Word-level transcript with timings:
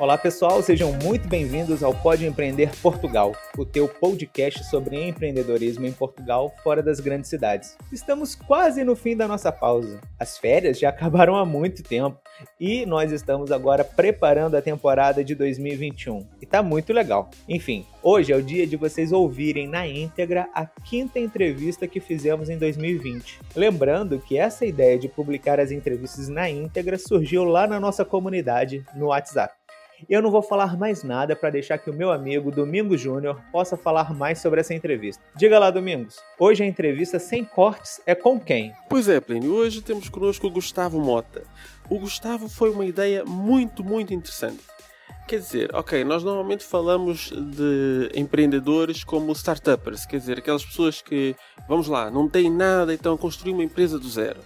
Olá 0.00 0.16
pessoal, 0.16 0.62
sejam 0.62 0.94
muito 1.04 1.28
bem-vindos 1.28 1.82
ao 1.82 1.92
Pode 1.92 2.24
Empreender 2.24 2.74
Portugal, 2.80 3.36
o 3.58 3.66
teu 3.66 3.86
podcast 3.86 4.64
sobre 4.64 4.96
empreendedorismo 5.06 5.84
em 5.84 5.92
Portugal 5.92 6.54
fora 6.62 6.82
das 6.82 7.00
grandes 7.00 7.28
cidades. 7.28 7.76
Estamos 7.92 8.34
quase 8.34 8.82
no 8.82 8.96
fim 8.96 9.14
da 9.14 9.28
nossa 9.28 9.52
pausa. 9.52 10.00
As 10.18 10.38
férias 10.38 10.78
já 10.78 10.88
acabaram 10.90 11.36
há 11.36 11.44
muito 11.44 11.82
tempo 11.82 12.18
e 12.58 12.86
nós 12.86 13.12
estamos 13.12 13.52
agora 13.52 13.84
preparando 13.84 14.56
a 14.56 14.62
temporada 14.62 15.22
de 15.22 15.34
2021 15.34 16.26
e 16.40 16.46
tá 16.46 16.62
muito 16.62 16.94
legal. 16.94 17.28
Enfim, 17.46 17.84
hoje 18.02 18.32
é 18.32 18.36
o 18.36 18.42
dia 18.42 18.66
de 18.66 18.78
vocês 18.78 19.12
ouvirem 19.12 19.68
na 19.68 19.86
íntegra 19.86 20.48
a 20.54 20.64
quinta 20.64 21.18
entrevista 21.18 21.86
que 21.86 22.00
fizemos 22.00 22.48
em 22.48 22.56
2020. 22.56 23.38
Lembrando 23.54 24.18
que 24.18 24.38
essa 24.38 24.64
ideia 24.64 24.98
de 24.98 25.10
publicar 25.10 25.60
as 25.60 25.70
entrevistas 25.70 26.30
na 26.30 26.48
íntegra 26.48 26.96
surgiu 26.96 27.44
lá 27.44 27.66
na 27.66 27.78
nossa 27.78 28.02
comunidade 28.02 28.82
no 28.94 29.08
WhatsApp. 29.08 29.59
Eu 30.08 30.22
não 30.22 30.30
vou 30.30 30.42
falar 30.42 30.76
mais 30.78 31.02
nada 31.02 31.36
para 31.36 31.50
deixar 31.50 31.78
que 31.78 31.90
o 31.90 31.94
meu 31.94 32.10
amigo 32.10 32.50
Domingos 32.50 33.00
Júnior 33.00 33.40
possa 33.52 33.76
falar 33.76 34.14
mais 34.14 34.38
sobre 34.38 34.60
essa 34.60 34.74
entrevista. 34.74 35.22
Diga 35.36 35.58
lá, 35.58 35.70
Domingos. 35.70 36.16
Hoje 36.38 36.62
a 36.62 36.66
entrevista 36.66 37.18
sem 37.18 37.44
cortes 37.44 38.00
é 38.06 38.14
com 38.14 38.40
quem? 38.40 38.72
Pois 38.88 39.08
é, 39.08 39.20
Plínio. 39.20 39.52
Hoje 39.52 39.82
temos 39.82 40.08
conosco 40.08 40.46
o 40.46 40.50
Gustavo 40.50 41.00
Mota. 41.00 41.42
O 41.88 41.98
Gustavo 41.98 42.48
foi 42.48 42.70
uma 42.70 42.84
ideia 42.84 43.24
muito, 43.24 43.84
muito 43.84 44.14
interessante. 44.14 44.60
Quer 45.28 45.38
dizer, 45.38 45.74
ok, 45.74 46.02
nós 46.02 46.24
normalmente 46.24 46.64
falamos 46.64 47.30
de 47.30 48.10
empreendedores 48.14 49.04
como 49.04 49.30
startuppers, 49.32 50.04
quer 50.04 50.18
dizer, 50.18 50.38
aquelas 50.38 50.64
pessoas 50.64 51.00
que, 51.00 51.36
vamos 51.68 51.86
lá, 51.86 52.10
não 52.10 52.28
têm 52.28 52.50
nada 52.50 52.92
e 52.92 52.96
estão 52.96 53.14
a 53.14 53.18
construir 53.18 53.52
uma 53.52 53.62
empresa 53.62 53.96
do 53.96 54.08
zero. 54.08 54.40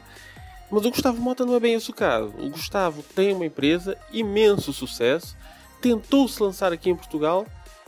Mas 0.70 0.84
o 0.84 0.90
Gustavo 0.90 1.20
Mota 1.20 1.46
não 1.46 1.54
é 1.54 1.60
bem 1.60 1.74
esse 1.74 1.90
o 1.90 1.94
caso. 1.94 2.34
O 2.38 2.50
Gustavo 2.50 3.02
tem 3.14 3.32
uma 3.32 3.46
empresa, 3.46 3.96
imenso 4.12 4.72
sucesso, 4.72 5.36
tentou 5.84 6.26
se 6.26 6.42
lançar 6.42 6.72
aqui 6.72 6.88
em 6.88 6.96
Portugal 6.96 7.44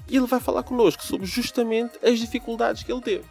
e 0.06 0.18
ele 0.18 0.26
vai 0.26 0.38
falar 0.38 0.62
connosco 0.62 1.02
sobre 1.02 1.24
justamente 1.24 1.98
as 2.04 2.18
dificuldades 2.18 2.82
que 2.82 2.92
ele 2.92 3.00
teve. 3.00 3.24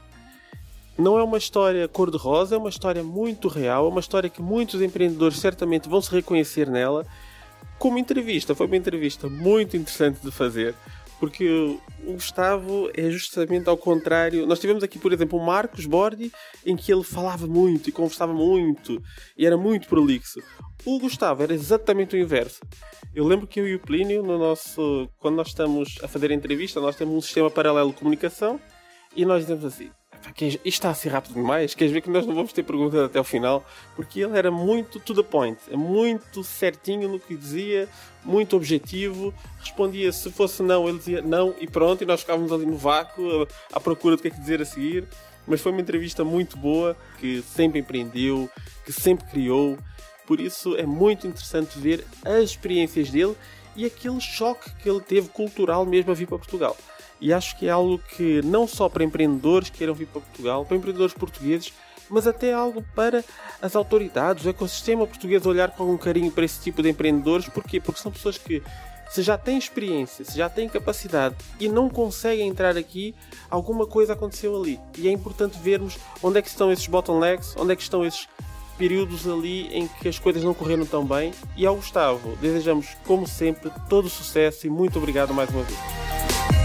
Não 0.98 1.20
é 1.20 1.24
uma 1.24 1.38
história 1.38 1.88
cor-de-rosa, 1.88 2.56
é 2.56 2.58
uma 2.58 2.70
história 2.70 3.04
muito 3.04 3.48
real, 3.48 3.86
é 3.86 3.90
uma 3.90 4.00
história 4.00 4.28
que 4.28 4.42
muitos 4.42 4.82
empreendedores 4.82 5.38
certamente 5.38 5.88
vão 5.88 6.02
se 6.02 6.10
reconhecer 6.10 6.68
nela. 6.68 7.06
Como 7.78 8.00
entrevista, 8.00 8.56
foi 8.56 8.66
uma 8.66 8.76
entrevista 8.76 9.30
muito 9.30 9.78
interessante 9.78 10.20
de 10.24 10.32
fazer, 10.32 10.74
porque 11.20 11.78
o 12.04 12.14
Gustavo 12.14 12.90
é 12.94 13.10
justamente 13.10 13.70
ao 13.70 13.78
contrário. 13.78 14.46
Nós 14.46 14.60
tivemos 14.60 14.84
aqui, 14.84 15.00
por 15.00 15.14
exemplo, 15.14 15.40
o 15.40 15.46
Marcos 15.46 15.86
Bordi, 15.86 16.32
em 16.66 16.76
que 16.76 16.92
ele 16.92 17.04
falava 17.04 17.48
muito 17.48 17.90
e 17.90 17.92
conversava 17.92 18.34
muito 18.34 19.02
e 19.38 19.46
era 19.46 19.58
muito 19.58 19.88
prolixo. 19.88 20.40
O 20.86 21.00
Gustavo 21.00 21.44
era 21.44 21.54
exatamente 21.54 22.16
o 22.16 22.20
inverso. 22.20 22.60
Eu 23.14 23.26
lembro 23.26 23.48
que 23.48 23.60
eu 23.60 23.68
e 23.68 23.76
o 23.76 23.80
Plínio, 23.80 24.22
no 24.22 24.38
nosso, 24.38 25.10
quando 25.18 25.36
nós 25.36 25.48
estamos 25.48 25.98
a 26.04 26.08
fazer 26.08 26.32
a 26.32 26.36
entrevista, 26.36 26.82
nós 26.82 26.96
temos 26.96 27.16
um 27.16 27.22
sistema 27.22 27.50
paralelo 27.50 27.92
de 27.92 27.98
comunicação 27.98 28.60
e 29.16 29.26
nós 29.26 29.42
dizemos 29.42 29.64
assim: 29.64 29.90
isto 30.38 30.60
está 30.66 30.90
a 30.90 30.94
ser 30.94 31.10
rápido 31.10 31.36
demais, 31.36 31.74
queres 31.74 31.94
ver 31.94 32.02
que 32.02 32.10
nós 32.10 32.26
não 32.26 32.34
vamos 32.34 32.54
ter 32.54 32.64
perguntas 32.64 33.00
até 33.00 33.20
o 33.20 33.24
final? 33.24 33.66
Porque 33.96 34.22
ele 34.22 34.38
era 34.38 34.52
muito 34.52 35.00
to 35.00 35.14
the 35.14 35.24
point, 35.24 35.58
é 35.72 35.76
muito 35.76 36.44
certinho 36.44 37.08
no 37.08 37.20
que 37.20 37.36
dizia, 37.36 37.88
muito 38.24 38.56
objetivo, 38.56 39.34
respondia 39.60 40.12
se 40.12 40.32
fosse 40.32 40.64
não, 40.64 40.88
ele 40.88 40.98
dizia 40.98 41.22
não 41.22 41.54
e 41.60 41.68
pronto, 41.68 42.04
e 42.04 42.06
nós 42.06 42.22
ficávamos 42.22 42.52
ali 42.52 42.66
no 42.66 42.78
vácuo 42.78 43.48
à 43.72 43.80
procura 43.80 44.16
do 44.16 44.22
que 44.22 44.28
é 44.30 44.32
que 44.32 44.40
dizer 44.40 44.62
a 44.62 44.66
seguir. 44.66 45.08
Mas 45.48 45.62
foi 45.62 45.72
uma 45.72 45.82
entrevista 45.82 46.24
muito 46.24 46.58
boa, 46.58 46.98
que 47.20 47.44
sempre 47.44 47.80
empreendeu, 47.80 48.50
que 48.84 48.92
sempre 48.92 49.28
criou 49.28 49.78
por 50.26 50.40
isso 50.40 50.76
é 50.76 50.86
muito 50.86 51.28
interessante 51.28 51.78
ver 51.78 52.06
as 52.24 52.50
experiências 52.50 53.10
dele 53.10 53.36
e 53.76 53.86
aquele 53.86 54.20
choque 54.20 54.72
que 54.82 54.90
ele 54.90 55.02
teve 55.02 55.30
cultural 55.30 55.86
mesmo 55.86 56.12
a 56.12 56.16
vir 56.16 56.28
para 56.28 56.38
Portugal. 56.38 56.76
E 57.20 57.34
acho 57.34 57.58
que 57.58 57.68
é 57.68 57.70
algo 57.70 58.00
que 58.16 58.42
não 58.44 58.68
só 58.68 58.90
para 58.90 59.04
empreendedores 59.04 59.70
que 59.70 59.78
queiram 59.78 59.94
vir 59.94 60.08
para 60.08 60.22
Portugal, 60.22 60.66
para 60.66 60.78
empreendedores 60.78 61.14
portugueses, 61.14 61.74
mas 62.10 62.28
até 62.28 62.54
algo 62.54 62.84
para 62.96 63.24
as 63.62 63.76
autoridades, 63.76 64.46
o 64.46 64.50
ecossistema 64.50 65.08
português 65.08 65.46
olhar 65.46 65.72
com 65.72 65.84
algum 65.84 65.98
carinho 65.98 66.32
para 66.32 66.46
esse 66.46 66.62
tipo 66.62 66.82
de 66.82 66.90
empreendedores. 66.90 67.50
Porquê? 67.50 67.80
Porque 67.80 68.00
são 68.00 68.12
pessoas 68.12 68.38
que, 68.38 68.62
se 69.10 69.22
já 69.22 69.38
têm 69.38 69.58
experiência, 69.58 70.26
se 70.26 70.38
já 70.38 70.50
têm 70.50 70.70
capacidade 70.70 71.36
e 71.60 71.68
não 71.68 71.90
conseguem 71.90 72.48
entrar 72.48 72.78
aqui, 72.78 73.16
alguma 73.50 73.88
coisa 73.88 74.14
aconteceu 74.14 74.56
ali. 74.56 74.80
E 74.98 75.08
é 75.08 75.12
importante 75.12 75.58
vermos 75.60 75.98
onde 76.22 76.40
é 76.40 76.42
que 76.42 76.50
estão 76.50 76.72
esses 76.72 76.86
bottlenecks, 76.88 77.56
onde 77.58 77.74
é 77.74 77.76
que 77.76 77.82
estão 77.82 78.06
esses 78.06 78.28
períodos 78.78 79.26
ali 79.28 79.68
em 79.74 79.88
que 79.88 80.10
as 80.10 80.20
coisas 80.20 80.44
não 80.44 80.54
correram 80.54 80.86
tão 80.86 81.06
bem. 81.06 81.34
E 81.56 81.66
ao 81.66 81.76
Gustavo, 81.76 82.36
desejamos, 82.42 82.88
como 83.06 83.28
sempre, 83.28 83.72
todo 83.90 84.10
sucesso 84.10 84.68
e 84.68 84.70
muito 84.70 85.00
obrigado 85.00 85.34
mais 85.34 85.50
uma 85.50 85.64
vez. 85.64 86.65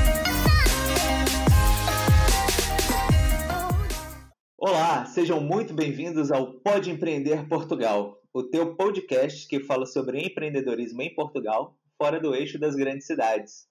Olá, 4.63 5.07
sejam 5.07 5.41
muito 5.41 5.73
bem-vindos 5.73 6.31
ao 6.31 6.61
Pode 6.61 6.91
Empreender 6.91 7.49
Portugal, 7.49 8.21
o 8.31 8.43
teu 8.43 8.77
podcast 8.77 9.49
que 9.49 9.65
fala 9.65 9.87
sobre 9.87 10.21
empreendedorismo 10.21 11.01
em 11.01 11.15
Portugal, 11.15 11.79
fora 11.97 12.21
do 12.21 12.35
eixo 12.35 12.59
das 12.59 12.75
grandes 12.75 13.07
cidades. 13.07 13.67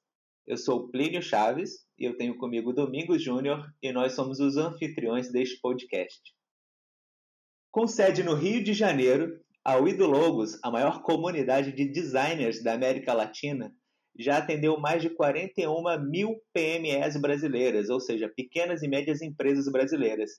Eu 0.47 0.57
sou 0.57 0.89
Plínio 0.89 1.21
Chaves 1.21 1.85
e 1.95 2.05
eu 2.05 2.17
tenho 2.17 2.35
comigo 2.39 2.73
Domingos 2.73 3.21
Júnior 3.21 3.71
e 3.83 3.91
nós 3.91 4.13
somos 4.13 4.39
os 4.39 4.57
anfitriões 4.57 5.31
deste 5.31 5.61
podcast. 5.61 6.19
Com 7.69 7.85
sede 7.85 8.23
no 8.23 8.33
Rio 8.33 8.63
de 8.63 8.73
Janeiro, 8.73 9.39
a 9.63 9.75
Logos, 9.75 10.57
a 10.63 10.71
maior 10.71 11.03
comunidade 11.03 11.71
de 11.71 11.85
designers 11.85 12.63
da 12.63 12.73
América 12.73 13.13
Latina, 13.13 13.71
já 14.17 14.39
atendeu 14.39 14.79
mais 14.79 15.03
de 15.03 15.11
41 15.11 15.83
mil 16.09 16.41
PMEs 16.51 17.15
brasileiras, 17.21 17.89
ou 17.89 17.99
seja, 17.99 18.27
pequenas 18.27 18.81
e 18.81 18.87
médias 18.87 19.21
empresas 19.21 19.71
brasileiras, 19.71 20.31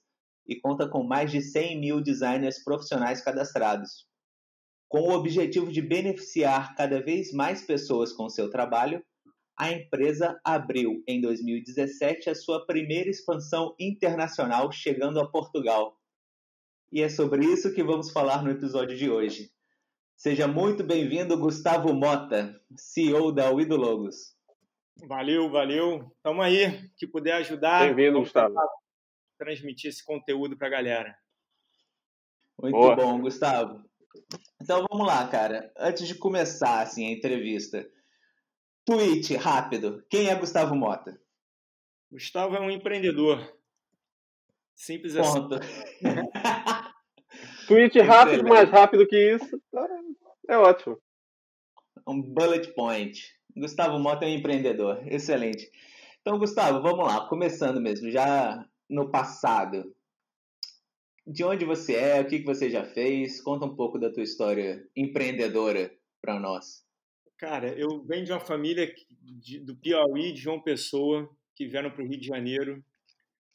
e 0.46 0.58
conta 0.60 0.88
com 0.88 1.02
mais 1.02 1.30
de 1.30 1.40
100 1.40 1.80
mil 1.80 2.00
designers 2.00 2.62
profissionais 2.62 3.20
cadastrados. 3.20 4.06
Com 4.88 5.00
o 5.02 5.12
objetivo 5.12 5.70
de 5.70 5.80
beneficiar 5.80 6.74
cada 6.74 7.00
vez 7.02 7.32
mais 7.32 7.62
pessoas 7.62 8.12
com 8.12 8.28
seu 8.28 8.50
trabalho, 8.50 9.04
a 9.56 9.70
empresa 9.70 10.40
abriu 10.44 11.02
em 11.06 11.20
2017 11.20 12.30
a 12.30 12.34
sua 12.34 12.66
primeira 12.66 13.10
expansão 13.10 13.74
internacional, 13.78 14.72
chegando 14.72 15.20
a 15.20 15.30
Portugal 15.30 16.00
e 16.92 17.02
é 17.02 17.08
sobre 17.08 17.44
isso 17.46 17.72
que 17.72 17.84
vamos 17.84 18.10
falar 18.10 18.42
no 18.42 18.50
episódio 18.50 18.96
de 18.96 19.08
hoje. 19.08 19.48
Seja 20.16 20.48
muito 20.48 20.82
bem-vindo, 20.82 21.38
Gustavo 21.38 21.94
Mota, 21.94 22.60
CEO 22.76 23.30
da 23.30 23.48
Uido 23.52 23.76
Logos. 23.76 24.34
Valeu, 25.06 25.48
valeu. 25.48 26.10
Estamos 26.16 26.44
aí, 26.44 26.90
que 26.96 27.06
puder 27.06 27.34
ajudar. 27.34 27.86
Bem-vindo, 27.86 28.18
Gustavo. 28.18 28.54
Transmitir 29.40 29.88
esse 29.88 30.04
conteúdo 30.04 30.54
para 30.54 30.66
a 30.66 30.70
galera. 30.70 31.16
Muito 32.60 32.76
Boa. 32.76 32.94
bom, 32.94 33.22
Gustavo. 33.22 33.82
Então 34.60 34.86
vamos 34.90 35.06
lá, 35.06 35.26
cara. 35.28 35.72
Antes 35.78 36.06
de 36.06 36.14
começar 36.14 36.82
assim, 36.82 37.06
a 37.06 37.10
entrevista, 37.10 37.90
tweet 38.84 39.34
rápido. 39.36 40.04
Quem 40.10 40.28
é 40.28 40.34
Gustavo 40.34 40.76
Mota? 40.76 41.18
Gustavo 42.12 42.54
é 42.54 42.60
um 42.60 42.70
empreendedor. 42.70 43.50
Simples 44.76 45.16
assim. 45.16 45.40
Ponto. 45.40 45.56
Tweet 47.66 47.98
rápido, 48.00 48.46
mais 48.46 48.68
rápido 48.68 49.06
que 49.06 49.36
isso. 49.36 49.58
É 50.50 50.58
ótimo. 50.58 51.00
Um 52.06 52.20
bullet 52.20 52.74
point. 52.74 53.18
Gustavo 53.56 53.98
Mota 53.98 54.26
é 54.26 54.28
um 54.28 54.34
empreendedor. 54.34 55.02
Excelente. 55.06 55.70
Então, 56.20 56.38
Gustavo, 56.38 56.82
vamos 56.82 57.06
lá. 57.06 57.26
Começando 57.26 57.80
mesmo, 57.80 58.10
já 58.10 58.62
no 58.90 59.10
passado. 59.10 59.94
De 61.26 61.44
onde 61.44 61.64
você 61.64 61.94
é? 61.94 62.20
O 62.20 62.26
que 62.26 62.42
você 62.42 62.68
já 62.68 62.84
fez? 62.84 63.40
Conta 63.40 63.64
um 63.64 63.76
pouco 63.76 63.98
da 63.98 64.12
tua 64.12 64.24
história 64.24 64.84
empreendedora 64.96 65.90
para 66.20 66.40
nós. 66.40 66.84
Cara, 67.38 67.72
eu 67.78 68.04
venho 68.04 68.24
de 68.24 68.32
uma 68.32 68.40
família 68.40 68.92
do 69.62 69.76
Piauí, 69.76 70.32
de 70.32 70.40
João 70.40 70.60
Pessoa, 70.60 71.30
que 71.54 71.66
vieram 71.66 71.90
para 71.90 72.02
o 72.02 72.06
Rio 72.06 72.20
de 72.20 72.26
Janeiro. 72.26 72.84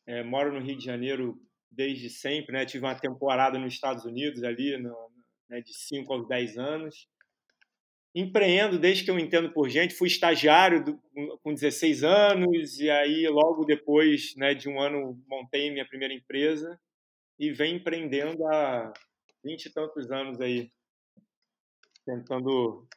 É, 0.08 0.24
moro 0.24 0.54
no 0.54 0.66
Rio 0.66 0.78
de 0.78 0.86
Janeiro 0.86 1.38
desde 1.70 2.10
sempre, 2.10 2.54
né? 2.54 2.66
Tive 2.66 2.86
uma 2.86 2.96
temporada 2.96 3.60
nos 3.60 3.74
Estados 3.74 4.06
Unidos 4.06 4.44
ali, 4.44 4.78
no, 4.78 4.96
né, 5.50 5.62
de 5.62 5.74
5 5.74 6.12
aos 6.14 6.28
10 6.28 6.58
anos. 6.58 7.10
Empreendo 8.16 8.80
desde 8.80 9.04
que 9.04 9.12
eu 9.12 9.20
entendo 9.20 9.52
por 9.52 9.70
gente, 9.70 9.94
fui 9.94 10.08
estagiário 10.08 10.84
do, 10.84 10.98
com 11.44 11.54
16 11.54 12.04
anos 12.04 12.80
e 12.80 12.90
aí 12.90 13.28
logo 13.28 13.66
depois 13.66 14.34
né, 14.38 14.54
de 14.54 14.70
um 14.70 14.80
ano 14.80 15.22
montei 15.28 15.70
minha 15.70 15.86
primeira 15.86 16.14
empresa 16.14 16.80
e 17.38 17.52
venho 17.52 17.76
empreendendo 17.76 18.48
há 18.48 18.94
20 19.44 19.66
e 19.66 19.74
tantos 19.74 20.10
anos 20.10 20.40
aí, 20.40 20.72
tentando 22.06 22.88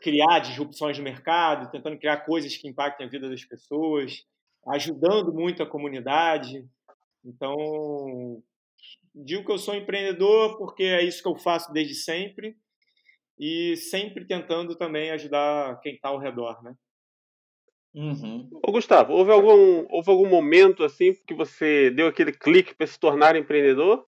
criar 0.00 0.40
disrupções 0.40 0.98
no 0.98 1.04
mercado, 1.04 1.70
tentando 1.70 1.96
criar 1.96 2.24
coisas 2.24 2.56
que 2.56 2.66
impactem 2.66 3.06
a 3.06 3.10
vida 3.10 3.30
das 3.30 3.44
pessoas, 3.44 4.26
ajudando 4.66 5.32
muito 5.32 5.62
a 5.62 5.66
comunidade, 5.66 6.68
então, 7.24 8.42
digo 9.14 9.44
que 9.44 9.52
eu 9.52 9.58
sou 9.58 9.74
empreendedor 9.74 10.56
porque 10.56 10.84
é 10.84 11.02
isso 11.02 11.22
que 11.22 11.28
eu 11.28 11.36
faço 11.36 11.72
desde 11.72 11.94
sempre. 11.94 12.56
E 13.40 13.74
sempre 13.74 14.26
tentando 14.26 14.76
também 14.76 15.10
ajudar 15.12 15.80
quem 15.80 15.94
está 15.94 16.10
ao 16.10 16.18
redor, 16.18 16.62
né? 16.62 16.74
Uhum. 17.94 18.48
Ô, 18.62 18.70
Gustavo, 18.70 19.14
houve 19.14 19.32
algum, 19.32 19.86
houve 19.88 20.10
algum 20.10 20.28
momento 20.28 20.84
assim 20.84 21.14
que 21.26 21.32
você 21.32 21.90
deu 21.90 22.06
aquele 22.06 22.32
clique 22.32 22.74
para 22.74 22.86
se 22.86 23.00
tornar 23.00 23.34
empreendedor? 23.34 24.06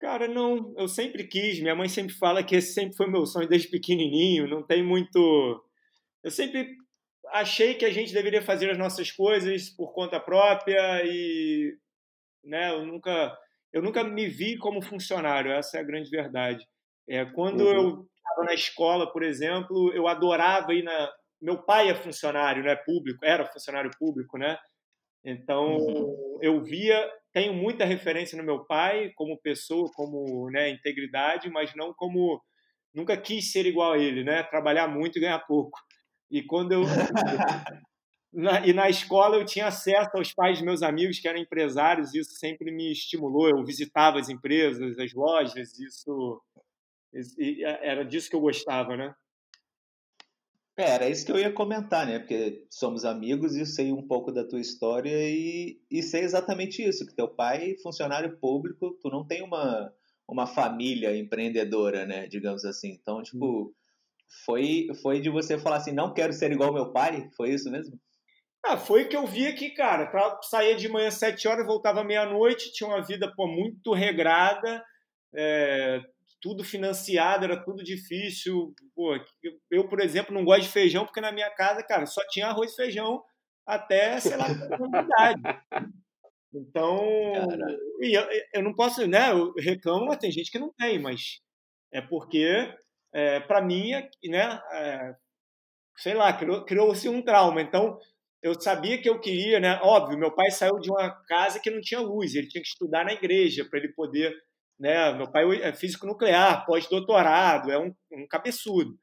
Cara, 0.00 0.28
não. 0.28 0.72
Eu 0.78 0.86
sempre 0.86 1.26
quis. 1.26 1.60
Minha 1.60 1.74
mãe 1.74 1.88
sempre 1.88 2.14
fala 2.14 2.42
que 2.44 2.54
esse 2.54 2.72
sempre 2.72 2.96
foi 2.96 3.10
meu 3.10 3.26
sonho 3.26 3.48
desde 3.48 3.68
pequenininho. 3.68 4.48
Não 4.48 4.64
tem 4.64 4.82
muito. 4.82 5.62
Eu 6.22 6.30
sempre 6.30 6.68
achei 7.32 7.74
que 7.74 7.84
a 7.84 7.90
gente 7.90 8.14
deveria 8.14 8.40
fazer 8.40 8.70
as 8.70 8.78
nossas 8.78 9.10
coisas 9.10 9.68
por 9.70 9.92
conta 9.92 10.20
própria 10.20 11.02
e, 11.04 11.76
né? 12.44 12.70
Eu 12.70 12.86
nunca, 12.86 13.36
eu 13.72 13.82
nunca 13.82 14.04
me 14.04 14.28
vi 14.28 14.56
como 14.56 14.80
funcionário. 14.80 15.50
Essa 15.50 15.78
é 15.78 15.80
a 15.80 15.84
grande 15.84 16.08
verdade. 16.08 16.64
É, 17.08 17.24
quando 17.24 17.62
uhum. 17.62 17.72
eu 17.72 18.06
estava 18.16 18.44
na 18.44 18.54
escola, 18.54 19.12
por 19.12 19.22
exemplo, 19.22 19.92
eu 19.92 20.06
adorava 20.06 20.72
ir 20.72 20.82
na. 20.82 21.10
Meu 21.40 21.62
pai 21.62 21.88
é 21.88 21.94
funcionário, 21.94 22.62
né? 22.62 22.76
Público, 22.76 23.24
era 23.24 23.46
funcionário 23.46 23.90
público, 23.98 24.38
né? 24.38 24.58
Então 25.24 25.76
uhum. 25.76 26.38
eu 26.42 26.62
via, 26.62 27.10
tenho 27.32 27.52
muita 27.52 27.84
referência 27.84 28.36
no 28.36 28.44
meu 28.44 28.64
pai 28.64 29.10
como 29.14 29.40
pessoa, 29.40 29.90
como 29.94 30.50
né, 30.50 30.70
integridade, 30.70 31.50
mas 31.50 31.74
não 31.74 31.92
como 31.94 32.40
nunca 32.94 33.16
quis 33.16 33.52
ser 33.52 33.66
igual 33.66 33.92
a 33.92 33.98
ele, 33.98 34.24
né? 34.24 34.42
Trabalhar 34.44 34.88
muito 34.88 35.18
e 35.18 35.20
ganhar 35.20 35.38
pouco. 35.40 35.78
E 36.30 36.42
quando 36.42 36.72
eu 36.72 36.82
na, 38.32 38.66
e 38.66 38.72
na 38.72 38.88
escola 38.88 39.36
eu 39.36 39.44
tinha 39.44 39.66
acesso 39.66 40.10
aos 40.14 40.32
pais 40.32 40.58
dos 40.58 40.64
meus 40.64 40.82
amigos 40.82 41.18
que 41.18 41.28
eram 41.28 41.40
empresários, 41.40 42.14
isso 42.14 42.32
sempre 42.32 42.70
me 42.70 42.92
estimulou. 42.92 43.48
Eu 43.48 43.64
visitava 43.64 44.18
as 44.18 44.28
empresas, 44.28 44.98
as 44.98 45.12
lojas, 45.12 45.78
isso 45.78 46.40
era 47.82 48.04
disso 48.04 48.30
que 48.30 48.36
eu 48.36 48.40
gostava, 48.40 48.96
né? 48.96 49.14
É, 50.76 50.90
era 50.94 51.08
isso 51.08 51.26
que 51.26 51.32
eu 51.32 51.38
ia 51.38 51.52
comentar, 51.52 52.06
né? 52.06 52.18
Porque 52.18 52.66
somos 52.70 53.04
amigos 53.04 53.54
e 53.54 53.66
sei 53.66 53.92
um 53.92 54.06
pouco 54.06 54.32
da 54.32 54.46
tua 54.46 54.60
história 54.60 55.10
e, 55.12 55.78
e 55.90 56.02
sei 56.02 56.22
exatamente 56.22 56.82
isso, 56.82 57.06
que 57.06 57.14
teu 57.14 57.28
pai, 57.28 57.76
funcionário 57.82 58.38
público, 58.38 58.96
tu 59.02 59.10
não 59.10 59.26
tem 59.26 59.42
uma, 59.42 59.92
uma 60.26 60.46
família 60.46 61.14
empreendedora, 61.16 62.06
né? 62.06 62.26
Digamos 62.26 62.64
assim. 62.64 62.92
Então, 62.92 63.22
tipo, 63.22 63.46
hum. 63.46 63.72
foi, 64.46 64.88
foi 65.02 65.20
de 65.20 65.28
você 65.28 65.58
falar 65.58 65.76
assim, 65.76 65.92
não 65.92 66.14
quero 66.14 66.32
ser 66.32 66.50
igual 66.50 66.72
meu 66.72 66.92
pai? 66.92 67.28
Foi 67.36 67.50
isso 67.50 67.70
mesmo? 67.70 68.00
Ah, 68.64 68.76
foi 68.76 69.06
que 69.06 69.16
eu 69.16 69.26
vi 69.26 69.46
aqui, 69.46 69.70
cara. 69.70 70.06
Pra, 70.06 70.38
saía 70.42 70.76
de 70.76 70.88
manhã 70.88 71.08
às 71.08 71.14
sete 71.14 71.48
horas, 71.48 71.66
voltava 71.66 72.04
meia-noite, 72.04 72.72
tinha 72.72 72.88
uma 72.88 73.02
vida 73.02 73.30
pô, 73.34 73.46
muito 73.46 73.92
regrada, 73.92 74.82
é, 75.34 76.00
tudo 76.40 76.64
financiado, 76.64 77.44
era 77.44 77.62
tudo 77.62 77.84
difícil. 77.84 78.74
Pô, 78.94 79.16
eu, 79.70 79.88
por 79.88 80.00
exemplo, 80.00 80.34
não 80.34 80.44
gosto 80.44 80.62
de 80.62 80.68
feijão 80.68 81.04
porque 81.04 81.20
na 81.20 81.32
minha 81.32 81.50
casa, 81.50 81.82
cara, 81.82 82.06
só 82.06 82.22
tinha 82.28 82.46
arroz 82.46 82.72
e 82.72 82.76
feijão 82.76 83.22
até, 83.66 84.18
sei 84.20 84.36
lá, 84.36 84.46
idade. 84.48 85.42
Então, 86.52 87.00
e 88.00 88.12
eu, 88.16 88.26
eu, 88.54 88.62
não 88.62 88.74
posso, 88.74 89.06
né? 89.06 89.30
Eu 89.30 89.52
reclamo, 89.56 90.06
mas 90.06 90.18
tem 90.18 90.32
gente 90.32 90.50
que 90.50 90.58
não 90.58 90.72
tem, 90.72 90.98
mas 90.98 91.40
é 91.92 92.00
porque, 92.00 92.74
é, 93.12 93.38
para 93.40 93.62
mim, 93.62 93.92
é 93.92 94.08
né? 94.24 94.60
É, 94.72 95.14
sei 95.96 96.14
lá, 96.14 96.32
criou-se 96.32 96.66
criou 96.66 97.14
um 97.14 97.22
trauma. 97.22 97.62
Então, 97.62 97.98
eu 98.42 98.58
sabia 98.60 99.00
que 99.00 99.08
eu 99.08 99.20
queria, 99.20 99.60
né? 99.60 99.78
Óbvio, 99.82 100.18
meu 100.18 100.34
pai 100.34 100.50
saiu 100.50 100.78
de 100.80 100.90
uma 100.90 101.10
casa 101.26 101.60
que 101.60 101.70
não 101.70 101.80
tinha 101.80 102.00
luz, 102.00 102.34
ele 102.34 102.48
tinha 102.48 102.62
que 102.62 102.68
estudar 102.68 103.04
na 103.04 103.12
igreja 103.12 103.64
para 103.68 103.78
ele 103.78 103.92
poder 103.92 104.34
né? 104.80 105.12
Meu 105.12 105.30
pai 105.30 105.44
é 105.62 105.72
físico 105.74 106.06
nuclear, 106.06 106.64
pós-doutorado, 106.64 107.70
é 107.70 107.78
um, 107.78 107.94
um 108.10 108.26
cabeçudo. 108.26 108.98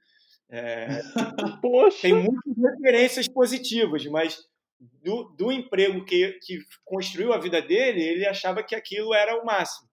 É, 0.50 0.88
Poxa. 1.62 2.02
Tem 2.02 2.14
muitas 2.14 2.58
referências 2.58 3.28
positivas, 3.28 4.04
mas 4.08 4.40
do, 5.04 5.26
do 5.38 5.52
emprego 5.52 6.04
que, 6.04 6.38
que 6.42 6.60
construiu 6.84 7.32
a 7.32 7.38
vida 7.38 7.62
dele, 7.62 8.02
ele 8.02 8.26
achava 8.26 8.64
que 8.64 8.76
aquilo 8.76 9.14
era 9.14 9.40
o 9.40 9.46
máximo. 9.46 9.88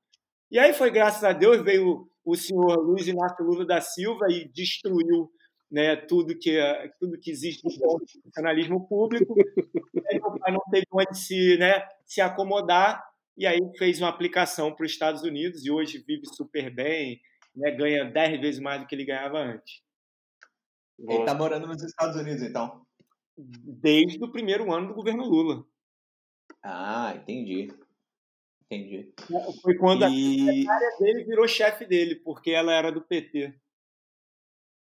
E 0.50 0.58
aí 0.58 0.72
foi 0.72 0.90
graças 0.90 1.22
a 1.22 1.32
Deus, 1.32 1.62
veio 1.62 2.08
o 2.24 2.34
senhor 2.34 2.78
Luiz 2.78 3.06
Inácio 3.06 3.44
Lula 3.44 3.66
da 3.66 3.80
Silva 3.80 4.26
e 4.30 4.48
destruiu 4.48 5.30
né, 5.70 5.96
tudo, 5.96 6.38
que, 6.38 6.58
tudo 6.98 7.18
que 7.18 7.30
existe 7.30 7.62
no 7.64 7.98
funcionalismo 8.22 8.86
público. 8.86 9.34
Aí 10.08 10.20
meu 10.20 10.38
pai 10.38 10.52
não 10.52 10.60
teve 10.70 10.86
onde 10.92 11.18
se, 11.18 11.56
né, 11.58 11.84
se 12.06 12.20
acomodar 12.20 13.02
e 13.36 13.46
aí 13.46 13.58
fez 13.78 14.00
uma 14.00 14.08
aplicação 14.08 14.74
para 14.74 14.84
os 14.84 14.92
Estados 14.92 15.22
Unidos 15.22 15.64
e 15.64 15.70
hoje 15.70 16.04
vive 16.06 16.26
super 16.26 16.72
bem, 16.72 17.20
né, 17.54 17.70
ganha 17.70 18.04
10 18.04 18.40
vezes 18.40 18.60
mais 18.60 18.80
do 18.80 18.86
que 18.86 18.94
ele 18.94 19.04
ganhava 19.04 19.38
antes. 19.38 19.82
Ele 20.98 21.18
está 21.18 21.34
morando 21.34 21.66
nos 21.66 21.82
Estados 21.82 22.16
Unidos, 22.16 22.42
então? 22.42 22.86
Desde 23.36 24.22
o 24.22 24.30
primeiro 24.30 24.72
ano 24.72 24.88
do 24.88 24.94
governo 24.94 25.24
Lula. 25.24 25.66
Ah, 26.62 27.14
entendi. 27.16 27.68
Entendi. 28.70 29.12
Foi 29.62 29.76
quando 29.76 30.02
e... 30.02 30.04
a 30.04 30.52
secretária 30.52 30.96
dele 30.98 31.24
virou 31.24 31.48
chefe 31.48 31.86
dele, 31.86 32.16
porque 32.16 32.50
ela 32.50 32.72
era 32.72 32.90
do 32.90 33.02
PT. 33.02 33.54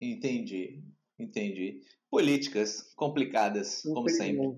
Entendi, 0.02 0.82
entendi. 1.18 1.82
Políticas 2.10 2.94
complicadas, 2.96 3.82
como 3.84 4.10
sempre. 4.10 4.58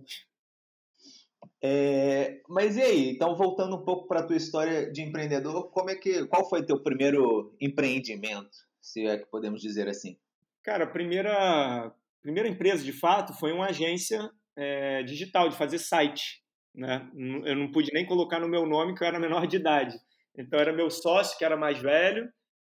É, 1.63 2.41
mas 2.49 2.75
e 2.75 2.81
aí? 2.81 3.09
Então, 3.09 3.35
voltando 3.35 3.75
um 3.75 3.85
pouco 3.85 4.07
para 4.07 4.21
a 4.21 4.23
tua 4.25 4.35
história 4.35 4.91
de 4.91 5.01
empreendedor, 5.01 5.69
como 5.69 5.89
é 5.89 5.95
que, 5.95 6.25
qual 6.25 6.47
foi 6.49 6.65
teu 6.65 6.81
primeiro 6.81 7.55
empreendimento, 7.61 8.49
se 8.81 9.05
é 9.05 9.17
que 9.17 9.25
podemos 9.25 9.61
dizer 9.61 9.87
assim? 9.87 10.17
Cara, 10.63 10.85
a 10.85 10.87
primeira, 10.87 11.93
primeira 12.21 12.49
empresa, 12.49 12.83
de 12.83 12.93
fato, 12.93 13.33
foi 13.33 13.51
uma 13.51 13.67
agência 13.67 14.29
é, 14.55 15.03
digital, 15.03 15.49
de 15.49 15.55
fazer 15.55 15.77
site. 15.77 16.41
Né? 16.73 17.07
Eu 17.45 17.55
não 17.55 17.71
pude 17.71 17.91
nem 17.93 18.05
colocar 18.05 18.39
no 18.39 18.47
meu 18.47 18.65
nome, 18.65 18.95
que 18.95 19.03
eu 19.03 19.07
era 19.07 19.19
menor 19.19 19.45
de 19.45 19.57
idade. 19.57 19.95
Então, 20.35 20.59
era 20.59 20.73
meu 20.73 20.89
sócio, 20.89 21.37
que 21.37 21.45
era 21.45 21.57
mais 21.57 21.79
velho, 21.79 22.27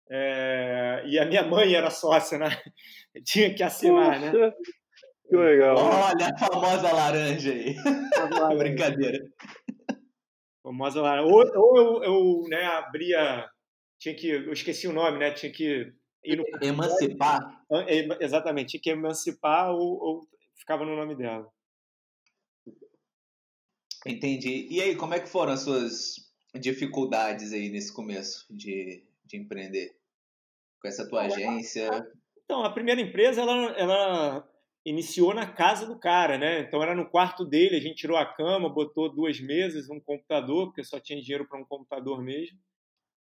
é, 0.09 1.03
e 1.07 1.17
a 1.17 1.25
minha 1.25 1.43
mãe 1.43 1.73
era 1.73 1.89
sócia, 1.89 2.37
né? 2.37 2.45
tinha 3.25 3.53
que 3.53 3.63
assinar? 3.63 4.19
Poxa. 4.19 4.31
né? 4.31 4.53
Que 5.27 5.35
legal. 5.35 5.75
Olha 5.77 6.27
a 6.27 6.37
famosa 6.37 6.91
laranja 6.91 7.51
aí. 7.51 7.75
Brincadeira. 8.57 9.19
Famosa 10.61 11.01
laranja. 11.01 11.27
Ou, 11.27 11.43
ou 11.55 11.77
eu, 11.77 12.03
eu 12.03 12.43
né, 12.49 12.63
abria. 12.65 13.49
Tinha 13.99 14.15
que. 14.15 14.29
Eu 14.29 14.53
esqueci 14.53 14.87
o 14.87 14.93
nome, 14.93 15.17
né? 15.17 15.31
Tinha 15.31 15.51
que. 15.51 15.93
Ir 16.23 16.37
no... 16.37 16.43
Emancipar? 16.61 17.39
Exatamente, 18.19 18.71
tinha 18.71 18.81
que 18.81 18.89
emancipar 18.89 19.71
ou, 19.71 19.99
ou 20.01 20.27
ficava 20.57 20.85
no 20.85 20.95
nome 20.95 21.15
dela. 21.15 21.47
Entendi. 24.05 24.67
E 24.69 24.81
aí, 24.81 24.95
como 24.95 25.13
é 25.13 25.19
que 25.19 25.29
foram 25.29 25.53
as 25.53 25.61
suas 25.61 26.15
dificuldades 26.53 27.51
aí 27.53 27.69
nesse 27.69 27.91
começo 27.93 28.45
de, 28.49 29.03
de 29.25 29.37
empreender? 29.37 29.95
Com 30.79 30.87
essa 30.87 31.07
tua 31.07 31.23
agência? 31.23 31.89
Então, 32.43 32.63
a 32.63 32.71
primeira 32.71 33.01
empresa, 33.01 33.41
ela, 33.41 33.71
ela 33.75 34.54
iniciou 34.85 35.33
na 35.33 35.47
casa 35.47 35.87
do 35.87 35.97
cara, 35.97 36.37
né? 36.37 36.59
Então 36.59 36.81
era 36.81 36.93
no 36.93 37.09
quarto 37.09 37.43
dele, 37.43 37.75
a 37.75 37.79
gente 37.79 37.95
tirou 37.95 38.17
a 38.17 38.25
cama, 38.25 38.69
botou 38.69 39.13
duas 39.13 39.39
mesas, 39.39 39.89
um 39.89 39.99
computador, 39.99 40.67
porque 40.67 40.83
só 40.83 40.99
tinha 40.99 41.19
dinheiro 41.19 41.47
para 41.47 41.59
um 41.59 41.65
computador 41.65 42.21
mesmo. 42.21 42.57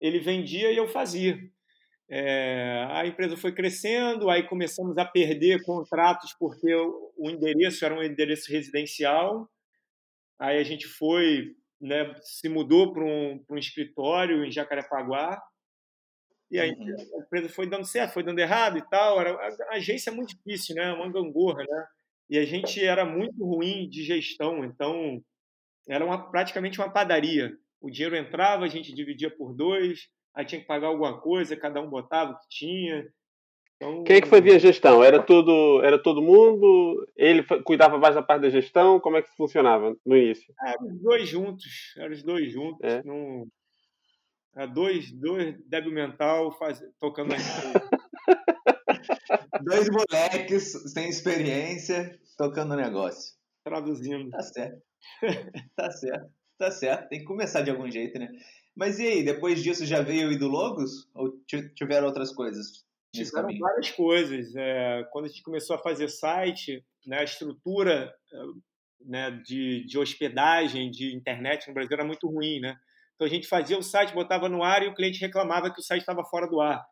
Ele 0.00 0.20
vendia 0.20 0.70
e 0.70 0.76
eu 0.76 0.86
fazia. 0.86 1.36
É, 2.08 2.86
a 2.90 3.06
empresa 3.06 3.36
foi 3.36 3.52
crescendo, 3.52 4.30
aí 4.30 4.44
começamos 4.44 4.96
a 4.96 5.04
perder 5.04 5.62
contratos 5.64 6.32
porque 6.38 6.72
o, 6.74 7.28
endereço 7.28 7.84
era 7.84 7.94
um 7.94 8.02
endereço 8.02 8.50
residencial. 8.50 9.50
Aí 10.38 10.58
a 10.58 10.64
gente 10.64 10.86
foi, 10.86 11.56
né, 11.80 12.14
se 12.22 12.48
mudou 12.48 12.92
para 12.92 13.04
um, 13.04 13.44
um 13.50 13.58
escritório 13.58 14.44
em 14.44 14.52
Jacarepaguá 14.52 15.42
e 16.50 16.58
aí 16.58 16.70
uhum. 16.70 16.96
a 17.16 17.22
empresa 17.22 17.48
foi 17.48 17.66
dando 17.68 17.84
certo, 17.84 18.14
foi 18.14 18.22
dando 18.22 18.38
errado 18.38 18.78
e 18.78 18.88
tal. 18.88 19.20
Era, 19.20 19.32
a, 19.32 19.74
agência 19.74 20.10
é 20.10 20.12
muito 20.12 20.34
difícil, 20.34 20.74
né? 20.74 20.92
Uma 20.92 21.10
gangorra, 21.10 21.62
né? 21.68 21.86
E 22.30 22.38
a 22.38 22.44
gente 22.44 22.82
era 22.84 23.04
muito 23.04 23.44
ruim 23.44 23.88
de 23.88 24.02
gestão, 24.02 24.64
então 24.64 25.22
era 25.88 26.04
uma, 26.04 26.30
praticamente 26.30 26.78
uma 26.78 26.90
padaria. 26.90 27.52
O 27.80 27.90
dinheiro 27.90 28.16
entrava, 28.16 28.64
a 28.64 28.68
gente 28.68 28.94
dividia 28.94 29.30
por 29.30 29.54
dois, 29.54 30.08
aí 30.34 30.44
tinha 30.44 30.60
que 30.60 30.66
pagar 30.66 30.88
alguma 30.88 31.20
coisa, 31.20 31.56
cada 31.56 31.80
um 31.80 31.88
botava 31.88 32.32
o 32.32 32.38
que 32.38 32.48
tinha. 32.48 33.06
Então, 33.76 34.02
Quem 34.02 34.16
é 34.16 34.20
que 34.20 34.28
fazia 34.28 34.56
a 34.56 34.58
gestão? 34.58 35.04
Era 35.04 35.22
todo, 35.22 35.80
era 35.84 36.02
todo 36.02 36.20
mundo? 36.20 37.06
Ele 37.16 37.44
cuidava 37.64 37.96
mais 37.96 38.14
da 38.14 38.22
parte 38.22 38.42
da 38.42 38.50
gestão? 38.50 38.98
Como 38.98 39.16
é 39.16 39.22
que 39.22 39.34
funcionava 39.36 39.96
no 40.04 40.16
início? 40.16 40.52
É, 40.66 40.74
os 40.82 41.00
dois 41.00 41.28
juntos, 41.28 41.94
eram 41.96 42.12
os 42.12 42.22
dois 42.24 42.52
juntos. 42.52 42.80
É. 42.82 43.02
Não, 43.04 43.14
é, 43.16 43.44
dois, 44.72 45.12
dois 45.12 45.56
débil 45.66 45.92
mental 45.92 46.52
faz, 46.58 46.82
tocando 47.00 47.34
Dois 49.62 49.88
moleques 49.90 50.72
sem 50.92 51.08
experiência 51.08 52.18
tocando 52.36 52.76
negócio. 52.76 53.34
Traduzindo. 53.64 54.30
Tá 54.30 54.40
certo. 54.40 54.82
tá 55.76 55.90
certo. 55.90 56.30
Tá 56.58 56.70
certo. 56.70 57.08
Tem 57.08 57.18
que 57.20 57.24
começar 57.24 57.62
de 57.62 57.70
algum 57.70 57.90
jeito, 57.90 58.18
né? 58.18 58.28
Mas 58.74 58.98
e 58.98 59.06
aí, 59.06 59.24
depois 59.24 59.62
disso 59.62 59.84
já 59.84 60.00
veio 60.02 60.28
o 60.28 60.32
Ido 60.32 60.48
Logos? 60.48 61.08
Ou 61.14 61.32
tiveram 61.74 62.06
outras 62.06 62.32
coisas? 62.32 62.84
Tiveram 63.12 63.48
várias 63.58 63.90
coisas. 63.90 64.54
É, 64.54 65.04
quando 65.10 65.24
a 65.24 65.28
gente 65.28 65.42
começou 65.42 65.76
a 65.76 65.80
fazer 65.80 66.08
site, 66.08 66.84
né, 67.06 67.18
a 67.18 67.24
estrutura 67.24 68.14
né, 69.04 69.30
de, 69.44 69.84
de 69.84 69.98
hospedagem, 69.98 70.90
de 70.90 71.14
internet 71.14 71.66
no 71.66 71.74
Brasil 71.74 71.94
era 71.94 72.04
muito 72.04 72.28
ruim, 72.28 72.60
né? 72.60 72.76
Então 73.18 73.26
a 73.26 73.30
gente 73.30 73.48
fazia 73.48 73.76
o 73.76 73.82
site, 73.82 74.14
botava 74.14 74.48
no 74.48 74.62
ar 74.62 74.84
e 74.84 74.86
o 74.86 74.94
cliente 74.94 75.18
reclamava 75.18 75.74
que 75.74 75.80
o 75.80 75.82
site 75.82 76.02
estava 76.02 76.24
fora 76.24 76.46
do 76.46 76.60
ar. 76.60 76.86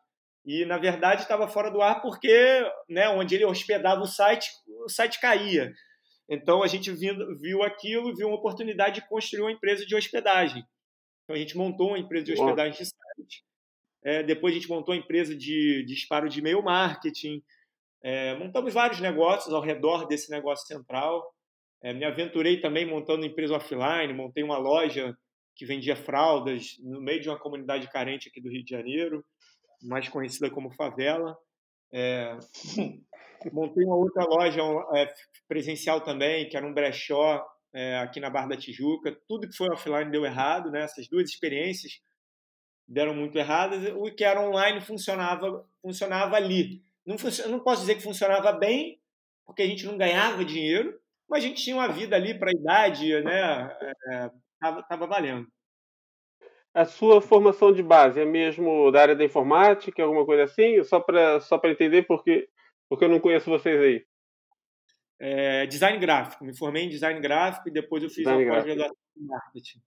E 0.45 0.65
na 0.65 0.77
verdade 0.77 1.21
estava 1.21 1.47
fora 1.47 1.71
do 1.71 1.81
ar 1.81 2.01
porque, 2.01 2.69
né, 2.89 3.07
onde 3.07 3.33
ele 3.33 3.45
hospedava 3.45 4.01
o 4.01 4.05
site, 4.05 4.49
o 4.85 4.89
site 4.89 5.21
caía. 5.21 5.71
Então 6.29 6.61
a 6.61 6.67
gente 6.67 6.91
viu, 6.91 7.15
viu 7.39 7.63
aquilo, 7.63 8.13
viu 8.13 8.27
uma 8.27 8.37
oportunidade 8.37 8.95
de 8.95 9.07
construir 9.07 9.43
uma 9.43 9.53
empresa 9.53 9.85
de 9.85 9.95
hospedagem. 9.95 10.61
Então 11.23 11.33
a 11.33 11.39
gente 11.39 11.55
montou 11.55 11.89
uma 11.89 11.99
empresa 11.99 12.25
de 12.25 12.33
hospedagem 12.33 12.77
de 12.77 12.89
site. 12.89 13.45
É, 14.03 14.21
depois 14.21 14.53
a 14.53 14.57
gente 14.57 14.69
montou 14.69 14.93
uma 14.93 14.99
empresa 14.99 15.33
de, 15.33 15.85
de 15.85 15.85
disparo 15.85 16.27
de 16.27 16.39
e-mail 16.39 16.61
marketing. 16.61 17.41
É, 18.03 18.35
montamos 18.35 18.73
vários 18.73 18.99
negócios 18.99 19.53
ao 19.53 19.61
redor 19.61 20.05
desse 20.05 20.29
negócio 20.29 20.67
central. 20.67 21.23
É, 21.81 21.93
me 21.93 22.03
aventurei 22.03 22.59
também 22.59 22.85
montando 22.85 23.25
empresa 23.25 23.55
offline, 23.55 24.13
montei 24.13 24.43
uma 24.43 24.57
loja 24.57 25.17
que 25.57 25.65
vendia 25.65 25.95
fraldas 25.95 26.77
no 26.79 27.01
meio 27.01 27.19
de 27.19 27.27
uma 27.27 27.39
comunidade 27.39 27.89
carente 27.89 28.29
aqui 28.29 28.39
do 28.39 28.49
Rio 28.49 28.63
de 28.63 28.69
Janeiro, 28.69 29.25
mais 29.81 30.07
conhecida 30.07 30.49
como 30.51 30.71
favela. 30.71 31.35
É, 31.91 32.37
montei 33.51 33.83
uma 33.83 33.95
outra 33.95 34.23
loja 34.23 34.61
é, 34.95 35.11
presencial 35.47 36.01
também, 36.01 36.47
que 36.47 36.55
era 36.55 36.65
um 36.65 36.73
brechó 36.73 37.43
é, 37.73 37.97
aqui 37.97 38.19
na 38.19 38.29
Barra 38.29 38.49
da 38.49 38.57
Tijuca. 38.57 39.17
Tudo 39.27 39.47
que 39.47 39.57
foi 39.57 39.67
offline 39.69 40.11
deu 40.11 40.25
errado, 40.25 40.69
né? 40.69 40.83
Essas 40.83 41.07
duas 41.07 41.27
experiências 41.27 41.99
deram 42.87 43.15
muito 43.15 43.37
erradas. 43.37 43.91
O 43.95 44.13
que 44.13 44.23
era 44.23 44.41
online 44.41 44.79
funcionava, 44.79 45.67
funcionava 45.81 46.35
ali. 46.35 46.83
Não, 47.05 47.15
não 47.49 47.59
posso 47.59 47.81
dizer 47.81 47.95
que 47.95 48.03
funcionava 48.03 48.51
bem, 48.51 49.01
porque 49.45 49.63
a 49.63 49.67
gente 49.67 49.85
não 49.85 49.97
ganhava 49.97 50.45
dinheiro, 50.45 50.99
mas 51.27 51.43
a 51.43 51.47
gente 51.47 51.63
tinha 51.63 51.75
uma 51.75 51.87
vida 51.87 52.15
ali 52.15 52.37
para 52.37 52.49
a 52.49 52.53
idade, 52.53 53.21
né? 53.23 53.69
É, 54.61 54.65
tava, 54.65 54.83
tava 54.83 55.07
valendo. 55.07 55.47
A 56.73 56.85
sua 56.85 57.21
formação 57.21 57.73
de 57.73 57.81
base 57.81 58.19
é 58.19 58.25
mesmo 58.25 58.91
da 58.91 59.01
área 59.01 59.15
da 59.15 59.23
informática, 59.23 60.03
alguma 60.03 60.25
coisa 60.25 60.43
assim? 60.43 60.83
Só 60.83 60.99
para 60.99 61.39
só 61.39 61.59
entender, 61.65 62.03
porque, 62.03 62.47
porque 62.87 63.05
eu 63.05 63.09
não 63.09 63.19
conheço 63.19 63.49
vocês 63.49 63.81
aí. 63.81 64.05
É, 65.19 65.65
design 65.65 65.97
gráfico. 65.97 66.45
Me 66.45 66.55
formei 66.55 66.83
em 66.83 66.89
design 66.89 67.19
gráfico 67.19 67.67
e 67.69 67.71
depois 67.71 68.03
eu 68.03 68.09
fiz 68.09 68.19
design 68.19 68.45
uma 68.45 68.53
pós-graduação 68.53 68.95
em 69.17 69.25
marketing. 69.25 69.79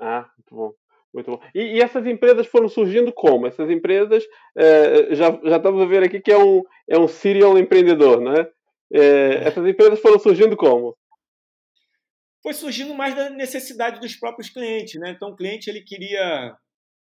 Ah, 0.00 0.30
muito 0.38 0.54
bom. 0.54 0.74
Muito 1.12 1.30
bom. 1.30 1.40
E, 1.54 1.76
e, 1.76 1.80
essas 1.80 2.04
empresas 2.06 2.46
foram 2.46 2.68
surgindo 2.68 3.12
como? 3.12 3.46
Essas 3.46 3.70
empresas, 3.70 4.24
é, 4.56 5.14
já, 5.14 5.30
já 5.44 5.58
estamos 5.58 5.80
a 5.80 5.86
ver 5.86 6.02
aqui 6.02 6.20
que 6.20 6.32
é 6.32 6.38
um, 6.38 6.62
é 6.88 6.98
um 6.98 7.06
serial 7.06 7.56
empreendedor, 7.56 8.20
né? 8.20 8.48
É, 8.92 9.46
essas 9.46 9.64
empresas 9.64 10.00
foram 10.00 10.18
surgindo 10.18 10.56
como? 10.56 10.96
Foi 12.44 12.52
surgindo 12.52 12.94
mais 12.94 13.16
da 13.16 13.30
necessidade 13.30 13.98
dos 13.98 14.14
próprios 14.14 14.50
clientes, 14.50 15.00
né? 15.00 15.10
Então 15.10 15.30
o 15.30 15.36
cliente 15.36 15.68
ele 15.70 15.80
queria, 15.80 16.54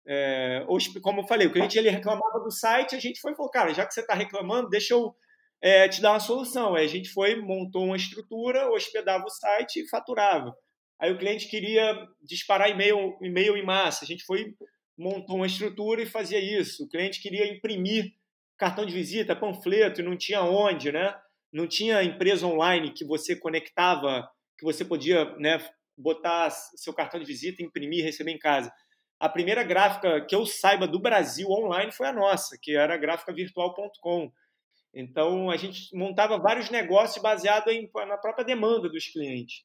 é, 0.08 0.66
como 1.04 1.20
eu 1.20 1.28
falei, 1.28 1.46
o 1.46 1.52
cliente 1.52 1.78
ele 1.78 1.90
reclamava 1.90 2.40
do 2.40 2.50
site, 2.50 2.96
a 2.96 3.00
gente 3.00 3.20
foi 3.20 3.34
e 3.34 3.36
falou, 3.36 3.52
cara, 3.52 3.74
já 3.74 3.86
que 3.86 3.94
você 3.94 4.00
está 4.00 4.14
reclamando, 4.14 4.70
deixa 4.70 4.94
eu 4.94 5.14
é, 5.62 5.90
te 5.90 6.02
dar 6.02 6.14
uma 6.14 6.20
solução. 6.22 6.74
Aí 6.74 6.86
a 6.86 6.90
gente 6.90 7.10
foi, 7.10 7.36
montou 7.36 7.84
uma 7.84 7.98
estrutura, 7.98 8.72
hospedava 8.72 9.26
o 9.26 9.30
site 9.30 9.82
e 9.82 9.90
faturava. 9.90 10.56
Aí 10.98 11.12
o 11.12 11.18
cliente 11.18 11.50
queria 11.50 12.08
disparar 12.24 12.70
e-mail, 12.70 13.18
e-mail 13.22 13.58
em 13.58 13.66
massa, 13.66 14.06
a 14.06 14.08
gente 14.08 14.24
foi 14.24 14.56
montou 14.98 15.36
uma 15.36 15.46
estrutura 15.46 16.02
e 16.02 16.06
fazia 16.06 16.40
isso. 16.40 16.86
O 16.86 16.88
cliente 16.88 17.22
queria 17.22 17.46
imprimir 17.46 18.14
cartão 18.58 18.86
de 18.86 18.94
visita, 18.94 19.36
panfleto, 19.36 20.00
e 20.00 20.04
não 20.06 20.16
tinha 20.16 20.42
onde, 20.42 20.90
né? 20.90 21.14
não 21.56 21.66
tinha 21.66 22.04
empresa 22.04 22.46
online 22.46 22.92
que 22.92 23.06
você 23.06 23.34
conectava, 23.34 24.30
que 24.58 24.66
você 24.66 24.84
podia 24.86 25.36
né, 25.38 25.60
botar 25.98 26.50
seu 26.50 26.94
cartão 26.94 27.20
de 27.20 27.26
visita, 27.26 27.64
imprimir 27.64 28.00
e 28.00 28.04
receber 28.04 28.32
em 28.32 28.40
casa. 28.40 28.72
A 29.20 29.30
primeira 29.30 29.64
gráfica 29.64 30.22
que 30.26 30.36
eu 30.36 30.46
saiba 30.46 30.88
do 30.88 31.00
Brasil 31.00 31.50
online 31.50 31.92
foi 31.92 32.08
a 32.08 32.14
nossa, 32.14 32.58
que 32.62 32.76
era 32.76 32.98
gráficavirtual.com. 32.98 34.32
Então 34.94 35.50
a 35.50 35.58
gente 35.58 35.96
montava 35.96 36.38
vários 36.38 36.70
negócios 36.70 37.22
baseados 37.22 37.74
na 38.08 38.18
própria 38.18 38.46
demanda 38.46 38.90
dos 38.90 39.08
clientes. 39.08 39.64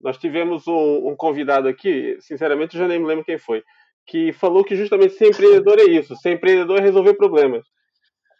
Nós 0.00 0.18
tivemos 0.18 0.66
um, 0.66 1.08
um, 1.08 1.16
convidado 1.16 1.68
aqui, 1.68 2.16
sinceramente 2.20 2.76
eu 2.76 2.82
já 2.82 2.88
nem 2.88 2.98
me 2.98 3.06
lembro 3.06 3.24
quem 3.24 3.38
foi, 3.38 3.64
que 4.06 4.32
falou 4.32 4.64
que 4.64 4.76
justamente 4.76 5.14
ser 5.14 5.28
empreendedor 5.28 5.78
é 5.78 5.84
isso, 5.84 6.14
ser 6.16 6.32
empreendedor 6.32 6.78
é 6.78 6.82
resolver 6.82 7.14
problemas. 7.14 7.66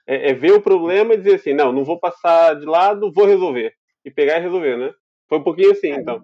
É, 0.07 0.31
é, 0.31 0.35
ver 0.35 0.52
o 0.52 0.61
problema 0.61 1.14
e 1.14 1.16
dizer 1.16 1.37
assim, 1.37 1.54
não, 1.54 1.73
não 1.73 1.85
vou 1.85 1.99
passar 1.99 2.54
de 2.54 2.66
lado, 2.66 3.11
vou 3.11 3.25
resolver. 3.25 3.73
E 4.04 4.11
pegar 4.11 4.38
e 4.38 4.43
resolver, 4.43 4.76
né? 4.76 4.93
Foi 5.28 5.38
um 5.38 5.43
pouquinho 5.43 5.73
assim, 5.73 5.88
é, 5.88 5.97
então. 5.97 6.23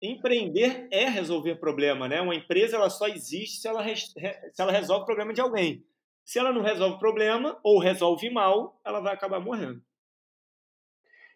Empreender 0.00 0.88
é 0.90 1.08
resolver 1.08 1.56
problema, 1.56 2.08
né? 2.08 2.20
Uma 2.20 2.34
empresa 2.34 2.76
ela 2.76 2.90
só 2.90 3.08
existe 3.08 3.60
se 3.60 3.68
ela, 3.68 3.84
se 3.94 4.14
ela 4.58 4.72
resolve 4.72 5.02
o 5.02 5.06
problema 5.06 5.32
de 5.32 5.40
alguém. 5.40 5.84
Se 6.24 6.38
ela 6.38 6.52
não 6.52 6.62
resolve 6.62 6.96
o 6.96 6.98
problema 6.98 7.58
ou 7.62 7.78
resolve 7.78 8.28
mal, 8.30 8.80
ela 8.84 9.00
vai 9.00 9.14
acabar 9.14 9.40
morrendo. 9.40 9.80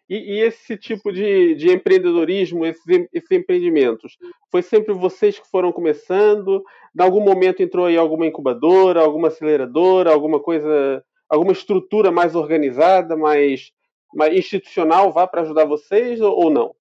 E, 0.09 0.15
e 0.15 0.39
esse 0.41 0.77
tipo 0.77 1.11
de, 1.11 1.55
de 1.55 1.71
empreendedorismo, 1.71 2.65
esses, 2.65 2.83
esses, 3.13 3.31
empreendimentos, 3.31 4.17
foi 4.51 4.61
sempre 4.61 4.93
vocês 4.93 5.39
que 5.39 5.49
foram 5.49 5.71
começando? 5.71 6.61
Em 6.97 7.01
algum 7.01 7.21
momento 7.21 7.63
entrou 7.63 7.85
aí 7.85 7.95
alguma 7.95 8.27
incubadora, 8.27 8.99
alguma 8.99 9.29
aceleradora, 9.29 10.11
alguma 10.11 10.41
coisa 10.41 11.01
alguma 11.31 11.53
estrutura 11.53 12.11
mais 12.11 12.35
organizada, 12.35 13.15
mais, 13.15 13.71
mais 14.13 14.37
institucional 14.37 15.11
vá 15.11 15.27
para 15.27 15.41
ajudar 15.41 15.65
vocês 15.65 16.19
ou, 16.21 16.49
não? 16.49 16.75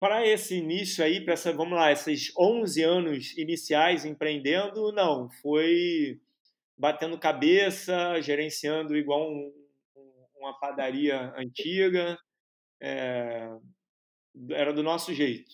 Para 0.00 0.26
esse 0.26 0.56
início 0.56 1.04
aí, 1.04 1.20
para 1.24 1.34
essa, 1.34 1.52
vamos 1.52 1.78
lá, 1.78 1.92
esses 1.92 2.32
11 2.36 2.82
anos 2.82 3.38
iniciais 3.38 4.04
empreendendo, 4.04 4.90
não, 4.92 5.30
foi 5.40 6.20
batendo 6.76 7.18
cabeça, 7.18 8.20
gerenciando 8.20 8.96
igual 8.96 9.30
um, 9.30 9.52
uma 10.36 10.58
padaria 10.58 11.32
antiga, 11.36 12.18
é, 12.80 13.48
era 14.50 14.72
do 14.72 14.82
nosso 14.82 15.14
jeito, 15.14 15.52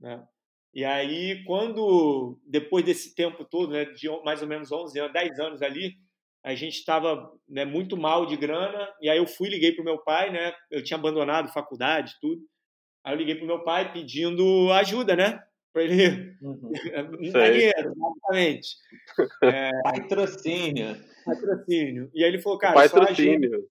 né? 0.00 0.26
E 0.72 0.84
aí, 0.84 1.44
quando, 1.44 2.40
depois 2.44 2.84
desse 2.84 3.14
tempo 3.14 3.44
todo, 3.44 3.72
né, 3.72 3.84
de 3.84 4.08
mais 4.24 4.42
ou 4.42 4.48
menos 4.48 4.72
11 4.72 4.98
anos, 4.98 5.12
10 5.12 5.38
anos 5.38 5.62
ali, 5.62 5.96
a 6.44 6.54
gente 6.54 6.74
estava 6.74 7.32
né, 7.48 7.64
muito 7.64 7.96
mal 7.96 8.26
de 8.26 8.36
grana, 8.36 8.92
e 9.00 9.08
aí 9.08 9.16
eu 9.16 9.26
fui, 9.26 9.48
liguei 9.48 9.72
para 9.72 9.80
o 9.80 9.84
meu 9.84 9.98
pai, 9.98 10.30
né? 10.30 10.52
Eu 10.70 10.84
tinha 10.84 10.98
abandonado 10.98 11.50
faculdade, 11.50 12.16
tudo. 12.20 12.42
Aí 13.02 13.14
eu 13.14 13.18
liguei 13.18 13.34
para 13.34 13.44
o 13.44 13.46
meu 13.46 13.64
pai 13.64 13.90
pedindo 13.90 14.70
ajuda, 14.72 15.16
né? 15.16 15.42
Para 15.72 15.82
ele 15.84 16.36
uhum. 16.42 16.70
dinheiro, 17.18 17.94
basicamente. 17.96 18.76
É... 19.42 19.70
Patrocínio. 19.82 20.96
Patrocínio. 21.24 22.10
E 22.12 22.22
aí 22.22 22.28
ele 22.28 22.42
falou, 22.42 22.58
cara, 22.58 22.74
Patrocínio. 22.74 23.50
Só 23.50 23.56
ajudo, 23.56 23.70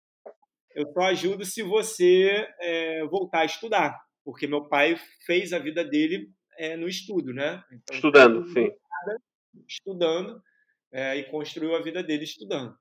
eu 0.74 0.92
só 0.92 1.00
ajudo 1.00 1.44
se 1.46 1.62
você 1.62 2.46
é, 2.60 3.04
voltar 3.06 3.40
a 3.40 3.46
estudar, 3.46 3.98
porque 4.22 4.46
meu 4.46 4.68
pai 4.68 4.96
fez 5.24 5.54
a 5.54 5.58
vida 5.58 5.82
dele 5.82 6.30
é, 6.58 6.76
no 6.76 6.86
estudo, 6.86 7.32
né? 7.32 7.62
Então, 7.72 7.96
estudando, 7.96 8.46
sim. 8.48 8.70
Estudando 9.66 10.42
é, 10.92 11.16
e 11.16 11.24
construiu 11.24 11.74
a 11.74 11.82
vida 11.82 12.02
dele 12.02 12.24
estudando. 12.24 12.74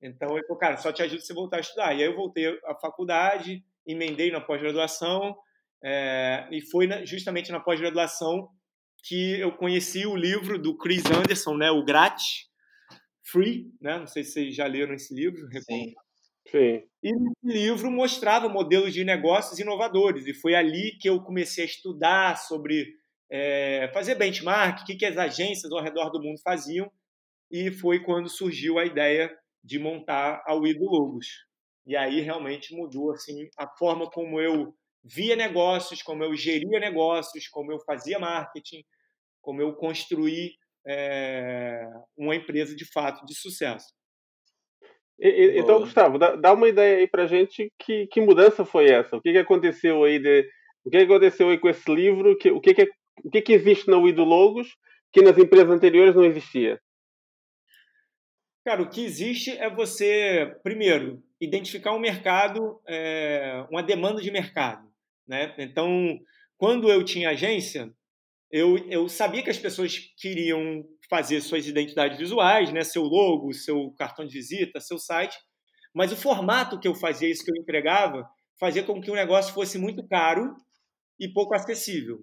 Então 0.00 0.36
ele 0.36 0.46
falou, 0.46 0.58
cara, 0.58 0.76
só 0.76 0.92
te 0.92 1.02
ajuda 1.02 1.20
você 1.20 1.32
voltar 1.32 1.58
a 1.58 1.60
estudar. 1.60 1.94
E 1.94 2.02
aí 2.02 2.08
eu 2.08 2.16
voltei 2.16 2.48
à 2.64 2.74
faculdade, 2.74 3.62
emendei 3.86 4.30
na 4.30 4.40
pós-graduação, 4.40 5.36
é, 5.82 6.48
e 6.50 6.60
foi 6.60 6.86
na, 6.86 7.04
justamente 7.04 7.50
na 7.52 7.60
pós-graduação 7.60 8.48
que 9.04 9.40
eu 9.40 9.52
conheci 9.52 10.06
o 10.06 10.16
livro 10.16 10.58
do 10.58 10.76
Chris 10.76 11.04
Anderson, 11.06 11.56
né, 11.56 11.70
o 11.70 11.84
Grátis, 11.84 12.50
Free, 13.24 13.72
né? 13.80 13.98
Não 13.98 14.06
sei 14.06 14.24
se 14.24 14.32
vocês 14.32 14.54
já 14.54 14.66
leram 14.66 14.94
esse 14.94 15.14
livro. 15.14 15.40
Sim. 15.62 15.94
Sim. 16.50 16.82
E 17.02 17.14
o 17.14 17.32
livro 17.42 17.90
mostrava 17.90 18.48
modelos 18.48 18.92
de 18.92 19.04
negócios 19.04 19.58
inovadores, 19.58 20.26
e 20.26 20.34
foi 20.34 20.54
ali 20.54 20.96
que 21.00 21.08
eu 21.08 21.20
comecei 21.22 21.64
a 21.64 21.66
estudar 21.66 22.36
sobre 22.36 22.94
é, 23.30 23.90
fazer 23.94 24.16
benchmark, 24.16 24.82
o 24.82 24.84
que, 24.84 24.96
que 24.96 25.06
as 25.06 25.16
agências 25.16 25.72
ao 25.72 25.82
redor 25.82 26.10
do 26.10 26.20
mundo 26.20 26.40
faziam, 26.42 26.90
e 27.52 27.70
foi 27.70 28.00
quando 28.02 28.30
surgiu 28.30 28.78
a 28.78 28.86
ideia 28.86 29.30
de 29.62 29.78
montar 29.78 30.42
a 30.46 30.54
Wido 30.54 30.84
Logos. 30.84 31.26
E 31.86 31.94
aí 31.94 32.20
realmente 32.20 32.74
mudou 32.74 33.12
assim 33.12 33.48
a 33.58 33.68
forma 33.76 34.10
como 34.10 34.40
eu 34.40 34.74
via 35.04 35.36
negócios, 35.36 36.02
como 36.02 36.24
eu 36.24 36.34
geria 36.34 36.80
negócios, 36.80 37.46
como 37.48 37.70
eu 37.70 37.78
fazia 37.80 38.18
marketing, 38.18 38.82
como 39.42 39.60
eu 39.60 39.74
construí 39.74 40.52
é, 40.86 41.84
uma 42.16 42.34
empresa 42.34 42.74
de 42.74 42.84
fato 42.90 43.24
de 43.26 43.34
sucesso. 43.34 43.92
E, 45.18 45.58
então, 45.58 45.80
Gustavo, 45.80 46.18
dá, 46.18 46.34
dá, 46.34 46.52
uma 46.52 46.68
ideia 46.68 46.98
aí 46.98 47.06
pra 47.06 47.26
gente 47.26 47.70
que, 47.78 48.06
que 48.06 48.20
mudança 48.20 48.64
foi 48.64 48.86
essa? 48.90 49.16
O 49.16 49.20
que, 49.20 49.32
que 49.32 49.38
aconteceu 49.38 50.02
aí 50.04 50.18
de, 50.18 50.48
o 50.84 50.90
que, 50.90 50.98
que 50.98 51.04
aconteceu 51.04 51.48
aí 51.50 51.58
com 51.58 51.68
esse 51.68 51.92
livro? 51.92 52.36
Que, 52.38 52.50
o 52.50 52.60
que, 52.60 52.74
que, 52.74 52.88
o 53.24 53.30
que, 53.30 53.42
que 53.42 53.52
existe 53.52 53.88
na 53.88 53.98
Wido 53.98 54.24
Logos 54.24 54.68
que 55.12 55.22
nas 55.22 55.36
empresas 55.36 55.70
anteriores 55.70 56.14
não 56.14 56.24
existia? 56.24 56.80
Cara, 58.64 58.82
o 58.82 58.88
que 58.88 59.04
existe 59.04 59.50
é 59.50 59.68
você, 59.68 60.56
primeiro, 60.62 61.22
identificar 61.40 61.92
um 61.92 61.98
mercado, 61.98 62.80
é, 62.86 63.66
uma 63.68 63.82
demanda 63.82 64.22
de 64.22 64.30
mercado. 64.30 64.88
Né? 65.26 65.52
Então, 65.58 66.18
quando 66.56 66.88
eu 66.88 67.04
tinha 67.04 67.30
agência, 67.30 67.92
eu, 68.50 68.78
eu 68.88 69.08
sabia 69.08 69.42
que 69.42 69.50
as 69.50 69.58
pessoas 69.58 69.98
queriam 70.16 70.84
fazer 71.10 71.40
suas 71.40 71.66
identidades 71.66 72.18
visuais, 72.18 72.72
né? 72.72 72.84
seu 72.84 73.02
logo, 73.02 73.52
seu 73.52 73.90
cartão 73.98 74.24
de 74.24 74.32
visita, 74.32 74.78
seu 74.78 74.98
site, 74.98 75.36
mas 75.92 76.12
o 76.12 76.16
formato 76.16 76.78
que 76.78 76.86
eu 76.86 76.94
fazia, 76.94 77.28
isso 77.28 77.44
que 77.44 77.50
eu 77.50 77.60
entregava, 77.60 78.28
fazia 78.60 78.84
com 78.84 79.00
que 79.00 79.10
o 79.10 79.14
negócio 79.14 79.52
fosse 79.52 79.76
muito 79.76 80.06
caro 80.06 80.54
e 81.18 81.28
pouco 81.28 81.52
acessível. 81.52 82.20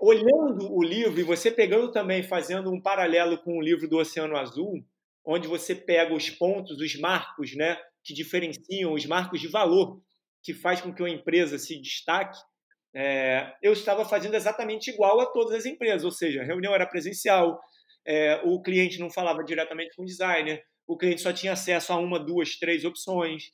Olhando 0.00 0.70
o 0.70 0.82
livro 0.82 1.18
e 1.18 1.22
você 1.22 1.50
pegando 1.50 1.90
também, 1.90 2.22
fazendo 2.22 2.70
um 2.70 2.80
paralelo 2.80 3.38
com 3.38 3.58
o 3.58 3.62
livro 3.62 3.88
do 3.88 3.98
Oceano 3.98 4.36
Azul, 4.36 4.84
onde 5.28 5.46
você 5.46 5.74
pega 5.74 6.14
os 6.14 6.30
pontos, 6.30 6.80
os 6.80 6.98
marcos, 6.98 7.54
né, 7.54 7.76
que 8.02 8.14
diferenciam, 8.14 8.94
os 8.94 9.04
marcos 9.04 9.40
de 9.40 9.46
valor 9.46 10.00
que 10.42 10.54
faz 10.54 10.80
com 10.80 10.94
que 10.94 11.02
uma 11.02 11.10
empresa 11.10 11.58
se 11.58 11.78
destaque, 11.78 12.38
é, 12.96 13.52
eu 13.62 13.74
estava 13.74 14.06
fazendo 14.06 14.34
exatamente 14.34 14.88
igual 14.88 15.20
a 15.20 15.26
todas 15.26 15.52
as 15.52 15.66
empresas, 15.66 16.04
ou 16.04 16.10
seja, 16.10 16.40
a 16.40 16.44
reunião 16.44 16.74
era 16.74 16.86
presencial, 16.86 17.60
é, 18.06 18.40
o 18.42 18.62
cliente 18.62 18.98
não 18.98 19.10
falava 19.10 19.44
diretamente 19.44 19.94
com 19.94 20.02
o 20.02 20.06
designer, 20.06 20.64
o 20.86 20.96
cliente 20.96 21.20
só 21.20 21.30
tinha 21.30 21.52
acesso 21.52 21.92
a 21.92 21.96
uma, 21.96 22.18
duas, 22.18 22.56
três 22.56 22.86
opções. 22.86 23.52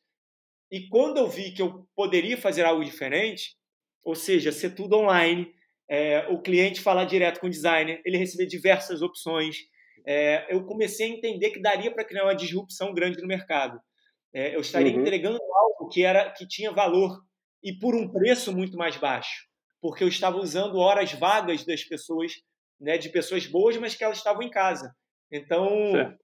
E 0.71 0.89
quando 0.89 1.17
eu 1.17 1.27
vi 1.27 1.51
que 1.51 1.61
eu 1.63 1.89
poderia 1.97 2.39
fazer 2.39 2.65
algo 2.65 2.85
diferente, 2.85 3.57
ou 4.05 4.15
seja, 4.15 4.53
ser 4.53 4.77
tudo 4.77 4.97
online, 4.97 5.53
é, 5.91 6.29
o 6.29 6.41
cliente 6.41 6.81
falar 6.81 7.05
direto 7.05 7.41
com 7.41 7.49
o 7.49 7.51
designer, 7.51 8.01
ele 8.05 8.17
receber 8.17 8.47
diversas 8.47 9.03
opções, 9.03 9.57
é, 10.07 10.47
eu 10.55 10.65
comecei 10.65 11.07
a 11.07 11.15
entender 11.15 11.51
que 11.51 11.61
daria 11.61 11.93
para 11.93 12.05
criar 12.05 12.25
uma 12.25 12.35
disrupção 12.35 12.93
grande 12.93 13.21
no 13.21 13.27
mercado. 13.27 13.81
É, 14.33 14.55
eu 14.55 14.61
estaria 14.61 14.93
uhum. 14.93 15.01
entregando 15.01 15.39
algo 15.41 15.89
que 15.89 16.05
era 16.05 16.31
que 16.31 16.47
tinha 16.47 16.73
valor 16.73 17.21
e 17.63 17.73
por 17.73 17.95
um 17.95 18.11
preço 18.11 18.55
muito 18.55 18.77
mais 18.77 18.97
baixo, 18.97 19.47
porque 19.81 20.05
eu 20.05 20.09
estava 20.09 20.37
usando 20.37 20.77
horas 20.77 21.13
vagas 21.13 21.65
das 21.65 21.83
pessoas, 21.85 22.33
né, 22.79 22.99
de 22.99 23.09
pessoas 23.09 23.47
boas, 23.47 23.77
mas 23.77 23.95
que 23.95 24.05
elas 24.05 24.19
estavam 24.19 24.43
em 24.43 24.51
casa. 24.51 24.95
Então, 25.33 25.93
certo. 25.93 26.19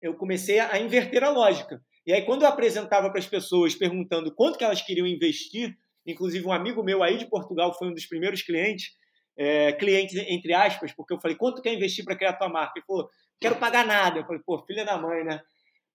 eu 0.00 0.14
comecei 0.16 0.60
a 0.60 0.78
inverter 0.78 1.24
a 1.24 1.30
lógica. 1.30 1.80
E 2.06 2.12
aí, 2.12 2.22
quando 2.22 2.42
eu 2.42 2.48
apresentava 2.48 3.10
para 3.10 3.18
as 3.18 3.26
pessoas 3.26 3.74
perguntando 3.74 4.34
quanto 4.34 4.56
que 4.56 4.64
elas 4.64 4.82
queriam 4.82 5.06
investir, 5.06 5.76
inclusive 6.06 6.46
um 6.46 6.52
amigo 6.52 6.82
meu 6.82 7.02
aí 7.02 7.18
de 7.18 7.28
Portugal 7.28 7.76
foi 7.76 7.88
um 7.88 7.94
dos 7.94 8.06
primeiros 8.06 8.42
clientes, 8.42 8.92
é, 9.40 9.72
clientes, 9.72 10.14
entre 10.28 10.52
aspas, 10.52 10.92
porque 10.92 11.14
eu 11.14 11.18
falei, 11.18 11.34
quanto 11.34 11.62
quer 11.62 11.72
investir 11.72 12.04
para 12.04 12.14
criar 12.14 12.34
tua 12.34 12.50
marca? 12.50 12.74
Ele 12.76 12.84
falou, 12.84 13.08
quero 13.40 13.56
pagar 13.56 13.86
nada. 13.86 14.18
Eu 14.18 14.26
falei, 14.26 14.42
pô, 14.44 14.62
filha 14.66 14.84
da 14.84 14.98
mãe, 14.98 15.24
né? 15.24 15.40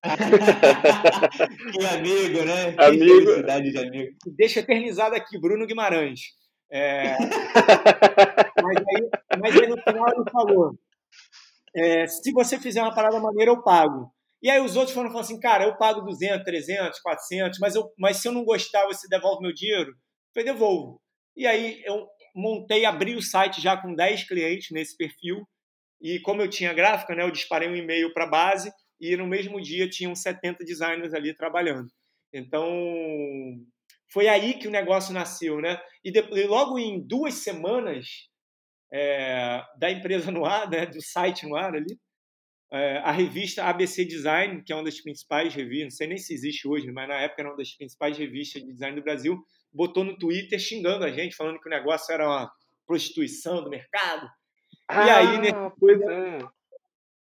que 1.72 1.86
amigo, 1.86 2.44
né? 2.44 2.76
Amigo. 2.76 3.44
Que 3.44 3.72
de 3.72 3.78
amigo. 3.78 4.18
Deixa 4.36 4.62
eternizado 4.62 5.14
aqui, 5.16 5.40
Bruno 5.40 5.68
Guimarães. 5.68 6.22
É... 6.72 7.16
mas, 8.64 8.78
aí, 8.78 9.10
mas, 9.40 9.62
aí, 9.62 9.68
no 9.68 9.78
final 9.78 10.08
ele 10.08 10.32
falou: 10.32 10.76
é, 11.76 12.08
se 12.08 12.32
você 12.32 12.60
fizer 12.60 12.82
uma 12.82 12.96
parada 12.96 13.20
maneira, 13.20 13.52
eu 13.52 13.62
pago. 13.62 14.12
E 14.42 14.50
aí 14.50 14.60
os 14.60 14.76
outros 14.76 14.94
foram 14.94 15.10
falando 15.10 15.26
assim, 15.26 15.40
cara, 15.40 15.66
eu 15.66 15.78
pago 15.78 16.02
200, 16.02 16.44
300, 16.44 17.00
400, 17.00 17.60
mas, 17.60 17.76
eu, 17.76 17.92
mas 17.98 18.18
se 18.18 18.28
eu 18.28 18.32
não 18.32 18.44
gostar, 18.44 18.86
você 18.88 19.08
devolve 19.08 19.42
meu 19.42 19.54
dinheiro? 19.54 19.92
Eu 19.92 19.96
falei, 20.34 20.52
devolvo. 20.52 21.02
E 21.36 21.46
aí 21.46 21.82
eu 21.86 22.08
montei, 22.36 22.86
abri 22.86 23.16
o 23.16 23.22
site 23.22 23.62
já 23.62 23.78
com 23.78 23.96
10 23.96 24.28
clientes 24.28 24.72
nesse 24.72 24.98
perfil. 24.98 25.48
E 26.02 26.20
como 26.20 26.42
eu 26.42 26.50
tinha 26.50 26.74
gráfica, 26.74 27.16
né, 27.16 27.24
eu 27.24 27.32
disparei 27.32 27.70
um 27.70 27.76
e-mail 27.76 28.14
para 28.14 28.26
a 28.26 28.30
base 28.30 28.72
e 29.00 29.16
no 29.16 29.26
mesmo 29.26 29.62
dia 29.62 29.90
tinham 29.90 30.14
70 30.14 30.64
designers 30.64 31.14
ali 31.14 31.34
trabalhando. 31.34 31.90
Então, 32.34 32.68
foi 34.12 34.28
aí 34.28 34.56
que 34.56 34.68
o 34.68 34.72
negócio 34.72 35.14
nasceu, 35.14 35.62
né? 35.62 35.80
E, 36.04 36.12
depois, 36.12 36.46
logo 36.48 36.78
em 36.78 37.06
duas 37.06 37.36
semanas 37.36 38.08
é, 38.92 39.64
da 39.78 39.90
empresa 39.90 40.32
no 40.32 40.46
ar, 40.46 40.70
né, 40.70 40.86
do 40.86 41.02
site 41.02 41.48
no 41.48 41.56
ar 41.56 41.74
ali, 41.74 41.98
é, 42.72 42.98
a 42.98 43.12
revista 43.12 43.64
ABC 43.64 44.06
Design, 44.06 44.64
que 44.64 44.74
é 44.74 44.76
uma 44.76 44.84
das 44.84 45.00
principais 45.02 45.54
revistas, 45.54 45.84
não 45.84 45.92
sei 45.92 46.08
nem 46.08 46.18
se 46.18 46.34
existe 46.34 46.68
hoje, 46.68 46.92
mas 46.92 47.08
na 47.08 47.22
época 47.22 47.42
era 47.42 47.50
uma 47.50 47.58
das 47.58 47.72
principais 47.72 48.18
revistas 48.18 48.62
de 48.62 48.72
design 48.72 48.96
do 48.96 49.04
Brasil, 49.04 49.38
botou 49.76 50.04
no 50.04 50.18
Twitter 50.18 50.58
xingando 50.58 51.04
a 51.04 51.12
gente, 51.12 51.36
falando 51.36 51.60
que 51.60 51.68
o 51.68 51.72
negócio 51.72 52.12
era 52.14 52.26
uma 52.26 52.52
prostituição 52.88 53.64
do 53.64 53.70
mercado. 53.70 54.28
Ah, 54.88 55.06
e 55.06 55.10
aí, 55.10 55.38
né, 55.42 55.72
pois 55.80 56.00
é. 56.02 56.40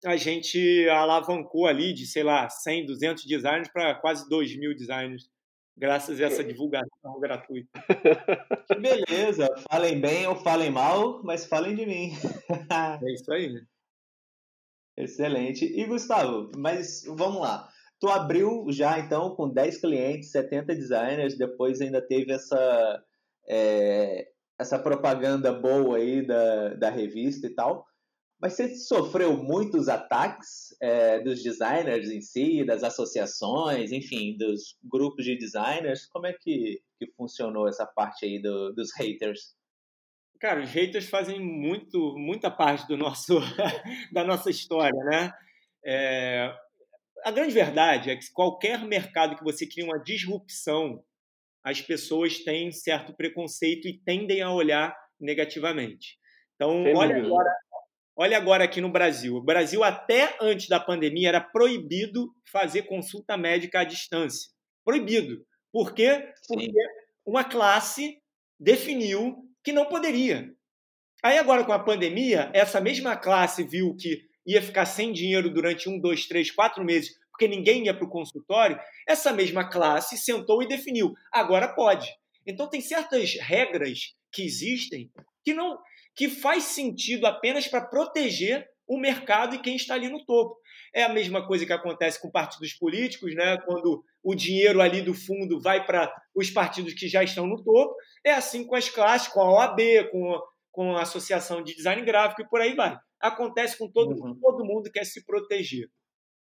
a 0.05 0.15
gente 0.15 0.87
alavancou 0.89 1.65
ali 1.65 1.93
de, 1.93 2.05
sei 2.05 2.23
lá, 2.23 2.47
100, 2.47 2.85
200 2.85 3.25
designers 3.25 3.69
para 3.69 3.95
quase 3.95 4.29
2 4.29 4.57
mil 4.57 4.75
designers, 4.75 5.29
graças 5.75 6.19
a 6.21 6.25
essa 6.25 6.43
divulgação 6.43 7.19
gratuita. 7.19 7.69
Que 8.67 8.79
beleza! 8.79 9.47
Falem 9.69 9.99
bem 9.99 10.25
ou 10.25 10.35
falem 10.35 10.69
mal, 10.69 11.21
mas 11.23 11.45
falem 11.45 11.75
de 11.75 11.85
mim. 11.85 12.13
É 12.49 13.13
isso 13.13 13.31
aí, 13.31 13.51
né? 13.51 13.61
Excelente. 14.95 15.65
E 15.65 15.85
Gustavo, 15.85 16.51
mas 16.55 17.03
vamos 17.05 17.41
lá. 17.41 17.67
Tu 17.99 18.07
abriu 18.09 18.65
já 18.69 18.99
então 18.99 19.35
com 19.35 19.49
10 19.49 19.79
clientes, 19.79 20.31
70 20.31 20.75
designers, 20.75 21.37
depois 21.37 21.79
ainda 21.79 22.01
teve 22.01 22.33
essa, 22.33 23.03
é, 23.47 24.27
essa 24.59 24.77
propaganda 24.77 25.53
boa 25.53 25.97
aí 25.97 26.25
da, 26.25 26.73
da 26.75 26.89
revista 26.89 27.47
e 27.47 27.53
tal. 27.55 27.85
Mas 28.43 28.53
você 28.53 28.75
sofreu 28.75 29.41
muitos 29.41 29.87
ataques 29.87 30.75
é, 30.81 31.21
dos 31.21 31.41
designers 31.41 32.09
em 32.09 32.19
si, 32.19 32.65
das 32.65 32.83
associações, 32.83 33.93
enfim, 33.93 34.35
dos 34.37 34.77
grupos 34.83 35.23
de 35.23 35.37
designers? 35.37 36.05
Como 36.07 36.27
é 36.27 36.33
que, 36.33 36.81
que 36.99 37.09
funcionou 37.15 37.69
essa 37.69 37.85
parte 37.85 38.25
aí 38.25 38.41
do, 38.41 38.73
dos 38.73 38.89
haters? 38.97 39.55
Cara, 40.41 40.61
os 40.61 40.69
haters 40.69 41.07
fazem 41.07 41.39
muito, 41.39 42.17
muita 42.17 42.51
parte 42.51 42.85
do 42.85 42.97
nosso, 42.97 43.39
da 44.11 44.25
nossa 44.25 44.49
história, 44.49 45.01
né? 45.05 45.31
É, 45.85 46.53
a 47.23 47.31
grande 47.31 47.53
verdade 47.53 48.09
é 48.09 48.15
que 48.15 48.31
qualquer 48.31 48.83
mercado 48.85 49.35
que 49.35 49.43
você 49.43 49.67
cria 49.67 49.85
uma 49.85 50.01
disrupção, 50.01 51.03
as 51.63 51.81
pessoas 51.81 52.39
têm 52.39 52.71
certo 52.71 53.15
preconceito 53.15 53.87
e 53.87 53.99
tendem 54.03 54.41
a 54.41 54.51
olhar 54.51 54.95
negativamente. 55.19 56.17
Então, 56.55 56.83
olha 56.93 57.17
agora, 57.17 57.55
olha 58.15 58.37
agora 58.37 58.63
aqui 58.63 58.81
no 58.81 58.91
Brasil. 58.91 59.35
O 59.35 59.43
Brasil, 59.43 59.83
até 59.83 60.37
antes 60.41 60.67
da 60.67 60.79
pandemia, 60.79 61.29
era 61.29 61.41
proibido 61.41 62.27
fazer 62.51 62.83
consulta 62.83 63.37
médica 63.37 63.79
à 63.79 63.83
distância. 63.83 64.51
Proibido. 64.83 65.45
Por 65.71 65.93
quê? 65.93 66.33
Porque 66.47 66.65
Sim. 66.65 66.73
uma 67.25 67.43
classe 67.43 68.21
definiu 68.59 69.37
que 69.63 69.71
não 69.71 69.85
poderia. 69.85 70.53
Aí 71.23 71.37
agora, 71.37 71.63
com 71.63 71.71
a 71.71 71.79
pandemia, 71.79 72.51
essa 72.53 72.81
mesma 72.81 73.15
classe 73.15 73.63
viu 73.63 73.95
que 73.95 74.21
ia 74.45 74.61
ficar 74.61 74.85
sem 74.85 75.11
dinheiro 75.11 75.49
durante 75.49 75.89
um, 75.89 75.99
dois, 75.99 76.25
três, 76.25 76.51
quatro 76.51 76.83
meses, 76.83 77.17
porque 77.31 77.47
ninguém 77.47 77.85
ia 77.85 77.93
para 77.93 78.05
o 78.05 78.09
consultório, 78.09 78.79
essa 79.07 79.33
mesma 79.33 79.67
classe 79.69 80.17
sentou 80.17 80.61
e 80.61 80.67
definiu, 80.67 81.13
agora 81.31 81.67
pode. 81.67 82.07
Então 82.45 82.69
tem 82.69 82.81
certas 82.81 83.35
regras 83.39 84.13
que 84.31 84.43
existem 84.43 85.09
que 85.43 85.53
não 85.53 85.77
que 86.15 86.29
faz 86.29 86.65
sentido 86.65 87.25
apenas 87.25 87.67
para 87.67 87.81
proteger 87.81 88.67
o 88.87 88.99
mercado 88.99 89.55
e 89.55 89.59
quem 89.59 89.75
está 89.75 89.95
ali 89.95 90.09
no 90.09 90.23
topo. 90.25 90.55
É 90.93 91.03
a 91.03 91.09
mesma 91.09 91.47
coisa 91.47 91.65
que 91.65 91.73
acontece 91.73 92.21
com 92.21 92.29
partidos 92.29 92.73
políticos, 92.73 93.33
né? 93.33 93.57
quando 93.65 94.03
o 94.21 94.35
dinheiro 94.35 94.79
ali 94.79 95.01
do 95.01 95.15
fundo 95.15 95.59
vai 95.59 95.83
para 95.83 96.13
os 96.35 96.51
partidos 96.51 96.93
que 96.93 97.07
já 97.07 97.23
estão 97.23 97.47
no 97.47 97.63
topo. 97.63 97.95
É 98.23 98.31
assim 98.31 98.63
com 98.63 98.75
as 98.75 98.89
classes, 98.89 99.27
com 99.27 99.41
a 99.41 99.51
OAB, 99.51 99.79
com, 100.11 100.39
com 100.71 100.95
a 100.95 101.01
Associação 101.01 101.63
de 101.63 101.75
Design 101.75 102.03
Gráfico 102.03 102.43
e 102.43 102.47
por 102.47 102.61
aí 102.61 102.75
vai 102.75 102.95
acontece 103.23 103.77
com 103.77 103.89
todo, 103.89 104.11
uhum. 104.21 104.37
todo 104.39 104.65
mundo 104.65 104.83
que 104.83 104.99
quer 104.99 105.05
se 105.05 105.25
proteger. 105.25 105.87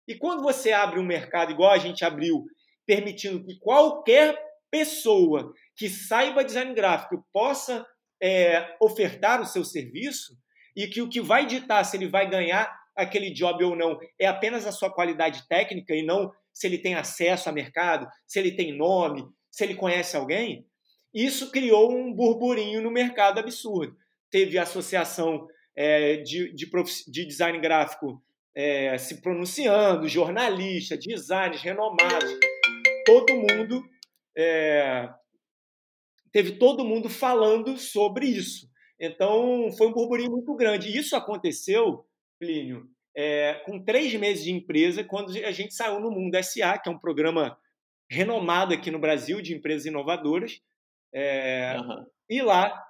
E 0.08 0.16
quando 0.16 0.44
você 0.44 0.72
abre 0.72 1.00
um 1.00 1.06
mercado 1.06 1.52
igual 1.52 1.72
a 1.72 1.78
gente 1.80 2.06
abriu, 2.06 2.46
permitindo 2.86 3.44
que 3.44 3.58
qualquer 3.60 4.40
pessoa 4.70 5.52
que 5.76 5.90
saiba 5.90 6.46
design 6.46 6.74
gráfico 6.76 7.26
possa 7.34 7.86
é, 8.22 8.76
ofertar 8.80 9.42
o 9.42 9.46
seu 9.46 9.66
serviço 9.66 10.38
e 10.76 10.88
que 10.88 11.02
o 11.02 11.10
que 11.10 11.20
vai 11.20 11.46
ditar 11.48 11.84
se 11.84 11.98
ele 11.98 12.08
vai 12.08 12.30
ganhar 12.30 12.72
aquele 12.96 13.32
job 13.32 13.64
ou 13.64 13.76
não 13.76 14.00
é 14.20 14.28
apenas 14.28 14.66
a 14.66 14.72
sua 14.72 14.94
qualidade 14.94 15.48
técnica 15.48 15.94
e 15.94 16.06
não 16.06 16.32
se 16.54 16.68
ele 16.68 16.78
tem 16.78 16.96
acesso 16.96 17.50
a 17.50 17.52
mercado, 17.52 18.08
se 18.26 18.40
ele 18.40 18.52
tem 18.52 18.76
nome, 18.76 19.26
se 19.52 19.64
ele 19.64 19.76
conhece 19.76 20.16
alguém, 20.16 20.66
isso 21.14 21.52
criou 21.52 21.92
um 21.92 22.14
burburinho 22.14 22.82
no 22.82 22.92
mercado 22.92 23.40
absurdo. 23.40 23.96
Teve 24.30 24.58
a 24.58 24.64
associação 24.64 25.48
é, 25.78 26.18
de, 26.18 26.52
de, 26.54 26.68
de, 27.08 27.26
design 27.26 27.60
gráfico 27.60 28.20
é, 28.56 28.98
se 28.98 29.22
pronunciando, 29.22 30.08
jornalistas, 30.08 30.98
designers 31.00 31.62
renomados, 31.62 32.36
todo 33.06 33.36
mundo 33.36 33.88
é, 34.36 35.08
teve 36.32 36.54
todo 36.54 36.84
mundo 36.84 37.08
falando 37.08 37.78
sobre 37.78 38.26
isso. 38.26 38.68
Então 39.00 39.72
foi 39.78 39.88
um 39.88 39.94
burburinho 39.94 40.32
muito 40.32 40.56
grande. 40.56 40.90
E 40.90 40.98
isso 40.98 41.16
aconteceu, 41.16 42.04
Plínio, 42.40 42.90
é, 43.16 43.62
com 43.64 43.84
três 43.84 44.12
meses 44.16 44.44
de 44.44 44.52
empresa, 44.52 45.04
quando 45.04 45.30
a 45.38 45.52
gente 45.52 45.76
saiu 45.76 46.00
no 46.00 46.10
Mundo 46.10 46.36
SA, 46.44 46.80
que 46.80 46.90
é 46.90 46.92
um 46.92 46.98
programa 46.98 47.56
renomado 48.10 48.74
aqui 48.74 48.90
no 48.90 48.98
Brasil 48.98 49.42
de 49.42 49.54
empresas 49.54 49.86
inovadoras. 49.86 50.60
Uhum. 51.14 52.06
E 52.28 52.42
lá, 52.42 52.88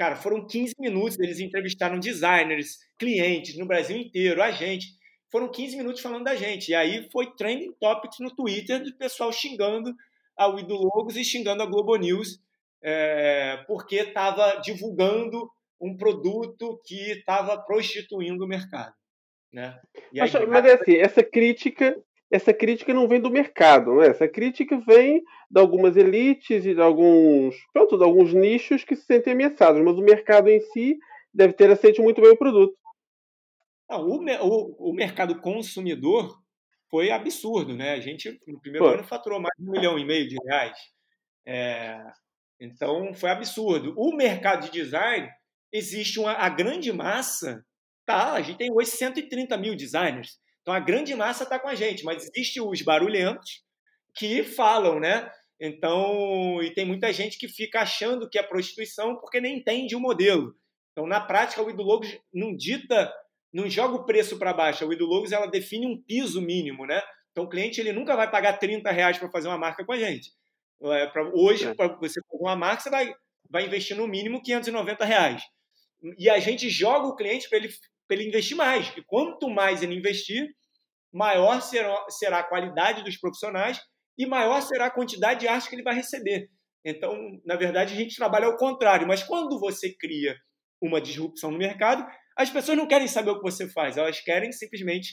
cara, 0.00 0.16
foram 0.16 0.46
15 0.46 0.76
minutos, 0.78 1.18
eles 1.18 1.40
entrevistaram 1.40 2.00
designers, 2.00 2.78
clientes 2.98 3.58
no 3.58 3.66
Brasil 3.66 3.98
inteiro, 3.98 4.42
a 4.42 4.50
gente. 4.50 4.98
Foram 5.30 5.50
15 5.50 5.76
minutos 5.76 6.00
falando 6.00 6.24
da 6.24 6.34
gente. 6.34 6.70
E 6.70 6.74
aí 6.74 7.06
foi 7.12 7.30
trending 7.36 7.74
topics 7.78 8.18
no 8.18 8.34
Twitter 8.34 8.82
do 8.82 8.96
pessoal 8.96 9.30
xingando 9.30 9.94
a 10.34 10.46
Wido 10.46 10.74
Logos 10.74 11.18
e 11.18 11.22
xingando 11.22 11.62
a 11.62 11.66
Globo 11.66 11.94
News, 11.96 12.40
é, 12.82 13.62
porque 13.66 13.96
estava 13.96 14.56
divulgando 14.62 15.46
um 15.78 15.94
produto 15.94 16.80
que 16.86 17.10
estava 17.10 17.58
prostituindo 17.58 18.42
o 18.42 18.48
mercado. 18.48 18.94
Né? 19.52 19.78
Mas, 20.14 20.32
mas 20.32 20.64
é 20.64 20.72
assim, 20.72 20.96
essa 20.96 21.22
crítica 21.22 21.94
essa 22.30 22.54
crítica 22.54 22.94
não 22.94 23.08
vem 23.08 23.20
do 23.20 23.30
mercado, 23.30 23.96
né? 23.96 24.06
essa 24.06 24.28
crítica 24.28 24.78
vem 24.86 25.22
de 25.50 25.60
algumas 25.60 25.96
elites 25.96 26.64
e 26.64 26.74
de 26.74 26.80
alguns, 26.80 27.56
pronto, 27.72 27.98
de 27.98 28.04
alguns 28.04 28.32
nichos 28.32 28.84
que 28.84 28.94
se 28.94 29.04
sentem 29.04 29.32
ameaçados, 29.32 29.82
mas 29.82 29.96
o 29.96 30.02
mercado 30.02 30.48
em 30.48 30.60
si 30.60 30.98
deve 31.34 31.52
ter 31.52 31.70
aceito 31.70 32.00
muito 32.02 32.20
bem 32.20 32.30
o 32.30 32.36
produto. 32.36 32.76
Não, 33.88 34.08
o, 34.08 34.16
o, 34.18 34.90
o, 34.90 34.94
mercado 34.94 35.40
consumidor 35.40 36.40
foi 36.88 37.10
absurdo, 37.10 37.76
né? 37.76 37.94
A 37.94 38.00
gente 38.00 38.40
no 38.46 38.60
primeiro 38.60 38.86
Pô. 38.86 38.92
ano 38.92 39.02
faturou 39.02 39.40
mais 39.40 39.54
de 39.58 39.68
um 39.68 39.72
milhão 39.72 39.98
e 39.98 40.04
meio 40.04 40.28
de 40.28 40.36
reais. 40.46 40.78
É, 41.44 42.00
então 42.60 43.12
foi 43.14 43.30
absurdo. 43.30 43.92
O 43.96 44.14
mercado 44.14 44.66
de 44.66 44.70
design 44.70 45.28
existe 45.72 46.20
uma 46.20 46.34
a 46.34 46.48
grande 46.48 46.92
massa, 46.92 47.64
tá? 48.06 48.34
A 48.34 48.42
gente 48.42 48.58
tem 48.58 48.72
hoje 48.72 48.90
130 48.90 49.56
mil 49.56 49.74
designers. 49.74 50.38
Então 50.70 50.76
a 50.76 50.78
grande 50.78 51.16
massa 51.16 51.42
está 51.42 51.58
com 51.58 51.66
a 51.66 51.74
gente, 51.74 52.04
mas 52.04 52.30
existe 52.30 52.60
os 52.60 52.80
barulhentos 52.80 53.64
que 54.14 54.44
falam, 54.44 55.00
né? 55.00 55.28
Então, 55.58 56.62
e 56.62 56.72
tem 56.72 56.84
muita 56.84 57.12
gente 57.12 57.36
que 57.36 57.48
fica 57.48 57.80
achando 57.80 58.30
que 58.30 58.38
é 58.38 58.42
prostituição 58.42 59.16
porque 59.16 59.40
nem 59.40 59.58
entende 59.58 59.96
o 59.96 60.00
modelo. 60.00 60.54
Então, 60.92 61.08
na 61.08 61.20
prática, 61.20 61.60
o 61.60 61.68
Idologos 61.68 62.16
não 62.32 62.54
dita, 62.54 63.12
não 63.52 63.68
joga 63.68 63.96
o 63.96 64.06
preço 64.06 64.38
para 64.38 64.52
baixo. 64.52 64.86
O 64.86 64.92
Idologos 64.92 65.32
ela 65.32 65.46
define 65.46 65.86
um 65.86 66.00
piso 66.00 66.40
mínimo, 66.40 66.86
né? 66.86 67.02
Então, 67.32 67.44
o 67.44 67.48
cliente 67.48 67.80
ele 67.80 67.92
nunca 67.92 68.14
vai 68.14 68.30
pagar 68.30 68.58
30 68.58 68.92
reais 68.92 69.18
para 69.18 69.28
fazer 69.28 69.48
uma 69.48 69.58
marca 69.58 69.84
com 69.84 69.92
a 69.92 69.98
gente. 69.98 70.30
É, 70.82 71.06
pra, 71.08 71.28
hoje, 71.34 71.66
é. 71.66 71.74
para 71.74 71.88
você 71.96 72.20
fazer 72.22 72.42
uma 72.42 72.54
marca, 72.54 72.82
você 72.82 72.90
vai, 72.90 73.12
vai 73.50 73.66
investir 73.66 73.96
no 73.96 74.06
mínimo 74.06 74.40
590 74.40 75.04
reais. 75.04 75.42
E 76.16 76.30
a 76.30 76.38
gente 76.38 76.70
joga 76.70 77.08
o 77.08 77.16
cliente 77.16 77.48
para 77.48 77.58
ele 77.58 77.70
para 78.10 78.18
ele 78.18 78.28
investir 78.28 78.56
mais. 78.56 78.92
E 78.96 79.02
quanto 79.02 79.48
mais 79.48 79.84
ele 79.84 79.94
investir, 79.94 80.52
maior 81.12 81.60
será, 81.60 82.38
a 82.38 82.42
qualidade 82.42 83.02
dos 83.02 83.18
profissionais 83.18 83.80
e 84.18 84.26
maior 84.26 84.60
será 84.60 84.86
a 84.86 84.90
quantidade 84.90 85.40
de 85.40 85.48
arte 85.48 85.68
que 85.68 85.74
ele 85.74 85.82
vai 85.82 85.94
receber. 85.94 86.48
Então, 86.84 87.14
na 87.44 87.56
verdade, 87.56 87.94
a 87.94 87.96
gente 87.96 88.16
trabalha 88.16 88.46
ao 88.46 88.56
contrário. 88.56 89.06
Mas 89.06 89.22
quando 89.22 89.58
você 89.58 89.94
cria 89.98 90.36
uma 90.80 91.00
disrupção 91.00 91.50
no 91.50 91.58
mercado, 91.58 92.06
as 92.36 92.50
pessoas 92.50 92.76
não 92.76 92.86
querem 92.86 93.06
saber 93.06 93.30
o 93.30 93.36
que 93.36 93.42
você 93.42 93.68
faz, 93.68 93.96
elas 93.96 94.20
querem 94.20 94.50
simplesmente 94.52 95.10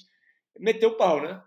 meter 0.57 0.85
o 0.85 0.95
pau, 0.95 1.21
né? 1.21 1.41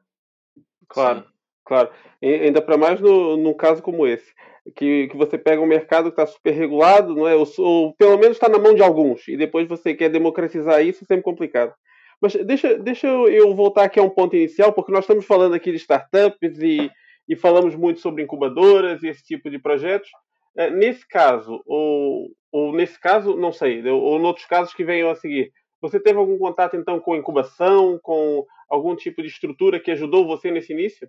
Claro, 0.89 1.21
Sim. 1.21 1.27
claro. 1.65 1.91
E 2.21 2.35
ainda 2.35 2.61
para 2.61 2.77
mais 2.77 3.01
no, 3.01 3.37
num 3.37 3.55
caso 3.55 3.83
como 3.83 4.07
esse, 4.07 4.33
que, 4.77 5.09
que 5.09 5.17
você 5.17 5.39
pega 5.39 5.63
um 5.63 5.67
mercado 5.67 6.13
que 6.13 6.21
está 6.21 6.27
super 6.27 6.51
regulado, 6.51 7.15
não 7.15 7.27
é? 7.27 7.35
Ou, 7.35 7.47
ou 7.59 7.95
pelo 7.97 8.19
menos 8.19 8.37
está 8.37 8.49
na 8.49 8.59
mão 8.59 8.75
de 8.75 8.83
alguns, 8.83 9.27
e 9.29 9.37
depois 9.37 9.67
você 9.67 9.95
quer 9.95 10.11
democratizar 10.11 10.85
isso, 10.85 11.05
é 11.05 11.07
sempre 11.07 11.23
complicado. 11.23 11.75
Mas 12.21 12.35
deixa, 12.35 12.79
deixa 12.79 13.07
eu 13.07 13.55
voltar 13.55 13.85
aqui 13.85 13.99
a 13.99 14.03
um 14.03 14.11
ponto 14.11 14.37
inicial, 14.37 14.73
porque 14.73 14.93
nós 14.93 15.05
estamos 15.05 15.25
falando 15.25 15.55
aqui 15.55 15.71
de 15.71 15.79
startups 15.79 16.61
e, 16.61 16.91
e 17.27 17.35
falamos 17.35 17.75
muito 17.75 18.01
sobre 18.01 18.23
incubadoras 18.23 19.03
e 19.03 19.09
esse 19.09 19.25
tipo 19.25 19.51
de 19.51 19.59
projetos. 19.59 20.11
É, 20.57 20.69
nesse 20.71 21.07
caso, 21.09 21.63
ou, 21.65 22.29
ou 22.53 22.73
nesse 22.73 22.99
caso, 23.01 23.37
não 23.37 23.53
sei, 23.53 23.87
ou, 23.89 24.03
ou 24.03 24.19
noutros 24.19 24.47
casos 24.47 24.75
que 24.75 24.85
venham 24.85 25.09
a 25.09 25.15
seguir, 25.15 25.51
você 25.81 25.99
teve 25.99 26.19
algum 26.19 26.37
contato 26.37 26.77
então 26.77 27.01
com 27.01 27.17
incubação, 27.17 27.99
com 28.03 28.45
algum 28.69 28.95
tipo 28.95 29.23
de 29.23 29.29
estrutura 29.29 29.81
que 29.81 29.91
ajudou 29.91 30.27
você 30.27 30.51
nesse 30.51 30.73
início? 30.73 31.09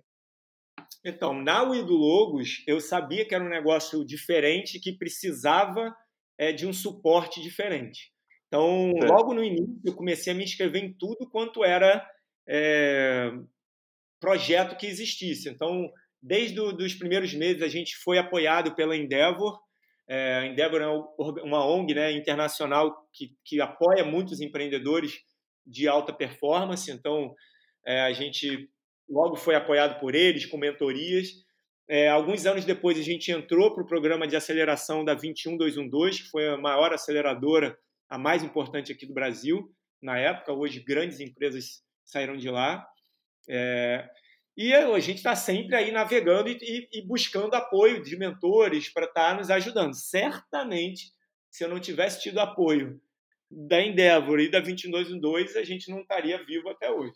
Então, 1.04 1.34
na 1.34 1.62
Wido 1.62 1.94
Logos, 1.94 2.62
eu 2.66 2.80
sabia 2.80 3.26
que 3.26 3.34
era 3.34 3.44
um 3.44 3.48
negócio 3.48 4.04
diferente 4.04 4.80
que 4.80 4.96
precisava 4.96 5.94
é, 6.38 6.52
de 6.52 6.66
um 6.66 6.72
suporte 6.72 7.42
diferente. 7.42 8.11
Então, 8.52 8.92
é. 9.02 9.06
logo 9.06 9.32
no 9.32 9.42
início, 9.42 9.80
eu 9.82 9.94
comecei 9.94 10.30
a 10.30 10.36
me 10.36 10.44
inscrever 10.44 10.84
em 10.84 10.92
tudo 10.92 11.26
quanto 11.26 11.64
era 11.64 12.06
é, 12.46 13.32
projeto 14.20 14.76
que 14.76 14.86
existisse. 14.86 15.48
Então, 15.48 15.90
desde 16.20 16.60
os 16.60 16.94
primeiros 16.94 17.32
meses, 17.32 17.62
a 17.62 17.68
gente 17.68 17.96
foi 17.96 18.18
apoiado 18.18 18.74
pela 18.74 18.94
Endeavor. 18.94 19.58
É, 20.06 20.34
a 20.34 20.46
Endeavor 20.46 20.82
é 20.82 21.42
uma 21.42 21.64
ONG 21.64 21.94
né, 21.94 22.12
internacional 22.12 23.08
que, 23.10 23.34
que 23.42 23.58
apoia 23.58 24.04
muitos 24.04 24.42
empreendedores 24.42 25.14
de 25.66 25.88
alta 25.88 26.12
performance. 26.12 26.90
Então, 26.90 27.34
é, 27.86 28.02
a 28.02 28.12
gente 28.12 28.68
logo 29.08 29.34
foi 29.34 29.54
apoiado 29.54 29.98
por 29.98 30.14
eles, 30.14 30.44
com 30.44 30.58
mentorias. 30.58 31.30
É, 31.88 32.10
alguns 32.10 32.44
anos 32.44 32.66
depois, 32.66 32.98
a 32.98 33.02
gente 33.02 33.32
entrou 33.32 33.72
para 33.72 33.82
o 33.82 33.86
programa 33.86 34.26
de 34.26 34.36
aceleração 34.36 35.02
da 35.02 35.14
21212, 35.14 36.24
que 36.24 36.28
foi 36.28 36.48
a 36.48 36.58
maior 36.58 36.92
aceleradora, 36.92 37.78
a 38.12 38.18
mais 38.18 38.44
importante 38.44 38.92
aqui 38.92 39.06
do 39.06 39.14
Brasil 39.14 39.74
na 40.02 40.18
época. 40.18 40.52
Hoje, 40.52 40.84
grandes 40.86 41.18
empresas 41.18 41.82
saíram 42.04 42.36
de 42.36 42.50
lá. 42.50 42.86
É, 43.48 44.06
e 44.54 44.74
a 44.74 44.98
gente 44.98 45.16
está 45.16 45.34
sempre 45.34 45.74
aí 45.74 45.90
navegando 45.90 46.50
e, 46.50 46.88
e, 46.92 47.06
buscando 47.06 47.54
apoio 47.54 48.02
de 48.02 48.14
mentores 48.18 48.92
para 48.92 49.06
estar 49.06 49.30
tá 49.30 49.34
nos 49.34 49.48
ajudando. 49.48 49.94
Certamente, 49.94 51.06
se 51.50 51.64
eu 51.64 51.70
não 51.70 51.80
tivesse 51.80 52.20
tido 52.20 52.38
apoio 52.38 53.00
da 53.50 53.80
Endeavor 53.80 54.40
e 54.40 54.50
da 54.50 54.60
2212, 54.60 55.58
a 55.58 55.64
gente 55.64 55.90
não 55.90 56.00
estaria 56.00 56.44
vivo 56.44 56.68
até 56.68 56.90
hoje. 56.90 57.14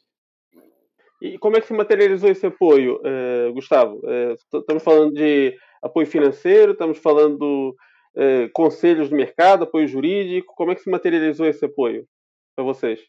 E 1.20 1.36
como 1.36 1.58
é 1.58 1.60
que 1.60 1.66
se 1.66 1.74
materializou 1.74 2.30
esse 2.30 2.46
apoio, 2.46 3.02
eh, 3.04 3.50
Gustavo? 3.52 4.00
Eh, 4.02 4.34
estamos 4.54 4.82
falando 4.82 5.12
de 5.12 5.54
apoio 5.82 6.06
financeiro, 6.06 6.72
estamos 6.72 6.98
falando 6.98 7.76
eh, 8.16 8.48
conselhos 8.52 9.08
de 9.08 9.14
mercado, 9.14 9.64
apoio 9.64 9.86
jurídico. 9.86 10.54
Como 10.54 10.72
é 10.72 10.74
que 10.74 10.82
se 10.82 10.90
materializou 10.90 11.46
esse 11.46 11.64
apoio 11.64 12.06
para 12.54 12.64
vocês? 12.64 13.00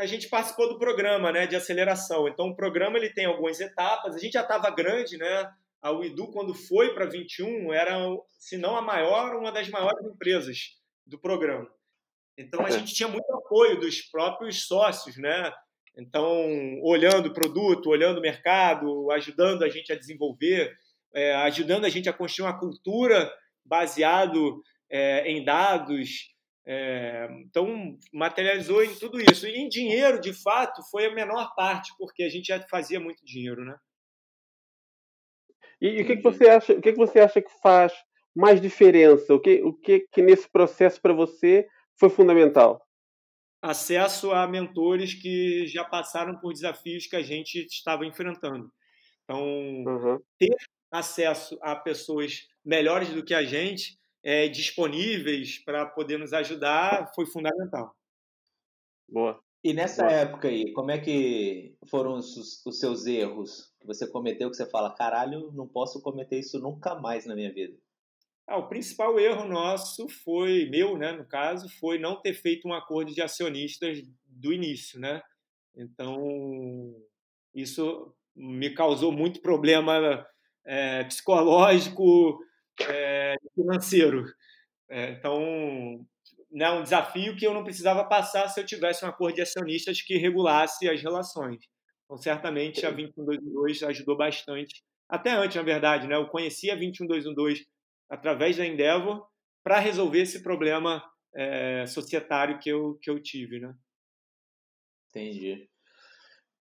a 0.00 0.06
gente 0.06 0.28
participou 0.28 0.66
do 0.66 0.78
programa 0.78 1.30
né, 1.30 1.46
de 1.46 1.54
aceleração. 1.54 2.26
Então, 2.26 2.48
o 2.48 2.56
programa 2.56 2.96
ele 2.96 3.10
tem 3.10 3.26
algumas 3.26 3.60
etapas. 3.60 4.16
A 4.16 4.18
gente 4.18 4.32
já 4.32 4.40
estava 4.40 4.70
grande, 4.70 5.18
né? 5.18 5.52
A 5.82 5.92
UIDU, 5.92 6.28
quando 6.32 6.54
foi 6.54 6.94
para 6.94 7.04
21, 7.04 7.70
era, 7.72 7.98
se 8.38 8.56
não 8.56 8.76
a 8.76 8.82
maior, 8.82 9.36
uma 9.36 9.52
das 9.52 9.68
maiores 9.68 10.02
empresas 10.06 10.78
do 11.06 11.18
programa. 11.18 11.70
Então, 12.36 12.64
a 12.64 12.68
é. 12.68 12.72
gente 12.72 12.94
tinha 12.94 13.08
muito 13.08 13.30
apoio 13.30 13.78
dos 13.78 14.00
próprios 14.00 14.66
sócios, 14.66 15.18
né? 15.18 15.52
Então, 15.98 16.80
olhando 16.82 17.26
o 17.26 17.34
produto, 17.34 17.90
olhando 17.90 18.18
o 18.18 18.22
mercado, 18.22 19.10
ajudando 19.10 19.64
a 19.64 19.68
gente 19.68 19.92
a 19.92 19.98
desenvolver, 19.98 20.72
é, 21.14 21.34
ajudando 21.34 21.84
a 21.84 21.90
gente 21.90 22.08
a 22.08 22.12
construir 22.12 22.46
uma 22.46 22.58
cultura 22.58 23.30
baseado 23.64 24.62
é, 24.90 25.30
em 25.30 25.44
dados. 25.44 26.34
É, 26.66 27.28
então, 27.40 27.98
materializou 28.12 28.84
em 28.84 28.94
tudo 28.94 29.20
isso. 29.20 29.46
E 29.46 29.56
em 29.56 29.68
dinheiro, 29.68 30.20
de 30.20 30.32
fato, 30.32 30.82
foi 30.90 31.06
a 31.06 31.14
menor 31.14 31.54
parte, 31.54 31.92
porque 31.98 32.22
a 32.22 32.28
gente 32.28 32.46
já 32.46 32.60
fazia 32.68 33.00
muito 33.00 33.24
dinheiro, 33.24 33.64
né? 33.64 33.76
E, 35.80 35.88
e 35.88 36.02
o 36.02 36.06
que, 36.06 36.16
que 36.16 36.22
você 36.22 36.48
acha? 36.48 36.72
O 36.74 36.80
que, 36.80 36.92
que 36.92 36.98
você 36.98 37.20
acha 37.20 37.40
que 37.40 37.50
faz 37.62 37.92
mais 38.36 38.60
diferença? 38.60 39.34
O 39.34 39.40
que, 39.40 39.62
o 39.62 39.72
que, 39.72 40.06
que 40.12 40.22
nesse 40.22 40.48
processo 40.48 41.00
para 41.00 41.12
você 41.12 41.66
foi 41.98 42.10
fundamental? 42.10 42.80
acesso 43.62 44.32
a 44.32 44.46
mentores 44.46 45.14
que 45.14 45.66
já 45.66 45.84
passaram 45.84 46.38
por 46.38 46.52
desafios 46.52 47.06
que 47.06 47.16
a 47.16 47.22
gente 47.22 47.66
estava 47.66 48.06
enfrentando. 48.06 48.70
Então, 49.24 49.42
uhum. 49.42 50.18
ter 50.38 50.56
acesso 50.90 51.58
a 51.62 51.76
pessoas 51.76 52.48
melhores 52.64 53.10
do 53.10 53.24
que 53.24 53.34
a 53.34 53.42
gente, 53.42 53.98
é, 54.22 54.48
disponíveis 54.48 55.58
para 55.64 55.86
poder 55.86 56.18
nos 56.18 56.32
ajudar, 56.32 57.10
foi 57.14 57.26
fundamental. 57.26 57.94
Boa. 59.08 59.40
E 59.62 59.74
nessa 59.74 60.04
Boa. 60.04 60.14
época 60.14 60.48
aí, 60.48 60.72
como 60.72 60.90
é 60.90 60.98
que 60.98 61.76
foram 61.88 62.14
os, 62.14 62.64
os 62.64 62.78
seus 62.78 63.06
erros 63.06 63.70
que 63.78 63.86
você 63.86 64.06
cometeu 64.10 64.50
que 64.50 64.56
você 64.56 64.68
fala, 64.68 64.94
caralho, 64.94 65.52
não 65.52 65.68
posso 65.68 66.00
cometer 66.00 66.38
isso 66.38 66.58
nunca 66.58 66.94
mais 66.94 67.26
na 67.26 67.34
minha 67.34 67.52
vida? 67.52 67.76
Ah, 68.46 68.56
o 68.56 68.68
principal 68.68 69.18
erro 69.20 69.46
nosso 69.46 70.08
foi, 70.08 70.68
meu, 70.70 70.96
né, 70.96 71.12
no 71.12 71.26
caso, 71.26 71.68
foi 71.78 71.98
não 71.98 72.20
ter 72.20 72.34
feito 72.34 72.66
um 72.66 72.72
acordo 72.72 73.12
de 73.14 73.22
acionistas 73.22 74.02
do 74.26 74.52
início, 74.52 74.98
né? 74.98 75.22
Então, 75.76 76.16
isso 77.54 78.12
me 78.34 78.70
causou 78.70 79.12
muito 79.12 79.40
problema 79.40 80.26
é, 80.64 81.04
psicológico, 81.04 82.38
é, 82.88 83.36
financeiro. 83.54 84.24
É, 84.88 85.10
então, 85.12 85.40
né, 86.50 86.70
um 86.70 86.82
desafio 86.82 87.36
que 87.36 87.46
eu 87.46 87.54
não 87.54 87.64
precisava 87.64 88.04
passar 88.04 88.48
se 88.48 88.60
eu 88.60 88.66
tivesse 88.66 89.04
um 89.04 89.08
acordo 89.08 89.36
de 89.36 89.42
acionistas 89.42 90.02
que 90.02 90.16
regulasse 90.16 90.88
as 90.88 91.00
relações. 91.00 91.60
Então, 92.04 92.18
certamente, 92.18 92.84
a 92.84 92.90
21212 92.90 93.84
ajudou 93.84 94.16
bastante. 94.16 94.82
Até 95.08 95.30
antes, 95.30 95.56
na 95.56 95.62
verdade, 95.62 96.08
né? 96.08 96.16
Eu 96.16 96.26
conhecia 96.28 96.72
a 96.72 96.76
21212 96.76 97.66
através 98.08 98.56
da 98.56 98.66
Endeavor 98.66 99.24
para 99.62 99.78
resolver 99.78 100.22
esse 100.22 100.42
problema 100.42 101.02
é, 101.34 101.86
societário 101.86 102.58
que 102.58 102.68
eu, 102.68 102.98
que 103.00 103.10
eu 103.10 103.22
tive, 103.22 103.60
né? 103.60 103.72
Entendi. 105.08 105.68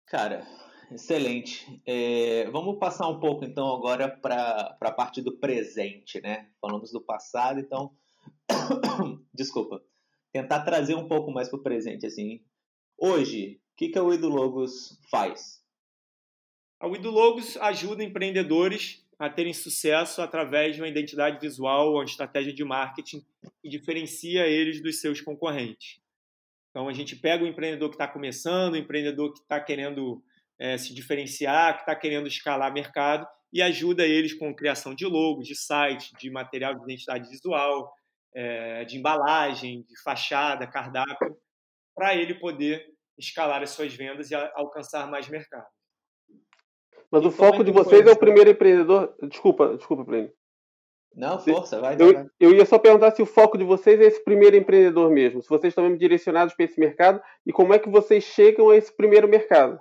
Cara, 0.05 0.45
excelente. 0.91 1.81
É, 1.85 2.49
vamos 2.51 2.77
passar 2.79 3.07
um 3.07 3.19
pouco, 3.19 3.45
então, 3.45 3.73
agora 3.73 4.09
para 4.09 4.77
a 4.79 4.91
parte 4.91 5.21
do 5.21 5.37
presente, 5.37 6.21
né? 6.21 6.49
Falamos 6.61 6.91
do 6.91 7.01
passado, 7.01 7.59
então... 7.59 7.91
Desculpa. 9.33 9.81
Tentar 10.31 10.61
trazer 10.61 10.95
um 10.95 11.07
pouco 11.07 11.31
mais 11.31 11.49
para 11.49 11.59
o 11.59 11.63
presente, 11.63 12.05
assim. 12.05 12.41
Hoje, 12.97 13.59
o 13.73 13.77
que, 13.77 13.89
que 13.89 13.97
a 13.97 14.01
Logos 14.01 14.99
faz? 15.09 15.63
A 16.79 16.87
Logos 16.87 17.57
ajuda 17.57 18.03
empreendedores 18.03 19.05
a 19.17 19.29
terem 19.29 19.53
sucesso 19.53 20.21
através 20.21 20.75
de 20.75 20.81
uma 20.81 20.87
identidade 20.87 21.39
visual, 21.39 21.93
uma 21.93 22.05
estratégia 22.05 22.53
de 22.53 22.63
marketing 22.63 23.25
que 23.61 23.69
diferencia 23.69 24.47
eles 24.47 24.81
dos 24.81 25.01
seus 25.01 25.19
concorrentes. 25.19 25.99
Então, 26.69 26.87
a 26.87 26.93
gente 26.93 27.15
pega 27.15 27.43
o 27.43 27.47
empreendedor 27.47 27.89
que 27.89 27.95
está 27.95 28.07
começando, 28.07 28.73
o 28.73 28.77
empreendedor 28.77 29.33
que 29.33 29.39
está 29.39 29.59
querendo 29.59 30.23
é, 30.59 30.77
se 30.77 30.93
diferenciar, 30.93 31.75
que 31.75 31.81
está 31.81 31.95
querendo 31.95 32.27
escalar 32.27 32.73
mercado 32.73 33.25
e 33.51 33.61
ajuda 33.61 34.05
eles 34.05 34.33
com 34.33 34.55
criação 34.55 34.93
de 34.93 35.05
logos, 35.05 35.47
de 35.47 35.55
site, 35.55 36.13
de 36.19 36.29
material 36.29 36.75
de 36.75 36.83
identidade 36.83 37.29
visual, 37.29 37.91
é, 38.35 38.85
de 38.85 38.97
embalagem, 38.97 39.83
de 39.83 40.01
fachada, 40.03 40.67
cardápio, 40.67 41.35
para 41.95 42.15
ele 42.15 42.35
poder 42.35 42.85
escalar 43.17 43.61
as 43.63 43.71
suas 43.71 43.93
vendas 43.93 44.29
e 44.29 44.35
alcançar 44.35 45.09
mais 45.09 45.27
mercado. 45.27 45.67
Mas 47.11 47.25
o 47.25 47.31
foco 47.31 47.63
de 47.63 47.71
vocês 47.71 48.05
é 48.05 48.11
o 48.11 48.19
primeiro 48.19 48.51
empreendedor. 48.51 49.15
Desculpa, 49.23 49.75
desculpa, 49.75 50.05
Plínio. 50.05 50.31
Não, 51.15 51.39
força, 51.39 51.81
vai. 51.81 51.97
Eu, 51.99 52.29
eu 52.39 52.53
ia 52.53 52.65
só 52.65 52.77
perguntar 52.77 53.11
se 53.11 53.21
o 53.21 53.25
foco 53.25 53.57
de 53.57 53.63
vocês 53.63 53.99
é 53.99 54.03
esse 54.03 54.23
primeiro 54.23 54.55
empreendedor 54.55 55.09
mesmo. 55.09 55.41
Se 55.41 55.49
vocês 55.49 55.71
estão 55.71 55.83
mesmo 55.83 55.97
direcionados 55.97 56.53
para 56.53 56.65
esse 56.65 56.79
mercado 56.79 57.19
e 57.45 57.51
como 57.51 57.73
é 57.73 57.79
que 57.79 57.89
vocês 57.89 58.23
chegam 58.23 58.69
a 58.69 58.77
esse 58.77 58.95
primeiro 58.95 59.27
mercado. 59.27 59.79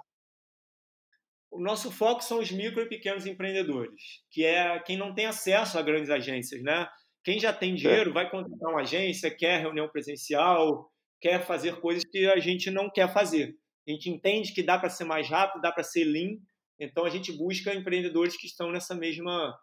O 1.50 1.60
nosso 1.60 1.90
foco 1.90 2.22
são 2.22 2.40
os 2.40 2.50
micro 2.50 2.82
e 2.82 2.88
pequenos 2.88 3.26
empreendedores, 3.26 4.22
que 4.30 4.44
é 4.44 4.78
quem 4.80 4.96
não 4.96 5.14
tem 5.14 5.26
acesso 5.26 5.78
a 5.78 5.82
grandes 5.82 6.10
agências, 6.10 6.62
né? 6.62 6.86
Quem 7.24 7.38
já 7.38 7.52
tem 7.52 7.74
dinheiro 7.74 8.10
é. 8.10 8.12
vai 8.12 8.30
contratar 8.30 8.70
uma 8.70 8.82
agência, 8.82 9.34
quer 9.34 9.60
reunião 9.60 9.88
presencial, 9.88 10.90
quer 11.20 11.44
fazer 11.44 11.80
coisas 11.80 12.04
que 12.04 12.26
a 12.26 12.38
gente 12.38 12.70
não 12.70 12.90
quer 12.90 13.12
fazer. 13.12 13.54
A 13.86 13.90
gente 13.90 14.10
entende 14.10 14.52
que 14.52 14.62
dá 14.62 14.78
para 14.78 14.90
ser 14.90 15.04
mais 15.04 15.28
rápido, 15.28 15.62
dá 15.62 15.72
para 15.72 15.82
ser 15.82 16.04
lean, 16.04 16.36
então 16.78 17.04
a 17.04 17.10
gente 17.10 17.32
busca 17.32 17.74
empreendedores 17.74 18.36
que 18.36 18.46
estão 18.46 18.70
nessa 18.70 18.94
mesma 18.94 19.58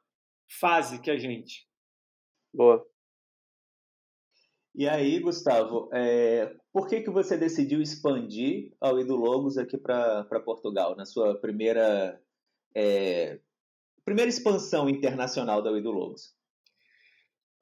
fase 0.60 1.02
que 1.02 1.10
a 1.10 1.17
gente. 1.17 1.67
Boa. 2.54 2.86
E 4.77 4.89
aí, 4.89 5.19
Gustavo, 5.19 5.89
é, 5.93 6.53
por 6.73 6.89
que, 6.89 6.99
que 6.99 7.09
você 7.09 7.38
decidiu 7.38 7.81
expandir 7.81 8.73
ao 8.81 8.99
Idologos 8.99 9.57
aqui 9.57 9.77
para 9.77 10.25
Portugal, 10.43 10.97
na 10.97 11.05
sua 11.05 11.39
primeira, 11.39 12.21
é, 12.75 13.39
primeira 14.03 14.27
expansão 14.27 14.89
internacional 14.89 15.61
da 15.61 15.71
Idologos? 15.71 16.35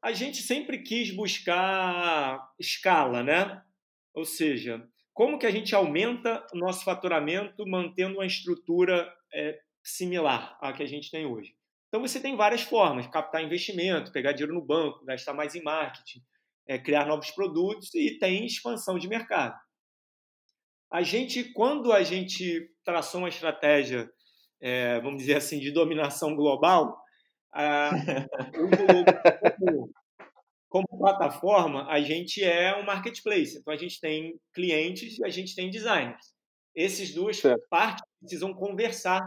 A 0.02 0.12
gente 0.12 0.42
sempre 0.42 0.82
quis 0.82 1.16
buscar 1.16 2.52
escala, 2.60 3.22
né? 3.22 3.62
Ou 4.16 4.26
seja, 4.26 4.84
como 5.14 5.38
que 5.38 5.46
a 5.46 5.52
gente 5.52 5.76
aumenta 5.76 6.44
o 6.52 6.58
nosso 6.58 6.84
faturamento 6.84 7.64
mantendo 7.68 8.16
uma 8.16 8.26
estrutura 8.26 9.08
é, 9.32 9.60
similar 9.84 10.58
à 10.60 10.74
que 10.74 10.82
a 10.82 10.88
gente 10.88 11.12
tem 11.12 11.28
hoje? 11.28 11.56
Então 11.90 12.02
você 12.02 12.20
tem 12.20 12.36
várias 12.36 12.64
formas: 12.64 13.06
captar 13.06 13.44
investimento, 13.44 14.12
pegar 14.12 14.32
dinheiro 14.32 14.56
no 14.56 14.66
banco, 14.66 15.06
gastar 15.06 15.36
mais 15.36 15.54
em 15.54 15.62
marketing, 15.62 16.24
é, 16.68 16.78
criar 16.78 17.06
novos 17.06 17.32
produtos 17.32 17.94
e 17.94 18.18
tem 18.18 18.46
expansão 18.46 18.98
de 18.98 19.08
mercado. 19.08 19.56
A 20.92 21.02
gente, 21.02 21.44
quando 21.54 21.92
a 21.92 22.04
gente 22.04 22.70
traçou 22.86 23.22
uma 23.22 23.30
estratégia, 23.30 24.10
é, 24.62 25.00
vamos 25.02 25.20
dizer 25.20 25.38
assim, 25.38 25.60
de 25.60 25.72
dominação 25.72 26.36
global, 26.36 26.98
a, 27.54 27.92
como, 28.54 29.94
como 30.70 31.00
plataforma, 31.00 31.88
a 31.90 32.02
gente 32.02 32.44
é 32.44 32.76
um 32.80 32.86
marketplace. 32.86 33.58
Então 33.58 33.74
a 33.74 33.78
gente 33.78 34.00
tem 34.00 34.40
clientes 34.54 35.20
e 35.20 35.26
a 35.26 35.30
gente 35.30 35.56
tem 35.56 35.70
designers. 35.70 36.34
Essas 36.76 37.12
duas 37.12 37.38
certo. 37.38 37.64
partes 37.70 38.04
precisam 38.20 38.54
conversar 38.54 39.22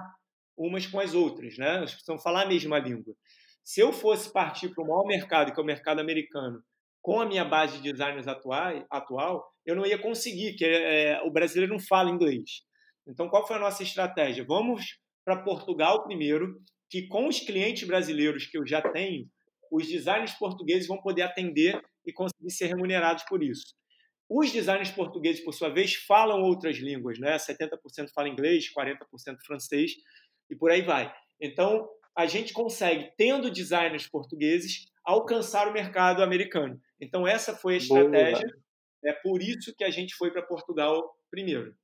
umas 0.56 0.86
com 0.86 0.98
as 0.98 1.14
outras, 1.14 1.56
né? 1.58 1.76
Elas 1.76 1.92
precisam 1.92 2.18
falar 2.18 2.42
a 2.42 2.48
mesma 2.48 2.78
língua. 2.78 3.14
Se 3.62 3.80
eu 3.80 3.92
fosse 3.92 4.32
partir 4.32 4.74
para 4.74 4.82
o 4.82 4.86
maior 4.86 5.04
mercado, 5.04 5.52
que 5.52 5.60
é 5.60 5.62
o 5.62 5.66
mercado 5.66 6.00
americano, 6.00 6.62
com 7.06 7.20
a 7.20 7.24
minha 7.24 7.44
base 7.44 7.80
de 7.80 7.92
designers 7.92 8.26
atual, 8.26 8.84
atual 8.90 9.48
eu 9.64 9.76
não 9.76 9.86
ia 9.86 9.96
conseguir, 9.96 10.54
que 10.54 10.64
é, 10.64 11.22
o 11.22 11.30
brasileiro 11.30 11.72
não 11.72 11.78
fala 11.78 12.10
inglês. 12.10 12.62
Então, 13.06 13.28
qual 13.28 13.46
foi 13.46 13.54
a 13.54 13.60
nossa 13.60 13.84
estratégia? 13.84 14.44
Vamos 14.44 14.98
para 15.24 15.40
Portugal 15.44 16.02
primeiro, 16.02 16.60
que 16.90 17.06
com 17.06 17.28
os 17.28 17.38
clientes 17.38 17.86
brasileiros 17.86 18.46
que 18.46 18.58
eu 18.58 18.66
já 18.66 18.82
tenho, 18.82 19.24
os 19.70 19.86
designers 19.86 20.32
portugueses 20.32 20.88
vão 20.88 21.00
poder 21.00 21.22
atender 21.22 21.80
e 22.04 22.12
conseguir 22.12 22.50
ser 22.50 22.66
remunerados 22.66 23.22
por 23.28 23.40
isso. 23.40 23.72
Os 24.28 24.50
designers 24.50 24.90
portugueses, 24.90 25.44
por 25.44 25.54
sua 25.54 25.68
vez, 25.68 25.94
falam 25.94 26.42
outras 26.42 26.76
línguas, 26.78 27.20
né? 27.20 27.36
70% 27.36 27.68
fala 28.12 28.28
inglês, 28.28 28.64
40% 28.76 28.96
francês 29.46 29.92
e 30.50 30.56
por 30.56 30.72
aí 30.72 30.82
vai. 30.82 31.14
Então, 31.40 31.88
a 32.18 32.26
gente 32.26 32.52
consegue, 32.52 33.12
tendo 33.16 33.48
designers 33.48 34.08
portugueses, 34.08 34.86
alcançar 35.04 35.68
o 35.68 35.72
mercado 35.72 36.20
americano. 36.20 36.80
Então, 37.00 37.26
essa 37.26 37.54
foi 37.54 37.74
a 37.74 37.78
estratégia. 37.78 38.48
Boa. 38.48 38.66
É 39.04 39.12
por 39.12 39.42
isso 39.42 39.74
que 39.76 39.84
a 39.84 39.90
gente 39.90 40.14
foi 40.16 40.30
para 40.30 40.42
Portugal 40.42 41.16
primeiro. 41.30 41.74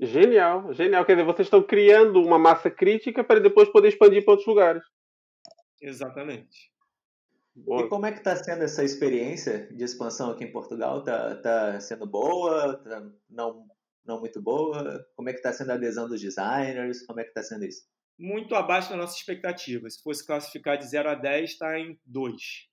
Genial, 0.00 0.72
genial. 0.74 1.04
Quer 1.04 1.12
dizer, 1.12 1.24
vocês 1.24 1.46
estão 1.46 1.62
criando 1.62 2.20
uma 2.20 2.38
massa 2.38 2.70
crítica 2.70 3.22
para 3.22 3.40
depois 3.40 3.68
poder 3.68 3.88
expandir 3.88 4.24
para 4.24 4.32
outros 4.32 4.48
lugares. 4.48 4.82
Exatamente. 5.80 6.72
Boa. 7.54 7.84
E 7.84 7.88
como 7.88 8.06
é 8.06 8.12
que 8.12 8.18
está 8.18 8.34
sendo 8.34 8.64
essa 8.64 8.82
experiência 8.82 9.68
de 9.72 9.84
expansão 9.84 10.30
aqui 10.30 10.44
em 10.44 10.52
Portugal? 10.52 11.00
Está 11.00 11.36
tá 11.36 11.80
sendo 11.80 12.06
boa? 12.06 12.78
Tá 12.78 13.06
não, 13.28 13.66
não 14.04 14.20
muito 14.20 14.40
boa? 14.40 15.06
Como 15.14 15.28
é 15.28 15.32
que 15.32 15.38
está 15.38 15.52
sendo 15.52 15.70
a 15.70 15.74
adesão 15.74 16.08
dos 16.08 16.20
designers? 16.20 17.04
Como 17.06 17.20
é 17.20 17.24
que 17.24 17.30
está 17.30 17.42
sendo 17.42 17.64
isso? 17.64 17.82
Muito 18.18 18.54
abaixo 18.54 18.90
da 18.90 18.96
nossa 18.96 19.16
expectativa. 19.16 19.88
Se 19.88 20.02
fosse 20.02 20.26
classificar 20.26 20.78
de 20.78 20.86
0 20.86 21.10
a 21.10 21.14
10, 21.14 21.50
está 21.50 21.78
em 21.78 21.98
2. 22.06 22.71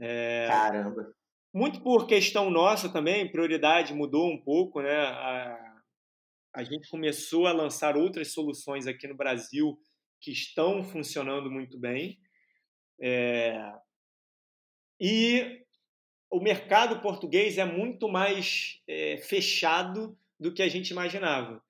É... 0.00 0.46
Caramba! 0.48 1.14
Muito 1.52 1.80
por 1.80 2.06
questão 2.06 2.50
nossa 2.50 2.88
também, 2.88 3.30
prioridade 3.30 3.94
mudou 3.94 4.28
um 4.28 4.42
pouco, 4.42 4.82
né? 4.82 4.96
A, 4.96 5.74
a 6.54 6.64
gente 6.64 6.88
começou 6.88 7.46
a 7.46 7.52
lançar 7.52 7.96
outras 7.96 8.32
soluções 8.32 8.86
aqui 8.86 9.06
no 9.06 9.16
Brasil 9.16 9.78
que 10.20 10.32
estão 10.32 10.82
funcionando 10.82 11.50
muito 11.50 11.78
bem. 11.78 12.18
É, 13.00 13.72
e 15.00 15.64
o 16.30 16.40
mercado 16.40 17.00
português 17.00 17.58
é 17.58 17.64
muito 17.64 18.08
mais 18.08 18.80
é, 18.88 19.18
fechado 19.18 20.18
do 20.38 20.52
que 20.52 20.62
a 20.62 20.68
gente 20.68 20.90
imaginava. 20.90 21.62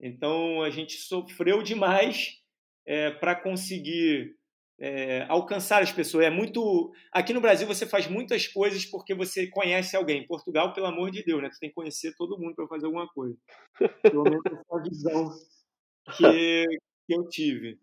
Então 0.00 0.62
a 0.62 0.70
gente 0.70 0.96
sofreu 0.96 1.62
demais 1.62 2.42
é, 2.86 3.10
para 3.10 3.34
conseguir 3.34 4.36
é, 4.80 5.26
alcançar 5.28 5.82
as 5.82 5.92
pessoas. 5.92 6.24
É 6.24 6.30
muito. 6.30 6.92
Aqui 7.12 7.32
no 7.32 7.40
Brasil 7.40 7.66
você 7.66 7.86
faz 7.86 8.08
muitas 8.08 8.48
coisas 8.48 8.84
porque 8.86 9.14
você 9.14 9.46
conhece 9.48 9.94
alguém. 9.94 10.22
Em 10.22 10.26
Portugal, 10.26 10.72
pelo 10.72 10.86
amor 10.86 11.10
de 11.10 11.22
Deus, 11.22 11.42
né? 11.42 11.50
Você 11.50 11.60
tem 11.60 11.68
que 11.68 11.74
conhecer 11.74 12.14
todo 12.16 12.38
mundo 12.38 12.54
para 12.54 12.66
fazer 12.66 12.86
alguma 12.86 13.06
coisa. 13.08 13.36
Pelo 14.02 14.24
menos 14.24 14.42
essa 14.46 14.56
é 14.56 14.78
a 14.78 14.82
visão 14.82 15.30
que, 16.16 16.64
que 17.06 17.14
eu 17.14 17.28
tive. 17.28 17.78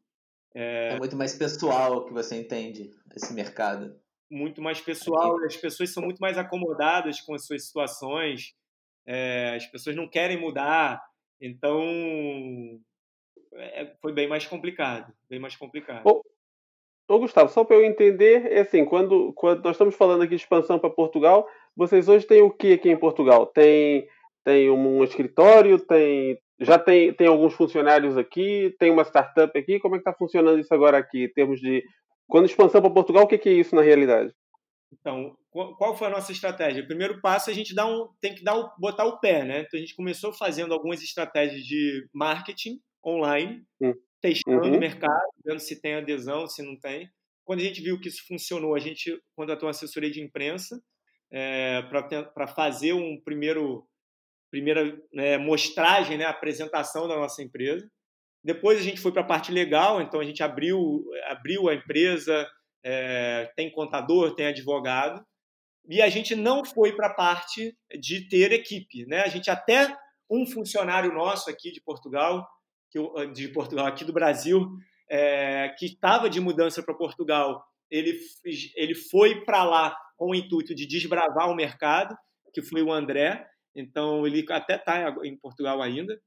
É... 0.55 0.93
é 0.95 0.97
muito 0.97 1.15
mais 1.15 1.36
pessoal 1.36 2.05
que 2.05 2.13
você 2.13 2.36
entende 2.36 2.89
esse 3.15 3.33
mercado 3.33 3.95
muito 4.29 4.62
mais 4.62 4.81
pessoal, 4.81 5.38
as 5.45 5.55
pessoas 5.55 5.91
são 5.91 6.03
muito 6.03 6.19
mais 6.19 6.38
acomodadas 6.38 7.21
com 7.21 7.33
as 7.33 7.45
suas 7.45 7.65
situações, 7.65 8.53
é, 9.05 9.55
as 9.55 9.65
pessoas 9.67 9.95
não 9.95 10.07
querem 10.07 10.39
mudar, 10.39 11.01
então 11.39 11.81
é, 13.53 13.95
foi 14.01 14.13
bem 14.13 14.27
mais 14.27 14.45
complicado, 14.45 15.13
bem 15.29 15.39
mais 15.39 15.55
complicado. 15.55 16.05
Ô, 16.05 16.21
ô 17.07 17.19
Gustavo, 17.19 17.49
só 17.49 17.63
para 17.63 17.77
eu 17.77 17.85
entender, 17.85 18.51
é 18.51 18.61
assim, 18.61 18.85
quando, 18.85 19.33
quando 19.33 19.63
nós 19.63 19.75
estamos 19.75 19.95
falando 19.95 20.23
aqui 20.23 20.35
de 20.35 20.41
expansão 20.41 20.77
para 20.77 20.89
Portugal, 20.89 21.47
vocês 21.75 22.07
hoje 22.09 22.25
têm 22.25 22.41
o 22.41 22.51
que 22.51 22.73
aqui 22.73 22.89
em 22.89 22.97
Portugal? 22.97 23.45
Tem, 23.45 24.07
tem 24.43 24.69
um 24.69 25.03
escritório, 25.03 25.79
tem 25.79 26.37
já 26.59 26.79
tem, 26.79 27.13
tem 27.13 27.27
alguns 27.27 27.53
funcionários 27.53 28.17
aqui, 28.17 28.75
tem 28.79 28.91
uma 28.91 29.03
startup 29.03 29.57
aqui, 29.57 29.79
como 29.79 29.95
é 29.95 29.99
que 29.99 30.01
está 30.01 30.13
funcionando 30.13 30.59
isso 30.59 30.73
agora 30.73 30.97
aqui, 30.97 31.25
em 31.25 31.33
termos 31.33 31.59
de 31.59 31.83
quando 32.27 32.45
expansão 32.45 32.81
para 32.81 32.89
Portugal, 32.89 33.23
o 33.23 33.27
que, 33.27 33.47
é 33.47 33.53
isso 33.53 33.75
na 33.75 33.81
realidade? 33.81 34.33
Então, 34.91 35.35
qual 35.51 35.95
foi 35.95 36.07
a 36.07 36.09
nossa 36.09 36.31
estratégia? 36.31 36.83
O 36.83 36.87
primeiro 36.87 37.21
passo 37.21 37.49
a 37.49 37.53
gente 37.53 37.75
dá 37.75 37.85
um, 37.85 38.09
tem 38.19 38.33
que 38.33 38.43
dar 38.43 38.55
botar 38.79 39.05
o 39.05 39.19
pé, 39.19 39.43
né? 39.43 39.61
Então 39.61 39.77
a 39.77 39.79
gente 39.79 39.95
começou 39.95 40.33
fazendo 40.33 40.73
algumas 40.73 41.01
estratégias 41.01 41.61
de 41.61 42.07
marketing 42.13 42.79
online, 43.05 43.63
uhum. 43.79 43.93
Testando 44.27 44.67
uhum. 44.67 44.75
o 44.75 44.79
mercado, 44.79 45.31
vendo 45.45 45.59
se 45.59 45.79
tem 45.79 45.95
adesão, 45.95 46.47
se 46.47 46.61
não 46.61 46.77
tem. 46.77 47.09
Quando 47.45 47.61
a 47.61 47.63
gente 47.63 47.81
viu 47.81 47.99
que 47.99 48.09
isso 48.09 48.25
funcionou, 48.27 48.75
a 48.75 48.79
gente 48.79 49.17
contratou 49.35 49.67
uma 49.67 49.71
assessoria 49.71 50.11
de 50.11 50.21
imprensa 50.21 50.81
é, 51.31 51.81
para 52.33 52.47
fazer 52.47 52.93
um 52.93 53.21
primeiro 53.23 53.87
primeira 54.49 54.97
né, 55.13 55.37
mostragem, 55.37 56.17
né, 56.17 56.23
apresentação 56.23 57.05
da 57.05 57.17
nossa 57.17 57.43
empresa. 57.43 57.85
Depois 58.41 58.79
a 58.79 58.81
gente 58.81 59.01
foi 59.01 59.11
para 59.11 59.21
a 59.21 59.27
parte 59.27 59.51
legal, 59.51 60.01
então 60.01 60.21
a 60.21 60.23
gente 60.23 60.41
abriu 60.41 61.03
abriu 61.25 61.67
a 61.67 61.73
empresa, 61.73 62.47
é, 62.83 63.51
tem 63.55 63.69
contador, 63.69 64.35
tem 64.35 64.47
advogado, 64.47 65.21
e 65.89 66.01
a 66.01 66.09
gente 66.09 66.35
não 66.35 66.63
foi 66.63 66.95
para 66.95 67.07
a 67.07 67.13
parte 67.13 67.77
de 67.99 68.27
ter 68.29 68.51
equipe, 68.53 69.05
né? 69.05 69.21
A 69.21 69.27
gente 69.27 69.49
até 69.49 69.93
um 70.29 70.45
funcionário 70.45 71.13
nosso 71.13 71.49
aqui 71.49 71.71
de 71.71 71.81
Portugal, 71.81 72.47
de 73.34 73.47
Portugal 73.50 73.86
aqui 73.86 74.04
do 74.04 74.13
Brasil, 74.13 74.67
é, 75.10 75.69
que 75.78 75.86
estava 75.86 76.30
de 76.30 76.39
mudança 76.39 76.82
para 76.82 76.93
Portugal, 76.93 77.63
ele 77.89 78.19
ele 78.76 78.95
foi 78.95 79.43
para 79.45 79.63
lá 79.63 79.95
com 80.17 80.32
o 80.32 80.36
intuito 80.36 80.76
de 80.76 80.86
desbravar 80.86 81.50
o 81.50 81.56
mercado, 81.56 82.17
que 82.54 82.62
foi 82.62 82.82
o 82.82 82.91
André. 82.91 83.47
Então 83.76 84.26
ele 84.26 84.45
até 84.50 84.76
está 84.76 85.15
em 85.23 85.38
Portugal 85.38 85.82
ainda. 85.82 86.19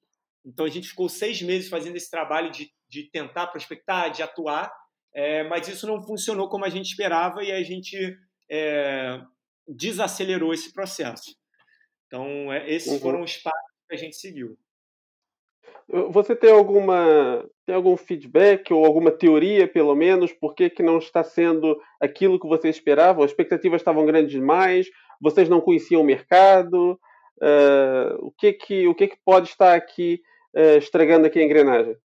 Então 0.44 0.64
a 0.64 0.70
gente 0.70 0.88
ficou 0.88 1.08
seis 1.08 1.42
meses 1.42 1.68
fazendo 1.68 1.96
esse 1.96 2.10
trabalho 2.10 2.50
de, 2.50 2.70
de 2.88 3.10
tentar 3.10 3.48
prospectar, 3.48 4.10
de 4.10 4.22
atuar 4.22 4.72
é, 5.14 5.42
mas 5.44 5.66
isso 5.68 5.86
não 5.86 6.02
funcionou 6.02 6.48
como 6.48 6.64
a 6.64 6.68
gente 6.68 6.86
esperava 6.86 7.42
e 7.42 7.50
a 7.50 7.62
gente 7.62 7.96
é, 8.50 9.20
desacelerou 9.66 10.54
esse 10.54 10.72
processo. 10.72 11.34
Então, 12.06 12.52
é, 12.52 12.70
esses 12.70 12.92
uhum. 12.92 13.00
foram 13.00 13.22
os 13.22 13.36
passos 13.36 13.70
que 13.88 13.94
a 13.94 13.98
gente 13.98 14.16
seguiu. 14.16 14.58
Você 16.10 16.36
tem 16.36 16.52
alguma 16.52 17.44
tem 17.66 17.74
algum 17.74 17.96
feedback 17.96 18.72
ou 18.72 18.84
alguma 18.84 19.10
teoria, 19.10 19.66
pelo 19.66 19.94
menos, 19.94 20.32
por 20.32 20.54
que, 20.54 20.70
que 20.70 20.82
não 20.82 20.98
está 20.98 21.22
sendo 21.22 21.80
aquilo 22.00 22.38
que 22.38 22.48
vocês 22.48 22.76
esperavam? 22.76 23.24
As 23.24 23.30
expectativas 23.30 23.80
estavam 23.80 24.06
grandes 24.06 24.32
demais, 24.32 24.88
vocês 25.20 25.48
não 25.48 25.60
conheciam 25.60 26.00
o 26.00 26.04
mercado. 26.04 26.98
Uh, 27.42 28.26
o 28.26 28.32
que 28.32 28.52
que 28.52 28.86
o 28.86 28.94
que, 28.94 29.08
que 29.08 29.18
pode 29.24 29.48
estar 29.48 29.74
aqui 29.74 30.20
uh, 30.54 30.78
estragando 30.78 31.26
aqui 31.26 31.38
a 31.38 31.44
engrenagem? 31.44 31.96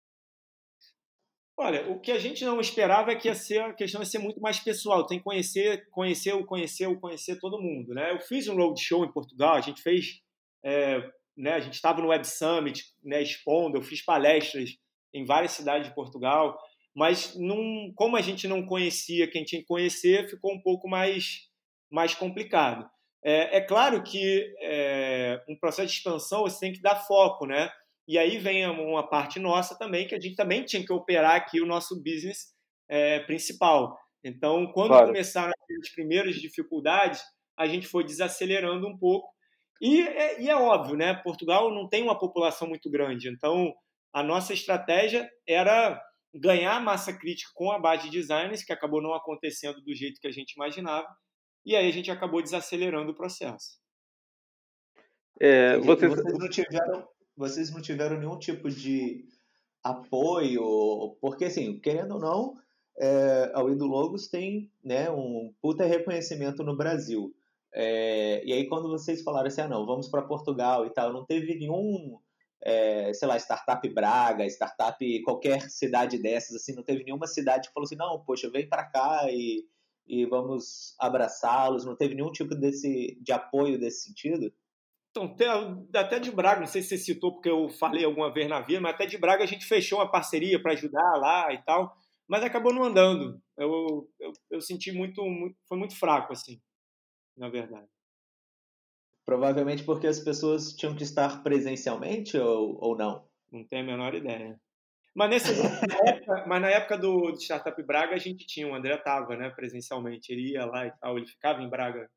Olha, 1.58 1.90
o 1.90 2.00
que 2.00 2.12
a 2.12 2.20
gente 2.20 2.44
não 2.44 2.60
esperava 2.60 3.12
é 3.12 3.16
que 3.16 3.30
ia 3.30 3.36
ser, 3.36 3.62
a 3.62 3.74
questão 3.74 4.02
ia 4.02 4.06
ser 4.06 4.20
muito 4.20 4.42
mais 4.42 4.60
pessoal. 4.60 5.06
Tem 5.06 5.20
que 5.20 5.24
conhecer, 5.24 5.88
conhecer, 5.90 6.46
conhecer, 6.46 7.00
conhecer 7.00 7.40
todo 7.40 7.62
mundo, 7.62 7.94
né? 7.94 8.12
Eu 8.12 8.20
fiz 8.20 8.48
um 8.50 8.56
roadshow 8.56 9.06
em 9.06 9.12
Portugal, 9.12 9.56
a 9.56 9.62
gente 9.62 9.82
fez, 9.82 10.22
é, 10.64 11.02
né? 11.38 11.54
A 11.54 11.60
gente 11.60 11.74
estava 11.74 12.02
no 12.02 12.08
Web 12.08 12.26
Summit, 12.28 12.84
né? 13.04 13.22
Expondo, 13.22 13.78
eu 13.78 13.82
fiz 13.82 14.04
palestras 14.04 14.72
em 15.14 15.26
várias 15.26 15.52
cidades 15.52 15.88
de 15.88 15.96
Portugal, 15.96 16.58
mas 16.96 17.36
como 17.96 18.16
a 18.16 18.22
gente 18.22 18.48
não 18.48 18.66
conhecia 18.66 19.30
quem 19.30 19.44
tinha 19.44 19.62
que 19.62 19.68
conhecer, 19.68 20.30
ficou 20.30 20.54
um 20.54 20.62
pouco 20.62 20.88
mais, 20.88 21.50
mais 21.92 22.14
complicado. 22.14 22.90
É, 23.24 23.58
é 23.58 23.62
claro 23.62 24.04
que 24.04 24.54
é, 24.62 25.42
um 25.50 25.58
processo 25.58 25.88
de 25.88 25.94
expansão 25.94 26.44
você 26.44 26.60
tem 26.60 26.74
que 26.74 26.82
dar 26.82 26.96
foco, 26.96 27.46
né? 27.46 27.70
E 28.08 28.20
aí 28.20 28.38
vem 28.38 28.68
uma 28.70 29.08
parte 29.10 29.40
nossa 29.40 29.78
também, 29.78 30.08
que 30.08 30.14
a 30.14 30.20
gente 30.20 30.36
também 30.36 30.64
tinha 30.64 30.86
que 30.86 30.94
operar 30.94 31.36
aqui 31.36 31.60
o 31.60 31.66
nosso 31.66 31.96
business 32.04 32.54
é, 32.88 33.20
principal. 33.22 33.98
Então, 34.24 34.72
quando 34.72 34.90
claro. 34.90 35.08
começaram 35.08 35.52
as 35.82 35.90
primeiras 35.90 36.36
dificuldades, 36.36 37.22
a 37.58 37.68
gente 37.68 37.88
foi 37.88 38.04
desacelerando 38.04 38.88
um 38.88 38.98
pouco. 38.98 39.34
E 39.82 40.02
é, 40.02 40.42
e 40.42 40.50
é, 40.50 40.56
óbvio, 40.56 40.96
né? 40.96 41.14
Portugal 41.14 41.74
não 41.74 41.88
tem 41.88 42.04
uma 42.04 42.18
população 42.18 42.68
muito 42.68 42.90
grande. 42.90 43.30
Então, 43.30 43.74
a 44.14 44.24
nossa 44.24 44.54
estratégia 44.54 45.30
era 45.48 46.02
ganhar 46.34 46.82
massa 46.82 47.14
crítica 47.14 47.52
com 47.54 47.72
a 47.72 47.80
base 47.80 48.10
de 48.10 48.18
designers, 48.18 48.64
que 48.64 48.74
acabou 48.74 49.02
não 49.02 49.14
acontecendo 49.14 49.82
do 49.82 49.94
jeito 49.94 50.20
que 50.20 50.28
a 50.28 50.32
gente 50.32 50.54
imaginava. 50.54 51.08
E 51.66 51.76
aí 51.76 51.88
a 51.88 51.92
gente 51.92 52.12
acabou 52.12 52.42
desacelerando 52.42 53.12
o 53.12 53.16
processo. 53.16 53.80
É, 55.40 55.78
vocês... 55.80 56.14
vocês 56.14 56.38
não 56.38 56.50
tiveram 56.50 57.08
vocês 57.38 57.70
não 57.70 57.82
tiveram 57.82 58.18
nenhum 58.18 58.40
tipo 58.40 58.70
de 58.70 59.26
apoio, 59.84 61.18
porque 61.20 61.46
assim, 61.46 61.78
querendo 61.80 62.16
ou 62.16 62.20
não, 62.20 62.54
é, 62.98 63.52
a 63.54 63.62
Wido 63.62 63.86
Logos 63.86 64.28
tem 64.28 64.72
né, 64.84 65.12
um 65.12 65.54
puta 65.62 65.86
reconhecimento 65.86 66.64
no 66.64 66.78
Brasil. 66.78 67.36
É, 67.78 68.42
e 68.46 68.54
aí 68.54 68.70
quando 68.70 68.88
vocês 68.88 69.22
falaram 69.22 69.48
assim, 69.48 69.60
ah 69.60 69.68
não, 69.68 69.86
vamos 69.86 70.08
para 70.08 70.22
Portugal 70.22 70.86
e 70.86 70.90
tal, 70.92 71.12
não 71.12 71.26
teve 71.26 71.56
nenhum, 71.56 72.18
é, 72.64 73.14
sei 73.14 73.28
lá, 73.28 73.36
startup 73.38 73.88
Braga, 73.90 74.46
startup 74.46 75.22
qualquer 75.24 75.70
cidade 75.70 76.18
dessas, 76.18 76.56
assim, 76.56 76.74
não 76.74 76.84
teve 76.84 77.04
nenhuma 77.04 77.28
cidade 77.28 77.68
que 77.68 77.74
falou 77.74 77.86
assim, 77.86 77.98
não, 77.98 78.24
poxa, 78.24 78.50
vem 78.50 78.68
para 78.70 78.86
cá 78.86 79.28
e, 79.30 79.66
e 80.08 80.26
vamos 80.26 80.96
abraçá-los, 80.98 81.84
não 81.84 81.98
teve 81.98 82.16
nenhum 82.16 82.32
tipo 82.32 82.56
desse, 82.56 83.18
de 83.22 83.34
apoio 83.34 83.78
desse 83.78 84.08
sentido? 84.08 84.54
Então, 85.12 85.86
até 85.94 86.18
de 86.18 86.32
Braga, 86.32 86.62
não 86.62 86.68
sei 86.68 86.82
se 86.82 86.90
você 86.90 86.98
citou 86.98 87.34
porque 87.34 87.50
eu 87.50 87.68
falei 87.68 88.06
alguma 88.06 88.34
vez 88.34 88.48
na 88.50 88.62
vida, 88.62 88.80
mas 88.80 88.96
até 88.96 89.06
de 89.06 89.18
Braga 89.18 89.44
a 89.44 89.48
gente 89.48 89.66
fechou 89.66 90.00
uma 90.00 90.10
parceria 90.10 90.62
para 90.62 90.72
ajudar 90.72 91.18
lá 91.18 91.54
e 91.54 91.62
tal, 91.64 91.94
mas 92.26 92.42
acabou 92.42 92.74
não 92.74 92.86
andando. 92.86 93.42
Eu, 93.58 94.10
eu, 94.20 94.34
eu 94.52 94.62
senti 94.62 94.94
muito, 94.94 95.22
muito, 95.26 95.58
foi 95.68 95.78
muito 95.78 95.98
fraco, 95.98 96.32
assim, 96.32 96.60
na 97.38 97.50
verdade. 97.50 97.88
Provavelmente 99.26 99.84
porque 99.84 100.08
as 100.08 100.20
pessoas 100.20 100.74
tinham 100.74 100.96
que 100.96 101.04
estar 101.04 101.42
presencialmente 101.42 102.38
ou, 102.38 102.78
ou 102.80 102.98
não? 102.98 103.28
Não 103.52 103.64
tenho 103.64 103.84
a 103.84 103.86
menor 103.86 104.14
ideia. 104.14 104.60
Mas, 105.16 105.30
nessa, 105.30 105.54
na 105.88 106.10
época, 106.10 106.46
mas 106.46 106.62
na 106.62 106.70
época 106.70 106.98
do, 106.98 107.32
do 107.32 107.42
Startup 107.42 107.82
Braga 107.84 108.16
a 108.16 108.20
gente 108.20 108.46
tinha, 108.46 108.68
o 108.68 108.76
André 108.76 108.96
estava 108.96 109.36
né, 109.36 109.50
presencialmente, 109.50 110.32
ele 110.32 110.52
ia 110.52 110.66
lá 110.66 110.86
e 110.86 110.92
tal, 110.92 111.18
ele 111.18 111.26
ficava 111.26 111.62
em 111.62 111.70
Braga 111.70 112.10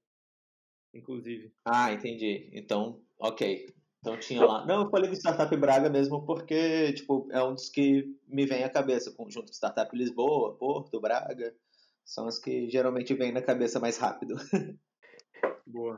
inclusive. 0.94 1.52
Ah, 1.64 1.92
entendi. 1.92 2.50
Então, 2.52 3.00
ok. 3.18 3.66
Então 4.00 4.18
tinha 4.18 4.44
lá. 4.44 4.64
Não, 4.66 4.84
eu 4.84 4.90
falei 4.90 5.10
do 5.10 5.16
Startup 5.16 5.54
Braga 5.56 5.88
mesmo 5.88 6.24
porque, 6.24 6.92
tipo, 6.92 7.28
é 7.32 7.42
um 7.42 7.54
dos 7.54 7.68
que 7.68 8.04
me 8.26 8.46
vem 8.46 8.62
à 8.64 8.70
cabeça, 8.70 9.14
junto 9.28 9.46
com 9.46 9.52
Startup 9.52 9.96
Lisboa, 9.96 10.56
Porto, 10.56 11.00
Braga. 11.00 11.54
São 12.04 12.26
os 12.26 12.38
que 12.38 12.70
geralmente 12.70 13.14
vêm 13.14 13.32
na 13.32 13.42
cabeça 13.42 13.80
mais 13.80 13.98
rápido. 13.98 14.36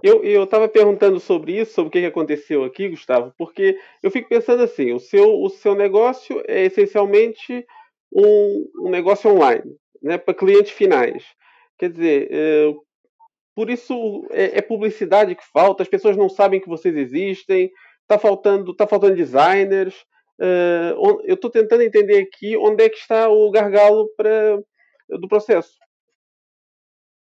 Eu, 0.03 0.25
eu 0.25 0.47
tava 0.47 0.69
perguntando 0.69 1.21
sobre 1.21 1.61
isso, 1.61 1.73
sobre 1.73 1.89
o 1.89 1.93
que 1.93 2.05
aconteceu 2.05 2.65
aqui, 2.65 2.89
Gustavo, 2.89 3.33
porque 3.39 3.79
eu 4.03 4.11
fico 4.11 4.29
pensando 4.29 4.63
assim, 4.63 4.93
o 4.93 4.99
seu, 4.99 5.41
o 5.41 5.49
seu 5.49 5.75
negócio 5.75 6.43
é 6.49 6.65
essencialmente 6.65 7.65
um, 8.13 8.69
um 8.81 8.91
negócio 8.91 9.31
online, 9.31 9.77
né, 10.03 10.19
para 10.19 10.35
clientes 10.35 10.73
finais. 10.73 11.25
Quer 11.79 11.91
dizer, 11.91 12.29
eh, 12.31 12.75
por 13.55 13.71
isso 13.71 14.27
é, 14.31 14.59
é, 14.59 14.63
publicidade 14.63 15.35
que 15.35 15.47
falta, 15.53 15.83
as 15.83 15.89
pessoas 15.89 16.17
não 16.17 16.29
sabem 16.29 16.61
que 16.61 16.69
vocês 16.69 16.97
existem, 16.97 17.71
está 18.03 18.19
faltando, 18.19 18.75
tá 18.75 18.87
faltando 18.87 19.17
designers. 19.17 19.95
Uh, 20.41 21.21
eu 21.25 21.35
estou 21.35 21.51
tentando 21.51 21.83
entender 21.83 22.19
aqui 22.19 22.57
onde 22.57 22.85
é 22.85 22.89
que 22.89 22.97
está 22.97 23.29
o 23.29 23.51
gargalo 23.51 24.09
pra, 24.17 24.59
do 25.11 25.29
processo. 25.29 25.73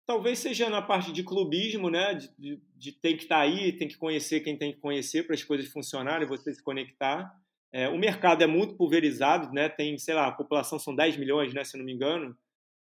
Talvez 0.09 0.39
seja 0.39 0.71
na 0.71 0.81
parte 0.81 1.11
de 1.11 1.21
clubismo, 1.23 1.87
né? 1.87 2.15
De, 2.15 2.31
de, 2.35 2.61
de 2.75 2.91
tem 2.93 3.15
que 3.15 3.21
estar 3.21 3.35
tá 3.35 3.41
aí, 3.43 3.71
tem 3.71 3.87
que 3.87 3.95
conhecer 3.95 4.39
quem 4.39 4.57
tem 4.57 4.73
que 4.73 4.79
conhecer 4.79 5.21
para 5.21 5.35
as 5.35 5.43
coisas 5.43 5.67
funcionarem, 5.67 6.27
você 6.27 6.51
se 6.51 6.63
conectar. 6.63 7.31
É, 7.71 7.87
o 7.87 7.95
mercado 7.95 8.43
é 8.43 8.47
muito 8.47 8.75
pulverizado, 8.75 9.53
né? 9.53 9.69
Tem, 9.69 9.95
sei 9.99 10.15
lá, 10.15 10.25
a 10.25 10.31
população 10.31 10.79
são 10.79 10.95
10 10.95 11.15
milhões, 11.17 11.53
né? 11.53 11.63
Se 11.63 11.77
não 11.77 11.85
me 11.85 11.93
engano. 11.93 12.35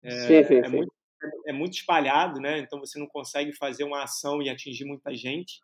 É, 0.02 0.10
sim, 0.10 0.42
sim, 0.42 0.56
é 0.56 0.64
sim. 0.64 0.76
Muito, 0.76 0.92
é 1.46 1.52
muito 1.52 1.74
espalhado, 1.74 2.40
né? 2.40 2.58
Então 2.58 2.80
você 2.80 2.98
não 2.98 3.06
consegue 3.06 3.52
fazer 3.52 3.84
uma 3.84 4.02
ação 4.02 4.42
e 4.42 4.50
atingir 4.50 4.84
muita 4.84 5.14
gente. 5.14 5.60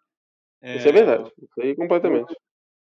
É, 0.62 0.76
isso 0.76 0.87
é 0.87 0.93
verdade, 0.93 1.33
isso 1.43 1.61
aí 1.61 1.74
completamente. 1.74 2.33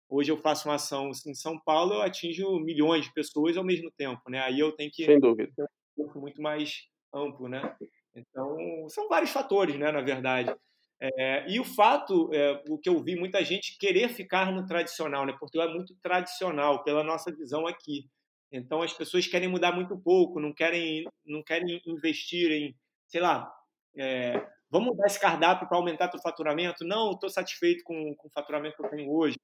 Hoje 0.09 0.32
eu 0.32 0.38
faço 0.38 0.68
uma 0.68 0.74
ação 0.74 1.12
em 1.24 1.34
São 1.34 1.57
Paulo, 1.57 1.95
eu 1.95 2.03
atinjo 2.03 2.59
milhões 2.59 3.05
de 3.05 3.14
pessoas 3.14 3.57
ao 3.57 3.62
mesmo 3.62 3.93
tempo, 3.97 4.28
né? 4.28 4.41
Aí 4.41 4.59
eu 4.59 4.72
tenho 4.72 4.91
que 4.91 5.05
Sem 5.05 5.20
dúvida. 5.20 5.53
um 5.97 6.20
muito 6.20 6.43
mais 6.43 6.88
amplo, 7.14 7.49
né? 7.49 7.76
Então 8.17 8.89
são 8.89 9.09
vários 9.09 9.31
fatores, 9.31 9.79
né? 9.79 9.93
Na 9.93 10.01
verdade. 10.01 10.55
É, 10.99 11.49
e 11.51 11.61
o 11.61 11.64
fato, 11.64 12.31
é, 12.33 12.62
o 12.69 12.79
que 12.79 12.89
eu 12.89 13.03
vi 13.03 13.17
muita 13.17 13.45
gente 13.45 13.77
querer 13.79 14.09
ficar 14.09 14.51
no 14.51 14.64
tradicional, 14.64 15.27
né? 15.27 15.37
Portugal 15.39 15.69
é 15.69 15.73
muito 15.73 15.95
tradicional 16.03 16.83
pela 16.83 17.05
nossa 17.05 17.31
visão 17.35 17.67
aqui. 17.67 18.09
Então 18.51 18.81
as 18.83 18.93
pessoas 18.93 19.27
querem 19.27 19.49
mudar 19.49 19.73
muito 19.73 19.99
pouco, 19.99 20.41
não 20.41 20.55
querem, 20.55 21.05
não 21.27 21.43
querem 21.43 21.81
investir 21.87 22.51
em, 22.51 22.75
sei 23.09 23.21
lá, 23.21 23.53
é, 23.99 24.47
vamos 24.71 24.89
mudar 24.89 25.07
esse 25.07 25.21
cardápio 25.21 25.69
para 25.69 25.77
aumentar 25.77 26.11
o 26.14 26.23
faturamento? 26.23 26.85
Não, 26.85 27.12
estou 27.12 27.29
satisfeito 27.29 27.85
com, 27.85 28.14
com 28.17 28.29
o 28.29 28.33
faturamento 28.33 28.77
que 28.77 28.85
eu 28.85 28.91
tenho 28.91 29.12
hoje. 29.12 29.37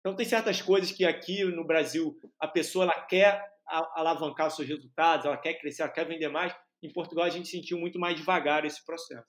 Então 0.00 0.14
tem 0.14 0.26
certas 0.26 0.62
coisas 0.62 0.92
que 0.92 1.04
aqui 1.04 1.44
no 1.44 1.66
Brasil 1.66 2.16
a 2.38 2.48
pessoa 2.48 2.84
ela 2.84 3.00
quer 3.02 3.44
alavancar 3.66 4.48
os 4.48 4.56
seus 4.56 4.68
resultados, 4.68 5.26
ela 5.26 5.36
quer 5.36 5.54
crescer, 5.54 5.82
ela 5.82 5.92
quer 5.92 6.06
vender 6.06 6.28
mais. 6.28 6.54
Em 6.82 6.92
Portugal 6.92 7.24
a 7.24 7.30
gente 7.30 7.48
sentiu 7.48 7.78
muito 7.78 7.98
mais 7.98 8.16
devagar 8.16 8.64
esse 8.64 8.84
processo. 8.84 9.28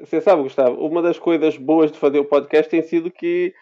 Você 0.00 0.20
sabe, 0.20 0.42
Gustavo, 0.42 0.82
uma 0.84 1.02
das 1.02 1.18
coisas 1.18 1.56
boas 1.56 1.92
de 1.92 1.98
fazer 1.98 2.18
o 2.18 2.24
podcast 2.24 2.70
tem 2.70 2.82
sido 2.82 3.10
que, 3.10 3.52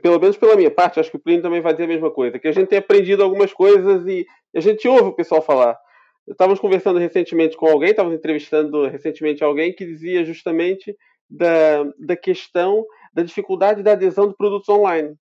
pelo 0.00 0.18
menos 0.18 0.36
pela 0.36 0.56
minha 0.56 0.70
parte, 0.70 0.98
acho 0.98 1.10
que 1.10 1.16
o 1.16 1.20
Plínio 1.20 1.42
também 1.42 1.60
vai 1.60 1.72
dizer 1.72 1.84
a 1.84 1.88
mesma 1.88 2.10
coisa, 2.10 2.38
que 2.38 2.48
a 2.48 2.52
gente 2.52 2.68
tem 2.68 2.78
aprendido 2.78 3.22
algumas 3.22 3.52
coisas 3.52 4.06
e 4.06 4.26
a 4.54 4.60
gente 4.60 4.88
ouve 4.88 5.10
o 5.10 5.14
pessoal 5.14 5.42
falar. 5.42 5.78
Estávamos 6.26 6.60
conversando 6.60 6.98
recentemente 6.98 7.56
com 7.56 7.66
alguém, 7.66 7.90
estávamos 7.90 8.16
entrevistando 8.16 8.86
recentemente 8.86 9.44
alguém 9.44 9.74
que 9.74 9.84
dizia 9.84 10.24
justamente 10.24 10.96
da, 11.28 11.84
da 11.98 12.16
questão 12.16 12.84
da 13.12 13.22
dificuldade 13.22 13.82
da 13.82 13.92
adesão 13.92 14.28
de 14.28 14.36
produtos 14.36 14.68
online. 14.68 15.14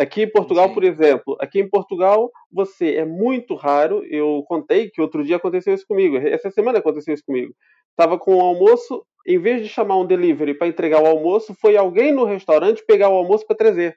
Aqui 0.00 0.22
em 0.22 0.30
Portugal, 0.30 0.68
Sim. 0.68 0.74
por 0.74 0.82
exemplo, 0.82 1.36
aqui 1.38 1.60
em 1.60 1.68
Portugal 1.68 2.30
você 2.50 2.94
é 2.94 3.04
muito 3.04 3.54
raro. 3.54 4.02
Eu 4.06 4.42
contei 4.48 4.88
que 4.88 4.98
outro 4.98 5.22
dia 5.22 5.36
aconteceu 5.36 5.74
isso 5.74 5.86
comigo. 5.86 6.16
Essa 6.16 6.50
semana 6.50 6.78
aconteceu 6.78 7.12
isso 7.12 7.22
comigo. 7.26 7.54
Estava 7.90 8.18
com 8.18 8.36
o 8.36 8.40
almoço, 8.40 9.04
em 9.26 9.38
vez 9.38 9.62
de 9.62 9.68
chamar 9.68 9.98
um 9.98 10.06
delivery 10.06 10.54
para 10.54 10.68
entregar 10.68 11.02
o 11.02 11.06
almoço, 11.06 11.54
foi 11.60 11.76
alguém 11.76 12.12
no 12.12 12.24
restaurante 12.24 12.82
pegar 12.86 13.10
o 13.10 13.14
almoço 13.14 13.46
para 13.46 13.54
trazer. 13.54 13.94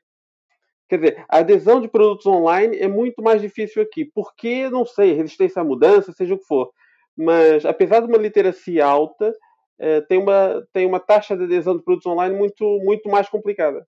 Quer 0.90 0.98
dizer, 0.98 1.26
a 1.30 1.38
adesão 1.38 1.80
de 1.80 1.88
produtos 1.88 2.26
online 2.26 2.78
é 2.78 2.88
muito 2.90 3.24
mais 3.24 3.42
difícil 3.42 3.82
aqui. 3.82 4.04
Porque, 4.14 4.70
não 4.70 4.86
sei, 4.86 5.14
resistência 5.14 5.62
à 5.62 5.66
mudança, 5.66 6.12
seja 6.12 6.34
o 6.34 6.38
que 6.38 6.46
for. 6.46 6.70
Mas, 7.16 7.66
apesar 7.66 8.02
de 8.02 8.08
uma 8.08 8.18
literacia 8.18 8.86
alta, 8.86 9.34
é, 9.80 10.02
tem, 10.02 10.18
uma, 10.18 10.68
tem 10.74 10.86
uma 10.86 11.00
taxa 11.00 11.38
de 11.38 11.46
adesão 11.46 11.78
de 11.78 11.84
produtos 11.86 12.12
online 12.12 12.36
muito, 12.36 12.66
muito 12.84 13.10
mais 13.10 13.30
complicada. 13.30 13.88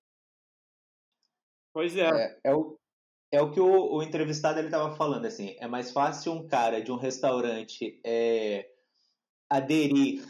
Pois 1.76 1.94
é. 1.98 2.08
É, 2.08 2.38
é 2.46 2.56
o, 2.56 2.80
é 3.30 3.42
o 3.42 3.52
que 3.52 3.60
o, 3.60 3.96
o 3.96 4.02
entrevistado 4.02 4.58
ele 4.58 4.70
estava 4.70 4.96
falando, 4.96 5.26
assim, 5.26 5.58
é 5.60 5.68
mais 5.68 5.92
fácil 5.92 6.32
um 6.32 6.48
cara 6.48 6.82
de 6.82 6.90
um 6.90 6.96
restaurante 6.96 8.00
é, 8.02 8.70
aderir 9.50 10.24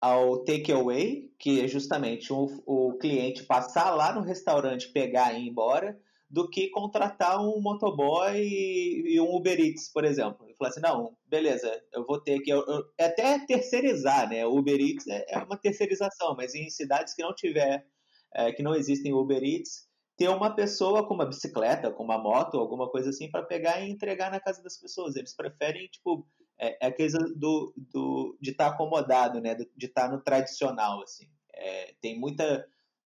ao 0.00 0.44
takeaway, 0.44 1.32
que 1.36 1.60
é 1.60 1.66
justamente 1.66 2.32
o, 2.32 2.46
o 2.64 2.96
cliente 2.96 3.42
passar 3.42 3.92
lá 3.92 4.14
no 4.14 4.20
restaurante, 4.20 4.92
pegar 4.92 5.32
e 5.32 5.42
ir 5.42 5.48
embora, 5.48 6.00
do 6.30 6.48
que 6.48 6.68
contratar 6.68 7.40
um 7.40 7.60
motoboy 7.60 8.36
e, 8.36 9.14
e 9.16 9.20
um 9.20 9.34
Uber 9.34 9.58
Eats, 9.58 9.88
por 9.88 10.04
exemplo. 10.04 10.48
E 10.48 10.54
falar 10.54 10.70
assim, 10.70 10.80
não, 10.80 11.16
beleza, 11.26 11.82
eu 11.92 12.06
vou 12.06 12.20
ter 12.20 12.38
que... 12.38 12.52
Eu, 12.52 12.64
eu, 12.68 12.84
é 12.96 13.06
até 13.06 13.44
terceirizar, 13.44 14.28
né? 14.28 14.46
O 14.46 14.56
Uber 14.56 14.80
Eats 14.80 15.08
é, 15.08 15.24
é, 15.28 15.38
uma 15.38 15.56
terceirização, 15.56 16.36
mas 16.36 16.54
em 16.54 16.70
cidades 16.70 17.14
que 17.14 17.22
não 17.22 17.34
tiver, 17.34 17.84
é, 18.32 18.52
que 18.52 18.62
não 18.62 18.76
existem 18.76 19.12
Uber 19.12 19.42
Eats, 19.42 19.92
ter 20.16 20.28
uma 20.28 20.54
pessoa 20.54 21.06
com 21.06 21.14
uma 21.14 21.26
bicicleta, 21.26 21.90
com 21.90 22.04
uma 22.04 22.18
moto, 22.18 22.58
alguma 22.58 22.88
coisa 22.88 23.10
assim, 23.10 23.30
para 23.30 23.42
pegar 23.42 23.80
e 23.80 23.90
entregar 23.90 24.30
na 24.30 24.40
casa 24.40 24.62
das 24.62 24.76
pessoas. 24.76 25.16
Eles 25.16 25.34
preferem, 25.34 25.88
tipo, 25.88 26.26
é, 26.58 26.86
é 26.86 26.88
a 26.88 26.96
coisa 26.96 27.18
do, 27.36 27.72
do, 27.76 28.36
de 28.40 28.50
estar 28.50 28.70
tá 28.70 28.74
acomodado, 28.74 29.40
né? 29.40 29.54
De 29.54 29.86
estar 29.86 30.08
tá 30.08 30.08
no 30.08 30.22
tradicional, 30.22 31.02
assim. 31.02 31.28
É, 31.52 31.94
tem 32.00 32.18
muita, 32.18 32.66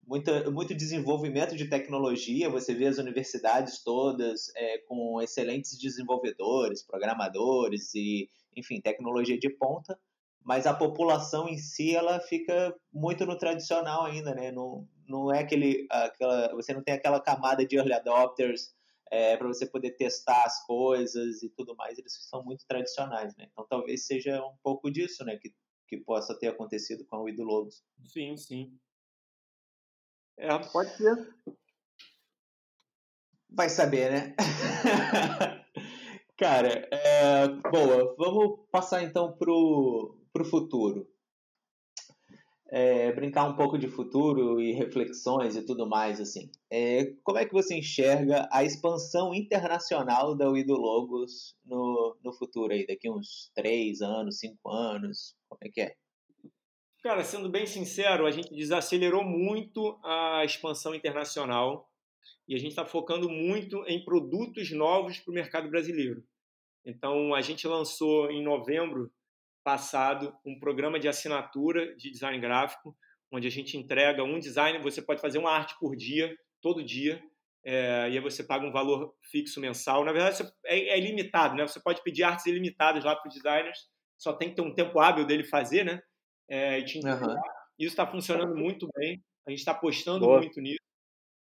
muita, 0.05 0.49
muito 0.49 0.73
desenvolvimento 0.73 1.55
de 1.55 1.69
tecnologia. 1.69 2.49
Você 2.49 2.73
vê 2.73 2.87
as 2.87 2.97
universidades 2.97 3.83
todas 3.83 4.51
é, 4.55 4.77
com 4.87 5.21
excelentes 5.21 5.77
desenvolvedores, 5.77 6.83
programadores 6.83 7.93
e, 7.95 8.29
enfim, 8.55 8.79
tecnologia 8.79 9.37
de 9.37 9.49
ponta. 9.49 9.99
Mas 10.41 10.65
a 10.65 10.73
população 10.73 11.47
em 11.47 11.57
si, 11.57 11.95
ela 11.95 12.19
fica 12.19 12.75
muito 12.91 13.25
no 13.25 13.37
tradicional 13.37 14.05
ainda, 14.05 14.33
né? 14.35 14.51
Não, 14.51 14.87
não 15.07 15.33
é 15.33 15.39
aquele, 15.39 15.87
aquela, 15.89 16.53
você 16.53 16.73
não 16.73 16.83
tem 16.83 16.93
aquela 16.93 17.19
camada 17.19 17.65
de 17.65 17.75
early 17.75 17.93
adopters 17.93 18.73
é, 19.11 19.37
para 19.37 19.47
você 19.47 19.65
poder 19.65 19.91
testar 19.91 20.43
as 20.43 20.65
coisas 20.65 21.43
e 21.43 21.49
tudo 21.49 21.75
mais, 21.75 21.97
eles 21.97 22.13
são 22.29 22.43
muito 22.43 22.65
tradicionais, 22.67 23.35
né? 23.35 23.47
Então 23.51 23.65
talvez 23.69 24.05
seja 24.05 24.43
um 24.43 24.55
pouco 24.63 24.89
disso, 24.89 25.23
né, 25.23 25.37
que, 25.37 25.53
que 25.87 25.97
possa 25.97 26.37
ter 26.37 26.47
acontecido 26.47 27.05
com 27.05 27.17
o 27.17 27.29
Ido 27.29 27.43
Lobos. 27.43 27.83
Sim, 28.05 28.35
sim. 28.37 28.77
É, 30.37 30.57
pode 30.57 30.95
ser. 30.97 31.35
Vai 33.49 33.69
saber, 33.69 34.11
né? 34.11 34.35
Cara, 36.37 36.89
é, 36.91 37.47
boa. 37.47 38.15
Vamos 38.17 38.67
passar 38.71 39.03
então 39.03 39.31
pro, 39.37 40.17
pro 40.33 40.43
futuro 40.43 41.12
é, 42.69 43.11
brincar 43.11 43.45
um 43.45 43.55
pouco 43.55 43.77
de 43.77 43.87
futuro 43.87 44.59
e 44.59 44.73
reflexões 44.73 45.55
e 45.55 45.65
tudo 45.65 45.87
mais, 45.87 46.19
assim. 46.19 46.49
É, 46.71 47.13
como 47.23 47.37
é 47.37 47.45
que 47.45 47.53
você 47.53 47.75
enxerga 47.75 48.47
a 48.51 48.63
expansão 48.63 49.33
internacional 49.33 50.35
da 50.35 50.49
Wido 50.49 50.75
Logos 50.75 51.55
no, 51.65 52.17
no 52.23 52.33
futuro 52.33 52.73
aí, 52.73 52.85
daqui 52.85 53.09
uns 53.09 53.51
três 53.53 54.01
anos, 54.01 54.39
cinco 54.39 54.69
anos? 54.69 55.35
Como 55.47 55.59
é 55.63 55.69
que 55.69 55.81
é? 55.81 55.95
Cara, 57.03 57.23
sendo 57.23 57.49
bem 57.49 57.67
sincero, 57.67 58.25
a 58.25 58.31
gente 58.31 58.55
desacelerou 58.55 59.23
muito 59.23 59.99
a 60.03 60.43
expansão 60.45 60.95
internacional 60.95 61.89
e 62.47 62.55
a 62.55 62.57
gente 62.57 62.69
está 62.69 62.85
focando 62.85 63.29
muito 63.29 63.83
em 63.87 64.03
produtos 64.03 64.71
novos 64.71 65.19
para 65.19 65.31
o 65.31 65.35
mercado 65.35 65.69
brasileiro. 65.69 66.23
Então, 66.85 67.33
a 67.33 67.41
gente 67.41 67.67
lançou 67.67 68.31
em 68.31 68.41
novembro 68.41 69.11
passado 69.63 70.35
um 70.45 70.59
programa 70.59 70.99
de 70.99 71.07
assinatura 71.07 71.95
de 71.95 72.11
design 72.11 72.39
gráfico, 72.39 72.95
onde 73.31 73.47
a 73.47 73.51
gente 73.51 73.77
entrega 73.77 74.23
um 74.23 74.39
design, 74.39 74.79
você 74.79 75.01
pode 75.01 75.21
fazer 75.21 75.39
uma 75.39 75.51
arte 75.51 75.75
por 75.79 75.95
dia, 75.95 76.35
todo 76.61 76.83
dia, 76.83 77.21
é, 77.65 78.09
e 78.09 78.17
aí 78.17 78.19
você 78.19 78.43
paga 78.43 78.65
um 78.65 78.71
valor 78.71 79.15
fixo 79.21 79.59
mensal. 79.61 80.03
Na 80.03 80.11
verdade, 80.11 80.43
é, 80.65 80.89
é 80.89 80.99
ilimitado, 80.99 81.55
né? 81.55 81.65
Você 81.65 81.79
pode 81.81 82.03
pedir 82.03 82.23
artes 82.23 82.45
ilimitadas 82.45 83.03
lá 83.03 83.15
para 83.15 83.29
os 83.29 83.35
designers, 83.35 83.79
só 84.17 84.33
tem 84.33 84.49
que 84.49 84.55
ter 84.55 84.61
um 84.61 84.73
tempo 84.73 84.99
hábil 84.99 85.25
dele 85.25 85.43
fazer, 85.43 85.83
né? 85.83 86.01
É, 86.49 86.79
e 86.79 86.85
te 86.85 86.99
uhum. 86.99 87.35
Isso 87.79 87.93
está 87.93 88.05
funcionando 88.05 88.55
muito 88.55 88.87
bem, 88.95 89.23
a 89.47 89.49
gente 89.49 89.59
está 89.59 89.71
apostando 89.71 90.25
Boa. 90.25 90.39
muito 90.39 90.59
nisso. 90.61 90.79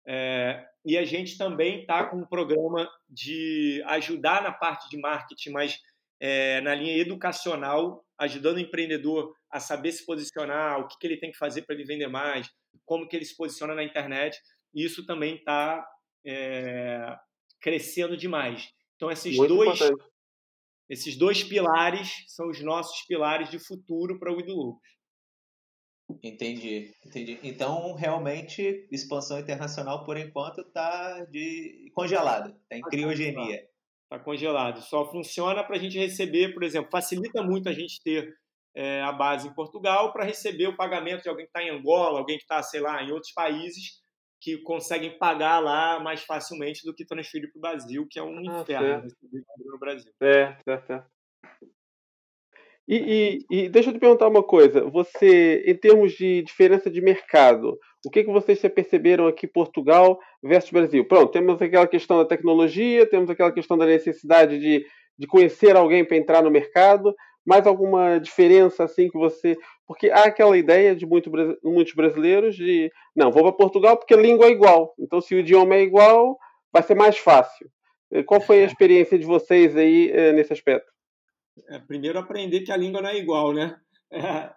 É, 0.08 0.66
e 0.86 0.98
a 0.98 1.06
gente 1.06 1.38
também 1.38 1.82
está 1.82 2.06
com 2.06 2.18
um 2.18 2.26
programa 2.26 2.90
de 3.08 3.84
ajudar 3.88 4.42
na 4.44 4.52
parte 4.52 4.90
de 4.90 4.98
marketing, 4.98 5.52
mas 5.52 5.80
é, 6.20 6.62
na 6.62 6.76
linha 6.76 6.98
educacional, 6.98 8.06
ajudando 8.20 8.58
o 8.58 8.62
empreendedor 8.62 9.34
a 9.50 9.60
saber 9.60 9.92
se 9.92 10.06
posicionar, 10.06 10.80
o 10.80 10.88
que, 10.88 10.98
que 11.00 11.08
ele 11.08 11.18
tem 11.18 11.32
que 11.32 11.38
fazer 11.38 11.64
para 11.64 11.76
ele 11.76 11.86
vender 11.86 12.08
mais, 12.08 12.50
como 12.86 13.08
que 13.08 13.16
ele 13.16 13.26
se 13.26 13.36
posiciona 13.36 13.74
na 13.74 13.84
internet. 13.84 14.38
Isso 14.74 15.06
também 15.06 15.36
está 15.36 15.86
é, 16.26 17.16
crescendo 17.62 18.18
demais. 18.18 18.70
Então 18.96 19.10
esses 19.10 19.36
Muito 19.38 19.56
dois 19.56 19.80
importante. 19.80 20.10
esses 20.90 21.18
dois 21.18 21.44
pilares 21.44 22.26
são 22.28 22.50
os 22.50 22.62
nossos 22.62 23.06
pilares 23.08 23.50
de 23.50 23.60
futuro 23.60 24.20
para 24.20 24.34
o 24.34 24.40
Ido 24.40 24.78
Entendi, 26.24 26.92
entendi. 27.06 27.40
Então, 27.44 27.94
realmente, 27.94 28.88
expansão 28.92 29.40
internacional, 29.40 30.04
por 30.06 30.18
enquanto, 30.18 30.62
está 30.62 31.24
de 31.26 31.92
congelada, 31.94 32.50
está 32.64 32.78
em 32.78 32.82
criogenia. 32.82 33.69
Está 34.12 34.18
congelado. 34.18 34.82
Só 34.82 35.06
funciona 35.06 35.64
para 35.64 35.76
a 35.76 35.80
gente 35.80 36.00
receber, 36.00 36.52
por 36.52 36.64
exemplo, 36.64 36.90
facilita 36.92 37.44
muito 37.44 37.70
a 37.70 37.74
gente 37.74 38.02
ter 38.02 38.36
é, 38.76 39.04
a 39.04 39.12
base 39.12 39.48
em 39.48 39.54
Portugal 39.54 40.12
para 40.12 40.26
receber 40.26 40.68
o 40.68 40.76
pagamento 40.76 41.22
de 41.22 41.30
alguém 41.30 41.46
que 41.46 41.52
está 41.52 41.62
em 41.62 41.70
Angola, 41.70 42.18
alguém 42.18 42.38
que 42.38 42.44
está, 42.44 42.62
sei 42.64 42.82
lá, 42.82 43.04
em 43.04 43.12
outros 43.12 43.32
países 43.34 44.00
que 44.42 44.58
conseguem 44.60 45.16
pagar 45.20 45.60
lá 45.60 46.00
mais 46.00 46.24
facilmente 46.24 46.84
do 46.84 46.96
que 46.96 47.06
transferir 47.06 47.52
para 47.52 47.60
o 47.60 47.62
Brasil, 47.62 48.08
que 48.10 48.18
é 48.18 48.24
um 48.24 48.50
ah, 48.50 48.62
inferno 48.62 49.08
no 49.60 49.78
Brasil. 49.78 50.12
É, 50.22 50.58
certo, 50.64 50.88
certo. 50.88 51.12
E, 52.88 53.46
e, 53.52 53.64
e, 53.66 53.70
deixa 53.70 53.90
eu 53.90 53.94
te 53.94 54.00
perguntar 54.00 54.28
uma 54.28 54.42
coisa. 54.42 54.84
Você, 54.90 55.64
em 55.68 55.76
termos 55.76 56.14
de 56.14 56.42
diferença 56.42 56.90
de 56.90 57.00
mercado, 57.02 57.78
o 58.06 58.10
que, 58.10 58.24
que 58.24 58.32
vocês 58.32 58.60
perceberam 58.74 59.28
aqui 59.28 59.48
Portugal 59.48 60.20
versus 60.42 60.72
Brasil? 60.72 61.06
Pronto, 61.06 61.32
temos 61.32 61.62
aquela 61.62 61.88
questão 61.88 62.18
da 62.18 62.26
tecnologia, 62.26 63.10
temos 63.10 63.30
aquela 63.30 63.52
questão 63.52 63.78
da 63.78 63.86
necessidade 63.86 64.60
de, 64.60 64.86
de 65.18 65.28
conhecer 65.28 65.76
alguém 65.76 66.06
para 66.06 66.18
entrar 66.18 66.42
no 66.42 66.52
mercado. 66.52 67.14
Mais 67.46 67.66
alguma 67.66 68.20
diferença 68.20 68.84
assim 68.84 69.10
que 69.10 69.18
você. 69.18 69.58
Porque 69.88 70.10
há 70.10 70.26
aquela 70.26 70.58
ideia 70.58 70.96
de 70.96 71.06
muito, 71.06 71.32
muitos 71.64 71.94
brasileiros 71.94 72.56
de 72.56 72.92
não, 73.16 73.32
vou 73.32 73.44
para 73.44 73.54
Portugal 73.54 73.98
porque 73.98 74.14
a 74.14 74.18
língua 74.18 74.46
é 74.48 74.52
igual. 74.52 74.94
Então, 75.00 75.20
se 75.20 75.34
o 75.34 75.40
idioma 75.40 75.76
é 75.76 75.82
igual, 75.82 76.38
vai 76.72 76.84
ser 76.84 76.96
mais 76.96 77.18
fácil. 77.18 77.70
Qual 78.26 78.42
foi 78.42 78.62
a 78.62 78.66
experiência 78.66 79.18
de 79.18 79.26
vocês 79.26 79.76
aí 79.76 80.12
eh, 80.12 80.34
nesse 80.34 80.52
aspecto? 80.52 80.92
é, 81.68 81.80
primeiro 81.80 82.20
aprender 82.20 82.62
que 82.62 82.72
a 82.72 82.78
língua 82.78 83.02
não 83.02 83.10
é 83.10 83.18
igual, 83.18 83.54
né? 83.54 83.78
É, 84.12 84.54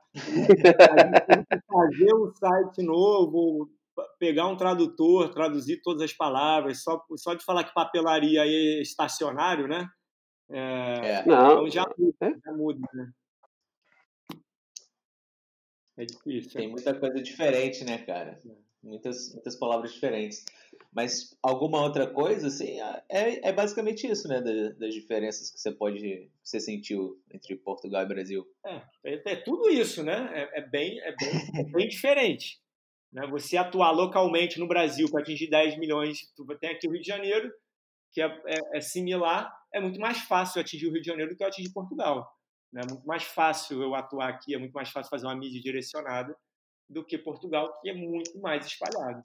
fazer 1.71 2.15
um 2.15 2.33
site 2.35 2.83
novo, 2.83 3.71
pegar 4.19 4.49
um 4.49 4.57
tradutor, 4.57 5.31
traduzir 5.31 5.83
todas 5.83 6.03
as 6.03 6.13
palavras, 6.13 6.83
só, 6.83 7.05
só 7.17 7.35
de 7.35 7.45
falar 7.45 7.65
que 7.65 7.75
papelaria 7.75 8.47
é 8.47 8.81
estacionário, 8.81 9.69
né? 9.69 9.89
É, 10.51 11.21
é. 11.21 11.27
Não. 11.27 11.67
Então 11.67 11.71
já 11.71 11.87
muda, 11.99 12.17
é? 12.21 12.33
já 12.45 12.53
muda, 12.53 12.89
né? 12.95 13.13
É 15.97 16.05
difícil. 16.05 16.53
Tem 16.53 16.71
muita 16.71 16.99
coisa 16.99 17.23
diferente, 17.23 17.85
né, 17.85 17.99
cara? 17.99 18.41
Muitas, 18.83 19.33
muitas 19.33 19.57
palavras 19.57 19.93
diferentes. 19.93 20.45
Mas 20.93 21.35
alguma 21.43 21.81
outra 21.81 22.07
coisa, 22.07 22.49
assim, 22.49 22.79
é, 23.09 23.49
é 23.49 23.53
basicamente 23.53 24.07
isso, 24.07 24.29
né? 24.29 24.43
Das, 24.43 24.77
das 24.77 24.95
diferenças 24.95 25.51
que 25.51 25.59
você 25.59 25.73
pode, 25.73 25.99
que 25.99 26.31
você 26.43 26.61
sentiu 26.61 27.19
entre 27.33 27.57
Portugal 27.57 28.03
e 28.03 28.09
Brasil. 28.09 28.47
É, 28.65 28.83
é, 29.05 29.33
é 29.33 29.37
tudo 29.37 29.71
isso, 29.71 30.03
né? 30.03 30.31
É, 30.35 30.61
é 30.61 30.61
bem, 30.61 31.01
é 31.01 31.15
bem, 31.17 31.61
é 31.61 31.65
bem 31.65 31.89
diferente. 31.89 32.61
Né? 33.11 33.27
Você 33.29 33.57
atuar 33.57 33.91
localmente 33.91 34.61
no 34.61 34.69
Brasil 34.69 35.11
para 35.11 35.23
atingir 35.23 35.49
10 35.49 35.79
milhões, 35.79 36.31
tu 36.37 36.45
tem 36.59 36.71
aqui 36.71 36.87
o 36.87 36.93
Rio 36.93 37.01
de 37.01 37.09
Janeiro, 37.09 37.51
que 38.13 38.21
é, 38.21 38.27
é, 38.47 38.79
é, 38.79 38.81
similar, 38.81 39.51
é 39.73 39.81
muito 39.81 39.99
mais 39.99 40.19
fácil 40.19 40.61
atingir 40.61 40.87
o 40.89 40.93
Rio 40.93 41.01
de 41.01 41.09
Janeiro 41.09 41.33
do 41.33 41.37
que 41.37 41.45
atingir 41.45 41.73
Portugal. 41.73 42.31
Né? 42.71 42.83
É 42.85 42.91
muito 42.91 43.07
mais 43.07 43.23
fácil 43.23 43.83
eu 43.83 43.95
atuar 43.95 44.29
aqui, 44.29 44.55
é 44.55 44.59
muito 44.59 44.73
mais 44.73 44.91
fácil 44.91 45.09
fazer 45.09 45.27
uma 45.27 45.37
mídia 45.37 45.61
direcionada 45.61 46.37
do 46.89 47.03
que 47.03 47.17
Portugal, 47.17 47.73
que 47.81 47.89
é 47.89 47.95
muito 47.95 48.39
mais 48.39 48.67
espalhado. 48.67 49.25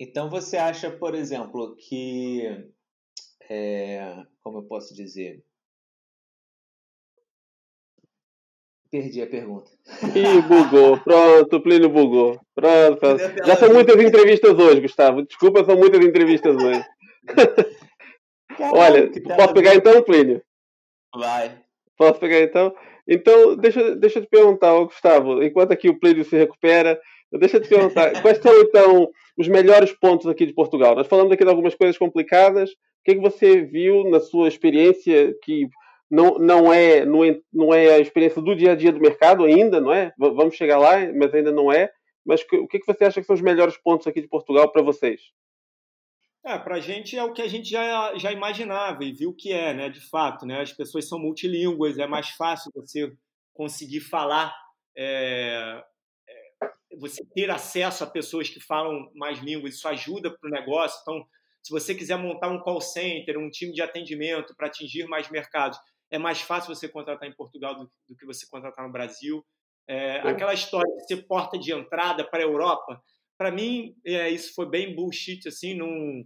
Então 0.00 0.30
você 0.30 0.56
acha, 0.56 0.90
por 0.90 1.14
exemplo, 1.14 1.76
que 1.76 2.72
é, 3.50 4.16
como 4.42 4.60
eu 4.60 4.62
posso 4.62 4.94
dizer? 4.94 5.44
Perdi 8.90 9.20
a 9.20 9.26
pergunta. 9.26 9.70
Ih, 10.16 10.40
bugou. 10.48 10.98
Pronto, 11.00 11.56
o 11.56 11.62
Plínio 11.62 11.90
bugou. 11.90 12.40
Pronto, 12.54 12.98
pronto. 12.98 13.20
Já 13.44 13.56
são 13.56 13.74
muitas 13.74 14.02
entrevistas 14.02 14.58
hoje, 14.58 14.80
Gustavo. 14.80 15.22
Desculpa, 15.22 15.64
são 15.66 15.76
muitas 15.76 16.02
entrevistas 16.02 16.56
hoje. 16.56 16.82
Caramba, 18.56 18.78
Olha, 18.78 19.10
posso 19.36 19.52
pegar 19.52 19.74
então, 19.74 20.02
Plínio? 20.02 20.42
Vai. 21.14 21.62
Posso 21.98 22.18
pegar 22.18 22.40
então? 22.40 22.74
Então, 23.06 23.54
deixa, 23.54 23.94
deixa 23.96 24.18
eu 24.18 24.22
te 24.22 24.28
perguntar, 24.30 24.72
Gustavo, 24.82 25.42
enquanto 25.42 25.72
aqui 25.72 25.90
o 25.90 26.00
Plínio 26.00 26.24
se 26.24 26.36
recupera, 26.36 26.98
deixa 27.38 27.56
eu 27.56 27.62
te 27.62 27.68
perguntar, 27.68 28.20
quais 28.22 28.38
são 28.38 28.52
então 28.60 29.10
os 29.38 29.48
melhores 29.48 29.92
pontos 29.92 30.26
aqui 30.26 30.46
de 30.46 30.52
Portugal? 30.52 30.94
Nós 30.94 31.06
falamos 31.06 31.32
aqui 31.32 31.44
de 31.44 31.50
algumas 31.50 31.74
coisas 31.74 31.96
complicadas. 31.96 32.70
O 32.70 32.76
que 33.04 33.12
é 33.12 33.14
que 33.14 33.20
você 33.20 33.62
viu 33.62 34.04
na 34.10 34.20
sua 34.20 34.48
experiência 34.48 35.34
que 35.42 35.68
não, 36.10 36.38
não, 36.38 36.72
é, 36.72 37.04
não, 37.04 37.24
é, 37.24 37.40
não 37.52 37.72
é 37.72 37.94
a 37.94 37.98
experiência 38.00 38.42
do 38.42 38.54
dia 38.54 38.72
a 38.72 38.74
dia 38.74 38.92
do 38.92 39.00
mercado 39.00 39.44
ainda, 39.44 39.80
não 39.80 39.92
é? 39.92 40.12
Vamos 40.18 40.56
chegar 40.56 40.78
lá, 40.78 40.96
mas 41.14 41.32
ainda 41.32 41.52
não 41.52 41.72
é. 41.72 41.90
Mas 42.26 42.42
o 42.42 42.66
que, 42.66 42.76
é 42.76 42.80
que 42.80 42.86
você 42.86 43.04
acha 43.04 43.20
que 43.20 43.26
são 43.26 43.34
os 43.34 43.40
melhores 43.40 43.76
pontos 43.76 44.06
aqui 44.06 44.20
de 44.20 44.28
Portugal 44.28 44.70
para 44.70 44.82
vocês? 44.82 45.20
É, 46.44 46.58
para 46.58 46.76
a 46.76 46.80
gente 46.80 47.16
é 47.16 47.22
o 47.22 47.32
que 47.32 47.42
a 47.42 47.48
gente 47.48 47.68
já, 47.68 48.16
já 48.16 48.32
imaginava 48.32 49.04
e 49.04 49.12
viu 49.12 49.34
que 49.34 49.52
é, 49.52 49.72
né? 49.72 49.88
De 49.88 50.00
fato, 50.00 50.44
né? 50.44 50.60
As 50.60 50.72
pessoas 50.72 51.08
são 51.08 51.18
multilínguas, 51.18 51.98
é 51.98 52.06
mais 52.06 52.30
fácil 52.30 52.72
você 52.74 53.12
conseguir 53.54 54.00
falar 54.00 54.54
é, 54.96 55.82
você 56.98 57.24
ter 57.34 57.50
acesso 57.50 58.04
a 58.04 58.06
pessoas 58.06 58.48
que 58.48 58.60
falam 58.60 59.10
mais 59.14 59.38
línguas, 59.38 59.74
isso 59.74 59.88
ajuda 59.88 60.30
para 60.30 60.48
o 60.48 60.52
negócio. 60.52 60.98
Então, 61.02 61.24
se 61.62 61.70
você 61.70 61.94
quiser 61.94 62.16
montar 62.16 62.48
um 62.48 62.60
call 62.60 62.80
center, 62.80 63.38
um 63.38 63.50
time 63.50 63.72
de 63.72 63.82
atendimento 63.82 64.54
para 64.56 64.66
atingir 64.66 65.06
mais 65.06 65.30
mercados, 65.30 65.78
é 66.10 66.18
mais 66.18 66.40
fácil 66.40 66.74
você 66.74 66.88
contratar 66.88 67.28
em 67.28 67.34
Portugal 67.34 67.74
do, 67.74 67.90
do 68.08 68.16
que 68.16 68.26
você 68.26 68.46
contratar 68.48 68.84
no 68.84 68.92
Brasil. 68.92 69.44
É, 69.88 70.20
aquela 70.20 70.54
história 70.54 70.90
de 70.96 71.06
ser 71.06 71.26
porta 71.26 71.58
de 71.58 71.72
entrada 71.72 72.24
para 72.24 72.40
a 72.40 72.42
Europa, 72.42 73.02
para 73.36 73.50
mim, 73.50 73.96
é, 74.04 74.28
isso 74.28 74.54
foi 74.54 74.68
bem 74.68 74.94
bullshit, 74.94 75.48
assim, 75.48 75.74
não, 75.74 76.24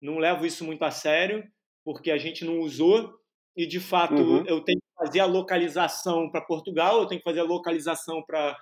não 0.00 0.18
levo 0.18 0.44
isso 0.44 0.64
muito 0.64 0.82
a 0.84 0.90
sério, 0.90 1.44
porque 1.84 2.10
a 2.10 2.18
gente 2.18 2.44
não 2.44 2.60
usou, 2.60 3.12
e 3.56 3.66
de 3.66 3.80
fato 3.80 4.14
uhum. 4.14 4.44
eu 4.46 4.60
tenho 4.60 4.78
que 4.78 5.04
fazer 5.04 5.20
a 5.20 5.26
localização 5.26 6.30
para 6.30 6.40
Portugal, 6.40 7.00
eu 7.00 7.06
tenho 7.06 7.20
que 7.20 7.28
fazer 7.28 7.40
a 7.40 7.44
localização 7.44 8.22
para 8.22 8.56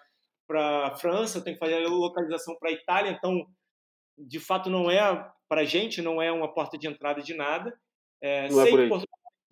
para 0.50 0.88
a 0.88 0.96
França, 0.96 1.40
tem 1.40 1.52
que 1.52 1.60
fazer 1.60 1.76
a 1.76 1.88
localização 1.88 2.56
para 2.58 2.70
a 2.70 2.72
Itália, 2.72 3.12
então, 3.12 3.46
de 4.18 4.40
fato, 4.40 4.68
não 4.68 4.90
é, 4.90 5.00
para 5.48 5.60
a 5.60 5.64
gente, 5.64 6.02
não 6.02 6.20
é 6.20 6.32
uma 6.32 6.52
porta 6.52 6.76
de 6.76 6.88
entrada 6.88 7.22
de 7.22 7.34
nada. 7.34 7.72
É, 8.20 8.48
não 8.48 8.64
sei 8.64 8.74
é 8.74 8.88
que 8.88 9.06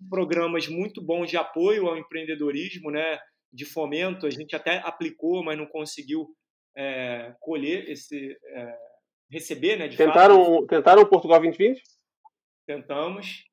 programas 0.09 0.67
muito 0.67 1.01
bons 1.01 1.29
de 1.29 1.37
apoio 1.37 1.87
ao 1.87 1.97
empreendedorismo, 1.97 2.91
né, 2.91 3.17
de 3.51 3.63
fomento, 3.63 4.27
a 4.27 4.29
gente 4.29 4.53
até 4.53 4.79
aplicou, 4.79 5.41
mas 5.41 5.57
não 5.57 5.65
conseguiu 5.65 6.27
é, 6.75 7.33
colher 7.39 7.89
esse, 7.89 8.37
é, 8.43 8.77
receber, 9.31 9.77
né, 9.77 9.87
tentaram, 9.87 10.43
fato. 10.43 10.67
Tentaram 10.67 11.01
o 11.01 11.07
Portugal 11.07 11.39
2020? 11.39 11.81
Tentamos, 12.67 13.45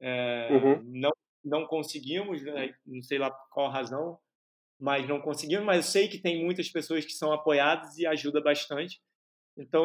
é, 0.00 0.48
uhum. 0.50 0.82
não, 0.86 1.12
não 1.44 1.66
conseguimos, 1.66 2.42
né, 2.42 2.74
não 2.86 3.02
sei 3.02 3.18
lá 3.18 3.30
qual 3.50 3.68
razão, 3.68 4.18
mas 4.78 5.08
não 5.08 5.20
conseguimos. 5.20 5.64
Mas 5.64 5.76
eu 5.76 5.82
sei 5.82 6.08
que 6.08 6.18
tem 6.18 6.44
muitas 6.44 6.68
pessoas 6.68 7.04
que 7.04 7.12
são 7.12 7.32
apoiadas 7.32 7.96
e 7.98 8.06
ajuda 8.06 8.40
bastante. 8.40 9.00
Então, 9.56 9.82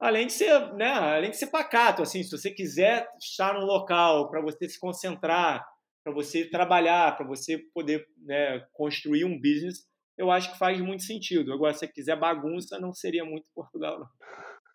além 0.00 0.26
de 0.26 0.32
ser, 0.32 0.72
né, 0.74 0.90
além 0.90 1.30
de 1.30 1.36
ser 1.36 1.48
pacato, 1.48 2.02
assim, 2.02 2.22
se 2.22 2.30
você 2.30 2.50
quiser 2.50 3.06
estar 3.18 3.54
no 3.54 3.64
local 3.64 4.30
para 4.30 4.40
você 4.40 4.68
se 4.68 4.78
concentrar, 4.78 5.64
para 6.02 6.12
você 6.12 6.48
trabalhar, 6.48 7.16
para 7.16 7.26
você 7.26 7.58
poder 7.72 8.06
né, 8.24 8.64
construir 8.72 9.24
um 9.24 9.40
business, 9.40 9.86
eu 10.16 10.30
acho 10.30 10.52
que 10.52 10.58
faz 10.58 10.80
muito 10.80 11.02
sentido. 11.02 11.52
Agora, 11.52 11.72
se 11.72 11.80
você 11.80 11.88
quiser 11.88 12.18
bagunça, 12.18 12.78
não 12.78 12.92
seria 12.92 13.24
muito 13.24 13.46
Portugal, 13.54 13.98
não. 13.98 14.08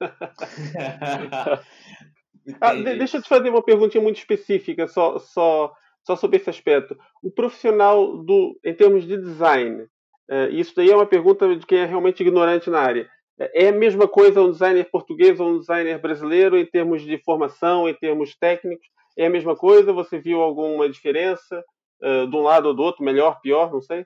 ah, 2.61 2.73
deixa 2.73 3.17
eu 3.17 3.21
te 3.21 3.29
fazer 3.29 3.49
uma 3.49 3.63
perguntinha 3.63 4.01
muito 4.01 4.17
específica, 4.17 4.87
só, 4.87 5.19
só 5.19 5.73
só 6.05 6.15
sobre 6.15 6.37
esse 6.37 6.49
aspecto. 6.49 6.97
O 7.23 7.31
profissional 7.31 8.17
do, 8.17 8.59
em 8.63 8.73
termos 8.73 9.05
de 9.05 9.17
design, 9.17 9.83
uh, 9.83 10.49
isso 10.51 10.75
daí 10.75 10.89
é 10.89 10.95
uma 10.95 11.05
pergunta 11.05 11.55
de 11.55 11.65
quem 11.65 11.79
é 11.79 11.85
realmente 11.85 12.21
ignorante 12.21 12.69
na 12.69 12.79
área. 12.79 13.09
É 13.53 13.69
a 13.69 13.71
mesma 13.71 14.07
coisa 14.07 14.41
um 14.41 14.51
designer 14.51 14.89
português 14.91 15.39
ou 15.39 15.49
um 15.49 15.59
designer 15.59 15.99
brasileiro 16.01 16.57
em 16.57 16.65
termos 16.65 17.01
de 17.01 17.17
formação, 17.19 17.87
em 17.87 17.93
termos 17.93 18.35
técnicos? 18.35 18.85
É 19.17 19.27
a 19.27 19.29
mesma 19.29 19.55
coisa? 19.55 19.93
Você 19.93 20.19
viu 20.19 20.41
alguma 20.41 20.89
diferença 20.89 21.63
uh, 22.01 22.27
de 22.27 22.35
um 22.35 22.41
lado 22.41 22.67
ou 22.67 22.75
do 22.75 22.83
outro, 22.83 23.03
melhor, 23.03 23.39
pior, 23.39 23.71
não 23.71 23.81
sei? 23.81 24.05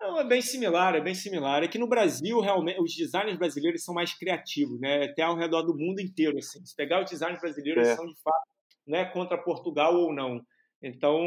Não, 0.00 0.20
é 0.20 0.24
bem 0.24 0.42
similar, 0.42 0.94
é 0.94 1.00
bem 1.00 1.14
similar. 1.14 1.62
É 1.62 1.68
que 1.68 1.78
no 1.78 1.88
Brasil, 1.88 2.38
realmente, 2.40 2.80
os 2.80 2.94
designers 2.94 3.38
brasileiros 3.38 3.82
são 3.82 3.94
mais 3.94 4.12
criativos, 4.12 4.78
né? 4.78 5.04
Até 5.04 5.22
ao 5.22 5.36
redor 5.36 5.62
do 5.62 5.76
mundo 5.76 6.00
inteiro, 6.00 6.38
assim. 6.38 6.64
Se 6.64 6.76
pegar 6.76 7.02
os 7.02 7.10
designers 7.10 7.40
brasileiros, 7.40 7.88
é. 7.88 7.96
são 7.96 8.06
de 8.06 8.14
fato 8.22 8.46
né, 8.86 9.06
contra 9.06 9.38
Portugal 9.38 9.94
ou 9.94 10.14
não. 10.14 10.40
Então, 10.82 11.18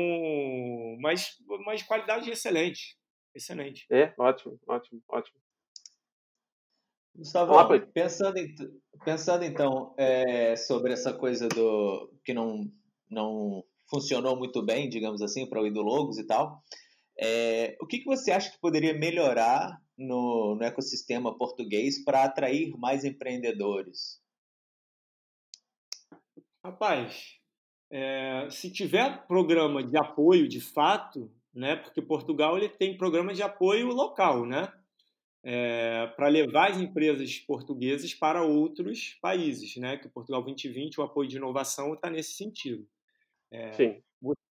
mas, 1.01 1.37
mas 1.65 1.83
qualidade 1.83 2.29
excelente. 2.29 2.97
Excelente. 3.33 3.85
É, 3.91 4.13
ótimo, 4.17 4.59
ótimo, 4.67 5.01
ótimo. 5.07 5.39
Gustavo, 7.15 7.53
pensando, 7.87 8.37
em, 8.37 8.55
pensando 9.03 9.43
então 9.43 9.93
é, 9.97 10.55
sobre 10.55 10.93
essa 10.93 11.13
coisa 11.13 11.49
do 11.49 12.13
que 12.23 12.33
não, 12.33 12.71
não 13.09 13.63
funcionou 13.89 14.37
muito 14.37 14.63
bem, 14.63 14.87
digamos 14.87 15.21
assim, 15.21 15.47
para 15.47 15.61
o 15.61 15.67
Idologos 15.67 16.17
e 16.17 16.25
tal, 16.25 16.63
é, 17.19 17.75
o 17.81 17.85
que, 17.85 17.99
que 17.99 18.05
você 18.05 18.31
acha 18.31 18.51
que 18.51 18.59
poderia 18.59 18.93
melhorar 18.93 19.77
no, 19.97 20.55
no 20.55 20.63
ecossistema 20.63 21.37
português 21.37 22.01
para 22.03 22.23
atrair 22.23 22.71
mais 22.77 23.03
empreendedores? 23.03 24.21
Rapaz, 26.63 27.38
é, 27.91 28.47
se 28.49 28.71
tiver 28.71 29.25
programa 29.27 29.83
de 29.83 29.97
apoio 29.97 30.47
de 30.47 30.61
fato, 30.61 31.31
né, 31.53 31.75
porque 31.75 32.01
Portugal 32.01 32.57
ele 32.57 32.69
tem 32.69 32.97
programa 32.97 33.33
de 33.33 33.41
apoio 33.41 33.87
local, 33.87 34.45
né, 34.45 34.71
é, 35.43 36.07
para 36.15 36.27
levar 36.27 36.71
as 36.71 36.77
empresas 36.79 37.39
portuguesas 37.39 38.13
para 38.13 38.43
outros 38.43 39.17
países, 39.21 39.75
né, 39.77 39.97
que 39.97 40.07
o 40.07 40.11
Portugal 40.11 40.43
2020, 40.43 40.99
o 40.99 41.03
apoio 41.03 41.27
de 41.27 41.37
inovação 41.37 41.93
está 41.93 42.09
nesse 42.09 42.33
sentido. 42.33 42.87
É, 43.51 43.71
Sim. 43.73 44.01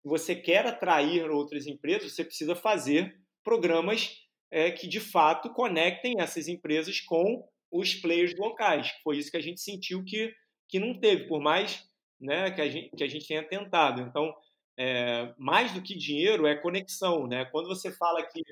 Você 0.05 0.35
quer 0.35 0.67
atrair 0.67 1.31
outras 1.31 1.67
empresas, 1.67 2.13
você 2.13 2.25
precisa 2.25 2.55
fazer 2.55 3.21
programas 3.45 4.27
é, 4.51 4.71
que 4.71 4.89
de 4.89 5.01
fato 5.01 5.53
conectem 5.53 6.15
essas 6.19 6.49
empresas 6.49 7.01
com 7.01 7.45
os 7.71 7.95
players 7.95 8.35
locais. 8.37 8.91
Foi 9.03 9.19
isso 9.19 9.31
que 9.31 9.37
a 9.37 9.43
gente 9.43 9.61
sentiu 9.61 10.03
que, 10.05 10.33
que 10.69 10.79
não 10.79 10.99
teve, 10.99 11.29
por 11.29 11.41
mais 11.41 11.88
né, 12.21 12.51
que, 12.51 12.61
a 12.61 12.69
gente, 12.69 12.97
que 12.97 13.05
a 13.05 13.09
gente 13.09 13.27
tenha 13.27 13.43
tentado. 13.43 14.03
Então, 14.03 14.35
é, 14.77 15.33
mais 15.37 15.73
do 15.73 15.83
que 15.83 15.97
dinheiro 15.97 16.47
é 16.47 16.55
conexão. 16.55 17.27
Né? 17.27 17.45
Quando 17.47 17.69
você 17.69 17.91
fala 17.91 18.23
que 18.23 18.43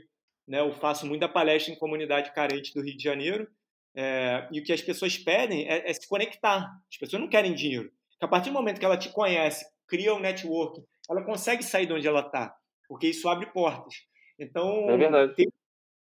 né, 0.46 0.60
eu 0.60 0.72
faço 0.72 1.06
muita 1.06 1.28
palestra 1.28 1.72
em 1.72 1.78
comunidade 1.78 2.32
carente 2.32 2.72
do 2.72 2.82
Rio 2.82 2.96
de 2.96 3.02
Janeiro, 3.02 3.48
é, 3.94 4.46
e 4.52 4.60
o 4.60 4.64
que 4.64 4.72
as 4.72 4.82
pessoas 4.82 5.16
pedem 5.16 5.66
é, 5.66 5.88
é, 5.90 5.92
se 5.92 6.06
conectar. 6.06 6.70
As 6.90 6.98
pessoas 6.98 7.20
não 7.20 7.28
querem 7.28 7.54
dinheiro. 7.54 7.90
Porque 8.10 8.24
a 8.24 8.28
partir 8.28 8.50
do 8.50 8.54
momento 8.54 8.78
que 8.78 8.84
ela 8.84 8.98
te 8.98 9.08
conhece, 9.08 9.64
cria 9.88 10.14
um 10.14 10.20
network, 10.20 10.82
ela 11.08 11.24
consegue 11.24 11.62
sair 11.62 11.86
de 11.86 11.92
onde 11.94 12.06
ela 12.06 12.20
está, 12.20 12.54
porque 12.88 13.08
isso 13.08 13.28
abre 13.28 13.46
portas. 13.46 13.94
Então, 14.38 14.90
é 14.90 15.28
ter, 15.28 15.48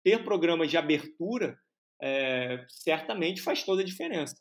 ter 0.02 0.24
programas 0.24 0.70
de 0.70 0.76
abertura 0.76 1.56
é, 2.02 2.64
certamente 2.68 3.40
faz 3.40 3.62
toda 3.62 3.82
a 3.82 3.84
diferença. 3.84 4.36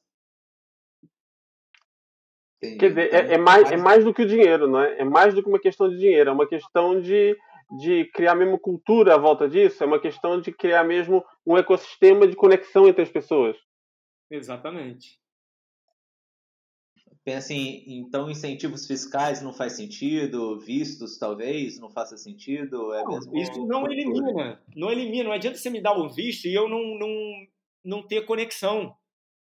Entendi. 2.63 2.77
Quer 2.77 2.89
dizer, 2.89 3.13
é, 3.13 3.33
é, 3.33 3.37
mais, 3.37 3.71
é 3.71 3.75
mais 3.75 4.05
do 4.05 4.13
que 4.13 4.21
o 4.21 4.27
dinheiro, 4.27 4.69
não 4.69 4.79
é? 4.79 4.99
É 4.99 5.03
mais 5.03 5.33
do 5.33 5.43
que 5.43 5.49
uma 5.49 5.59
questão 5.59 5.89
de 5.89 5.97
dinheiro, 5.97 6.29
é 6.29 6.33
uma 6.33 6.47
questão 6.47 7.01
de, 7.01 7.37
de 7.77 8.05
criar 8.13 8.35
mesmo 8.35 8.57
cultura 8.57 9.15
à 9.15 9.17
volta 9.17 9.49
disso, 9.49 9.83
é 9.83 9.85
uma 9.85 9.99
questão 9.99 10.39
de 10.39 10.49
criar 10.51 10.85
mesmo 10.85 11.25
um 11.45 11.57
ecossistema 11.57 12.25
de 12.25 12.37
conexão 12.37 12.87
entre 12.87 13.01
as 13.01 13.09
pessoas. 13.09 13.57
Exatamente. 14.31 15.19
pensa 17.25 17.53
em, 17.53 17.83
então, 17.99 18.31
incentivos 18.31 18.87
fiscais 18.87 19.41
não 19.41 19.53
faz 19.53 19.73
sentido, 19.73 20.57
vistos 20.59 21.17
talvez 21.17 21.79
não 21.79 21.89
faça 21.89 22.15
sentido, 22.17 22.93
é 22.93 23.03
não, 23.03 23.11
mesmo... 23.11 23.37
Isso 23.37 23.65
não 23.65 23.91
elimina, 23.91 24.63
não 24.73 24.89
elimina, 24.89 25.25
não 25.25 25.31
adianta 25.33 25.57
você 25.57 25.69
me 25.69 25.81
dar 25.81 25.97
o 25.97 26.09
visto 26.09 26.45
e 26.45 26.53
eu 26.53 26.69
não, 26.69 26.97
não, 26.97 27.47
não 27.83 28.07
ter 28.07 28.25
conexão, 28.25 28.95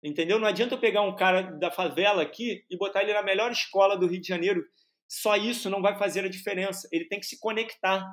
entendeu? 0.03 0.39
Não 0.39 0.49
adianta 0.49 0.75
eu 0.75 0.81
pegar 0.81 1.03
um 1.03 1.15
cara 1.15 1.43
da 1.43 1.71
favela 1.71 2.23
aqui 2.23 2.65
e 2.71 2.77
botar 2.77 3.03
ele 3.03 3.15
na 3.15 3.23
melhor 3.23 3.51
escola 3.53 3.97
do 3.97 4.07
Rio 4.07 4.21
de 4.21 4.29
Janeiro, 4.29 4.65
só 5.09 5.37
isso 5.37 5.69
não 5.69 5.83
vai 5.83 5.97
fazer 5.99 6.25
a 6.25 6.29
diferença, 6.29 6.89
ele 6.91 7.07
tem 7.07 7.21
que 7.21 7.27
se 7.27 7.39
conectar, 7.39 8.05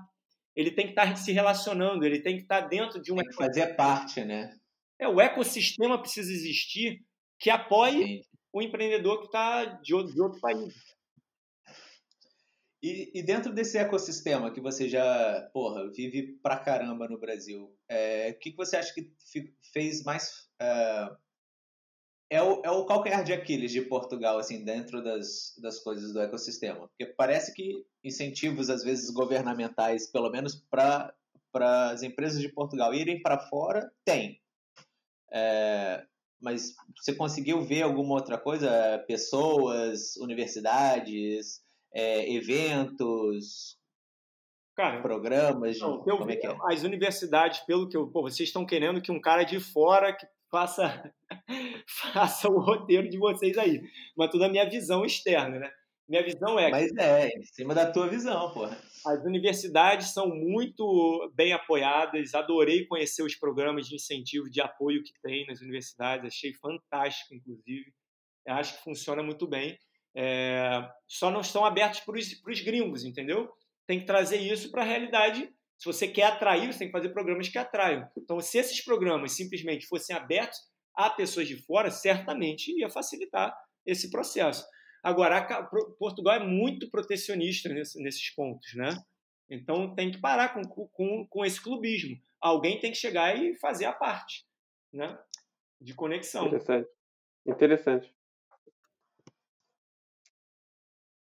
ele 0.56 0.72
tem 0.72 0.86
que 0.86 0.92
estar 0.92 1.16
se 1.16 1.32
relacionando, 1.32 2.06
ele 2.06 2.22
tem 2.22 2.36
que 2.36 2.44
estar 2.44 2.62
dentro 2.62 3.02
de 3.02 3.12
uma... 3.12 3.22
Tem 3.22 3.32
que 3.32 3.38
fazer 3.38 3.76
parte, 3.76 4.24
né? 4.24 4.52
É, 5.00 5.08
o 5.08 5.22
ecossistema 5.22 5.98
precisa 5.98 6.32
existir 6.32 7.02
que 7.40 7.50
apoie 7.50 8.06
Sim. 8.06 8.22
o 8.52 8.62
empreendedor 8.62 9.20
que 9.22 9.28
está 9.28 9.64
de, 9.64 9.96
outro, 9.96 10.14
de 10.14 10.22
outro 10.22 10.42
país. 10.42 10.76
E, 12.82 13.12
e, 13.14 13.24
dentro 13.24 13.54
desse 13.54 13.78
ecossistema 13.78 14.52
que 14.52 14.62
você 14.62 14.88
já, 14.88 15.50
porra, 15.54 15.90
vive 15.92 16.40
pra 16.42 16.58
caramba 16.58 17.08
no 17.10 17.20
Brasil, 17.20 17.74
é, 17.90 18.30
o 18.30 18.40
que, 18.40 18.52
que 18.52 18.58
você 18.58 18.78
acha 18.78 18.94
que 18.94 19.12
fez 19.74 20.04
mais. 20.04 20.50
É, 20.62 21.10
é, 22.30 22.42
o, 22.42 22.62
é 22.64 22.70
o 22.70 22.86
calcanhar 22.86 23.24
de 23.24 23.34
Aquiles 23.34 23.72
de 23.72 23.82
Portugal, 23.82 24.38
assim, 24.38 24.64
dentro 24.64 25.04
das, 25.04 25.56
das 25.62 25.80
coisas 25.80 26.14
do 26.14 26.22
ecossistema? 26.22 26.88
Porque 26.88 27.06
parece 27.06 27.54
que 27.54 27.86
incentivos, 28.04 28.70
às 28.70 28.84
vezes, 28.84 29.10
governamentais, 29.10 30.12
pelo 30.12 30.30
menos 30.30 30.56
para 30.70 31.14
as 31.92 32.04
empresas 32.04 32.40
de 32.40 32.50
Portugal 32.50 32.94
irem 32.94 33.22
para 33.22 33.40
fora, 33.40 33.92
tem. 34.06 34.40
É, 35.32 36.06
mas 36.42 36.76
você 36.96 37.14
conseguiu 37.14 37.62
ver 37.62 37.82
alguma 37.82 38.16
outra 38.16 38.38
coisa? 38.38 39.04
Pessoas, 39.08 40.16
universidades, 40.18 41.62
é, 41.94 42.32
eventos, 42.32 43.80
Cara, 44.80 45.02
programas? 45.02 45.78
Não, 45.80 46.02
como 46.02 46.32
é 46.32 46.38
que 46.38 46.48
é? 46.48 46.56
As 46.64 46.84
universidades, 46.84 47.60
pelo 47.62 47.90
que 47.90 47.98
eu. 47.98 48.08
Pô, 48.08 48.22
vocês 48.22 48.48
estão 48.48 48.66
querendo 48.66 49.02
que 49.02 49.12
um 49.12 49.20
cara 49.20 49.44
de 49.44 49.60
fora 49.60 50.16
que 50.16 50.26
faça, 50.50 51.14
faça 51.90 52.48
o 52.48 52.60
roteiro 52.60 53.10
de 53.10 53.18
vocês 53.18 53.58
aí. 53.58 53.82
Mas 54.16 54.30
tudo 54.30 54.44
a 54.44 54.50
minha 54.50 54.70
visão 54.70 55.04
externa, 55.04 55.60
né? 55.60 55.72
Minha 56.08 56.24
visão 56.24 56.58
é. 56.58 56.72
Mas 56.72 56.92
é, 56.98 57.28
em 57.28 57.44
cima 57.44 57.76
da 57.76 57.92
tua 57.92 58.08
visão, 58.08 58.52
porra. 58.52 58.76
As 59.06 59.24
universidades 59.24 60.12
são 60.12 60.28
muito 60.28 61.32
bem 61.36 61.54
apoiadas. 61.54 62.34
Adorei 62.34 62.86
conhecer 62.88 63.22
os 63.22 63.36
programas 63.36 63.88
de 63.88 63.96
incentivo, 63.96 64.50
de 64.50 64.60
apoio 64.60 65.04
que 65.04 65.14
tem 65.22 65.46
nas 65.46 65.62
universidades. 65.62 66.26
Achei 66.26 66.54
fantástico, 66.54 67.36
inclusive. 67.36 67.94
Acho 68.48 68.78
que 68.78 68.84
funciona 68.84 69.22
muito 69.22 69.48
bem. 69.48 69.78
É... 70.16 70.90
Só 71.08 71.30
não 71.30 71.42
estão 71.42 71.64
abertos 71.64 72.00
para 72.00 72.18
os 72.18 72.62
gringos, 72.62 73.04
entendeu? 73.04 73.48
Tem 73.86 74.00
que 74.00 74.06
trazer 74.06 74.38
isso 74.38 74.72
para 74.72 74.82
a 74.82 74.86
realidade. 74.86 75.48
Se 75.78 75.86
você 75.86 76.08
quer 76.08 76.24
atrair, 76.24 76.74
você 76.74 76.80
tem 76.80 76.88
que 76.88 76.98
fazer 76.98 77.10
programas 77.10 77.48
que 77.48 77.58
atraiam. 77.58 78.10
Então, 78.18 78.42
se 78.42 78.58
esses 78.58 78.84
programas 78.84 79.34
simplesmente 79.34 79.86
fossem 79.86 80.16
abertos 80.16 80.60
a 81.00 81.10
pessoas 81.10 81.47
de 81.47 81.56
fora, 81.56 81.89
certamente 81.89 82.78
ia 82.78 82.89
facilitar 82.89 83.56
esse 83.86 84.12
processo. 84.12 84.66
Agora, 85.02 85.41
Portugal 85.97 86.36
é 86.36 86.45
muito 86.45 86.89
protecionista 86.89 87.70
nesses 87.70 88.36
pontos, 88.36 88.76
né? 88.76 88.89
Então 89.50 89.95
tem 89.95 90.12
que 90.12 90.20
parar 90.20 90.54
com, 90.54 90.62
com, 90.68 91.26
com 91.26 91.45
esse 91.45 91.62
clubismo. 91.64 92.18
Alguém 92.41 92.82
tem 92.82 92.91
que 92.91 92.97
chegar 92.97 93.34
e 93.34 93.56
fazer 93.56 93.86
a 93.86 93.93
parte, 93.93 94.45
né? 94.93 95.18
De 95.80 95.93
conexão. 95.93 96.47
Interessante. 96.47 96.89
Interessante. 97.47 98.14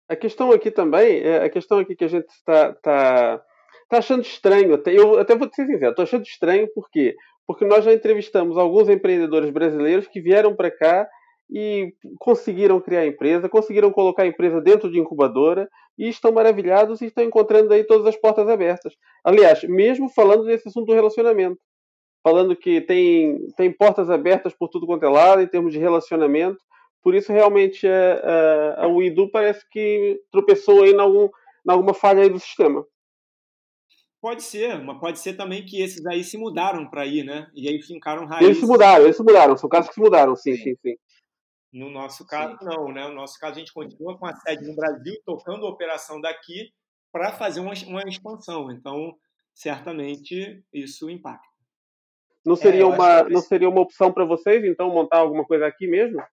A 0.08 0.16
questão 0.16 0.52
aqui 0.52 0.70
também, 0.70 1.20
é 1.22 1.44
a 1.44 1.50
questão 1.50 1.80
aqui 1.80 1.96
que 1.96 2.04
a 2.04 2.08
gente 2.08 2.30
está 2.30 2.74
tá, 2.76 3.44
tá 3.90 3.98
achando 3.98 4.22
estranho, 4.22 4.76
até, 4.76 4.96
eu 4.96 5.18
até 5.18 5.36
vou 5.36 5.52
ser 5.52 5.66
sincero, 5.66 5.90
estou 5.90 6.04
achando 6.04 6.24
estranho 6.24 6.72
por 6.74 6.92
quê? 6.92 7.16
Porque 7.46 7.66
nós 7.66 7.84
já 7.84 7.94
entrevistamos 7.94 8.58
alguns 8.58 8.90
empreendedores 8.90 9.50
brasileiros 9.50 10.08
que 10.08 10.22
vieram 10.22 10.56
para 10.56 10.72
cá 10.72 11.08
e 11.50 11.94
conseguiram 12.20 12.80
criar 12.80 13.02
a 13.02 13.08
empresa, 13.08 13.50
conseguiram 13.50 13.92
colocar 13.92 14.24
a 14.24 14.28
empresa 14.28 14.62
dentro 14.62 14.90
de 14.92 15.00
incubadora 15.00 15.70
e 15.98 16.08
estão 16.10 16.32
maravilhados 16.32 17.02
e 17.02 17.06
estão 17.06 17.24
encontrando 17.24 17.74
aí 17.74 17.84
todas 17.84 18.08
as 18.08 18.16
portas 18.16 18.48
abertas. 18.48 18.94
Aliás, 19.24 19.64
mesmo 19.64 20.10
falando 20.10 20.46
desse 20.46 20.68
assunto 20.68 20.88
do 20.88 20.94
relacionamento, 20.94 21.60
falando 22.24 22.56
que 22.56 22.82
tem, 22.82 23.48
tem 23.58 23.72
portas 23.72 24.10
abertas 24.10 24.54
por 24.54 24.70
tudo 24.70 24.88
quanto 24.88 25.06
é 25.06 25.10
lado 25.10 25.42
em 25.42 25.48
termos 25.48 25.74
de 25.74 25.80
relacionamento, 25.80 26.58
por 27.04 27.14
isso 27.14 27.34
realmente 27.34 27.86
a, 27.86 27.90
é, 27.90 28.22
a, 28.24 28.82
é, 28.82 28.86
a 28.86 28.88
UIDU 28.88 29.30
parece 29.30 29.64
que 29.70 30.22
tropeçou 30.32 30.84
aí 30.84 30.92
em, 30.92 31.00
algum, 31.00 31.30
alguma 31.68 31.94
falha 31.94 32.24
aí 32.24 32.30
do 32.30 32.40
sistema. 32.40 32.86
Pode 34.24 34.42
ser, 34.42 34.82
mas 34.82 34.98
pode 35.02 35.20
ser 35.20 35.34
também 35.34 35.66
que 35.66 35.82
esses 35.82 36.06
aí 36.06 36.24
se 36.24 36.38
mudaram 36.38 36.90
para 36.90 37.02
aí, 37.02 37.26
né? 37.26 37.52
E 37.54 37.68
aí 37.68 37.82
fincaram 37.82 38.26
raízes. 38.26 38.48
Eles 38.48 38.60
se 38.60 38.66
mudaram, 38.66 39.04
eles 39.04 39.18
se 39.18 39.22
mudaram, 39.22 39.58
são 39.58 39.70
casos 39.70 39.90
que 39.90 39.96
se 39.96 40.00
mudaram, 40.00 40.34
sim, 40.34 40.56
sim, 40.56 40.74
sim. 40.82 40.96
No 41.74 41.90
nosso 41.90 42.26
caso, 42.26 42.58
Sim. 42.58 42.66
não, 42.66 42.88
né? 42.88 43.06
No 43.06 43.16
nosso 43.16 43.38
caso, 43.38 43.56
a 43.56 43.60
gente 43.60 43.74
continua 43.74 44.18
com 44.18 44.26
a 44.26 44.34
sede 44.34 44.66
no 44.66 44.78
Brasil, 44.78 45.14
tocando 45.26 45.66
a 45.66 45.70
operação 45.70 46.22
daqui 46.22 46.72
para 47.12 47.34
fazer 47.34 47.60
uma, 47.60 47.74
uma 47.86 48.04
expansão. 48.04 48.72
Então, 48.72 49.14
certamente, 49.54 50.64
isso 50.72 51.10
impacta. 51.10 51.46
Não 52.46 52.56
seria, 52.56 52.84
é, 52.84 52.86
uma, 52.86 53.24
não 53.24 53.42
seria 53.42 53.68
uma 53.68 53.82
opção 53.82 54.10
para 54.10 54.24
vocês, 54.24 54.64
então, 54.64 54.90
montar 54.90 55.18
alguma 55.18 55.44
coisa 55.44 55.68
aqui 55.68 55.86
mesmo? 55.86 56.24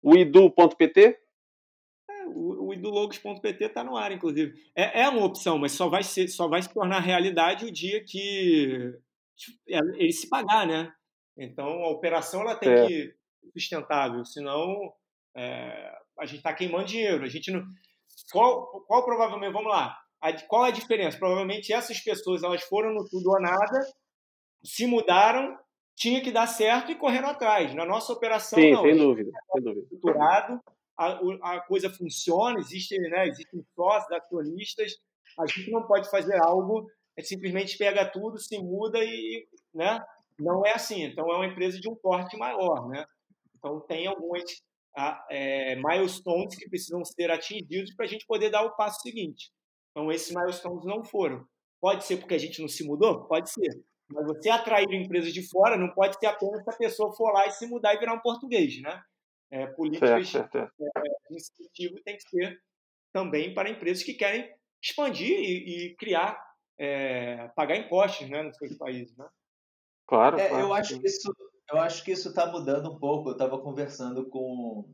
O 0.00 0.14
idu.pt? 0.14 1.18
É, 2.20 2.26
o, 2.26 2.68
o 2.68 2.74
idulogos.pt 2.74 3.64
está 3.64 3.82
no 3.82 3.96
ar, 3.96 4.12
inclusive. 4.12 4.52
É, 4.74 5.02
é 5.02 5.08
uma 5.08 5.24
opção, 5.24 5.58
mas 5.58 5.72
só 5.72 5.88
vai, 5.88 6.02
ser, 6.02 6.28
só 6.28 6.48
vai 6.48 6.62
se 6.62 6.72
tornar 6.72 7.00
realidade 7.00 7.64
o 7.64 7.72
dia 7.72 8.04
que 8.04 8.94
ele 9.66 10.12
se 10.12 10.28
pagar, 10.28 10.66
né? 10.66 10.92
Então, 11.36 11.84
a 11.84 11.90
operação 11.90 12.42
ela 12.42 12.54
tem 12.54 12.70
é. 12.70 12.86
que 12.86 13.14
sustentável, 13.52 14.24
senão 14.24 14.92
é, 15.34 15.92
a 16.18 16.26
gente 16.26 16.38
está 16.38 16.52
queimando 16.52 16.84
dinheiro. 16.84 17.24
A 17.24 17.28
gente 17.28 17.50
não. 17.50 17.64
Qual, 18.32 18.84
qual 18.86 19.04
provavelmente, 19.04 19.52
vamos 19.52 19.70
lá, 19.70 19.96
a, 20.20 20.32
qual 20.46 20.64
a 20.64 20.70
diferença? 20.70 21.18
Provavelmente 21.18 21.72
essas 21.72 21.98
pessoas 22.00 22.42
elas 22.42 22.62
foram 22.64 22.92
no 22.92 23.08
tudo 23.08 23.30
ou 23.30 23.40
nada, 23.40 23.80
se 24.62 24.86
mudaram, 24.86 25.56
tinha 25.96 26.20
que 26.20 26.30
dar 26.30 26.46
certo 26.46 26.92
e 26.92 26.96
correram 26.96 27.28
atrás. 27.28 27.74
Na 27.74 27.86
nossa 27.86 28.12
operação, 28.12 28.58
Sim, 28.58 28.72
não. 28.72 28.82
Sem 28.82 28.96
dúvida, 28.96 29.30
sem 29.52 29.62
dúvida. 29.62 29.82
Estruturado, 29.82 30.60
a, 31.00 31.54
a 31.54 31.60
coisa 31.60 31.88
funciona, 31.88 32.60
existem, 32.60 32.98
né, 32.98 33.26
existem 33.26 33.64
sócios, 33.74 34.12
acionistas. 34.12 34.92
A 35.38 35.46
gente 35.46 35.70
não 35.70 35.86
pode 35.86 36.10
fazer 36.10 36.36
algo, 36.42 36.86
é 37.16 37.22
simplesmente 37.22 37.78
pega 37.78 38.04
tudo, 38.04 38.38
se 38.38 38.58
muda 38.58 38.98
e. 39.02 39.48
Né? 39.74 39.98
Não 40.38 40.64
é 40.66 40.74
assim. 40.74 41.04
Então, 41.04 41.30
é 41.30 41.36
uma 41.36 41.46
empresa 41.46 41.80
de 41.80 41.88
um 41.88 41.96
porte 41.96 42.36
maior. 42.36 42.86
Né? 42.88 43.04
Então, 43.56 43.80
tem 43.80 44.06
alguns 44.06 44.42
é, 45.30 45.76
milestones 45.76 46.56
que 46.56 46.68
precisam 46.68 47.02
ser 47.04 47.30
atingidos 47.30 47.94
para 47.94 48.04
a 48.04 48.08
gente 48.08 48.26
poder 48.26 48.50
dar 48.50 48.64
o 48.64 48.76
passo 48.76 49.00
seguinte. 49.00 49.50
Então, 49.90 50.12
esses 50.12 50.34
milestones 50.34 50.84
não 50.84 51.02
foram. 51.02 51.44
Pode 51.80 52.04
ser 52.04 52.18
porque 52.18 52.34
a 52.34 52.38
gente 52.38 52.60
não 52.60 52.68
se 52.68 52.84
mudou? 52.84 53.24
Pode 53.26 53.50
ser. 53.50 53.70
Mas 54.12 54.26
você 54.26 54.50
atrair 54.50 54.92
empresas 54.92 55.32
de 55.32 55.48
fora 55.48 55.78
não 55.78 55.88
pode 55.94 56.18
ser 56.18 56.26
apenas 56.26 56.62
se 56.62 56.70
a 56.70 56.76
pessoa 56.76 57.14
for 57.14 57.32
lá 57.32 57.46
e 57.46 57.52
se 57.52 57.66
mudar 57.66 57.94
e 57.94 57.98
virar 57.98 58.14
um 58.14 58.20
português, 58.20 58.80
né? 58.82 59.00
É, 59.50 59.66
políticas 59.66 60.28
certo, 60.28 60.52
certo. 60.52 60.74
É, 60.80 61.00
de 61.28 61.36
incentivo 61.36 62.00
tem 62.04 62.16
que 62.16 62.22
ser 62.22 62.60
também 63.12 63.52
para 63.52 63.70
empresas 63.70 64.02
que 64.04 64.14
querem 64.14 64.52
expandir 64.82 65.38
e, 65.38 65.86
e 65.88 65.96
criar, 65.96 66.40
é, 66.78 67.48
pagar 67.56 67.76
impostos 67.76 68.28
né, 68.28 68.42
nos 68.42 68.56
seus 68.56 68.76
países, 68.76 69.16
né? 69.16 69.28
Claro, 70.06 70.38
é, 70.38 70.48
claro. 70.48 70.64
Eu 70.64 70.72
acho 70.72 71.00
que 71.00 71.06
isso 71.06 71.32
eu 71.72 71.78
acho 71.78 72.04
que 72.04 72.10
isso 72.10 72.30
está 72.30 72.50
mudando 72.50 72.90
um 72.90 72.98
pouco. 72.98 73.28
Eu 73.28 73.34
estava 73.34 73.58
conversando 73.58 74.28
com, 74.28 74.92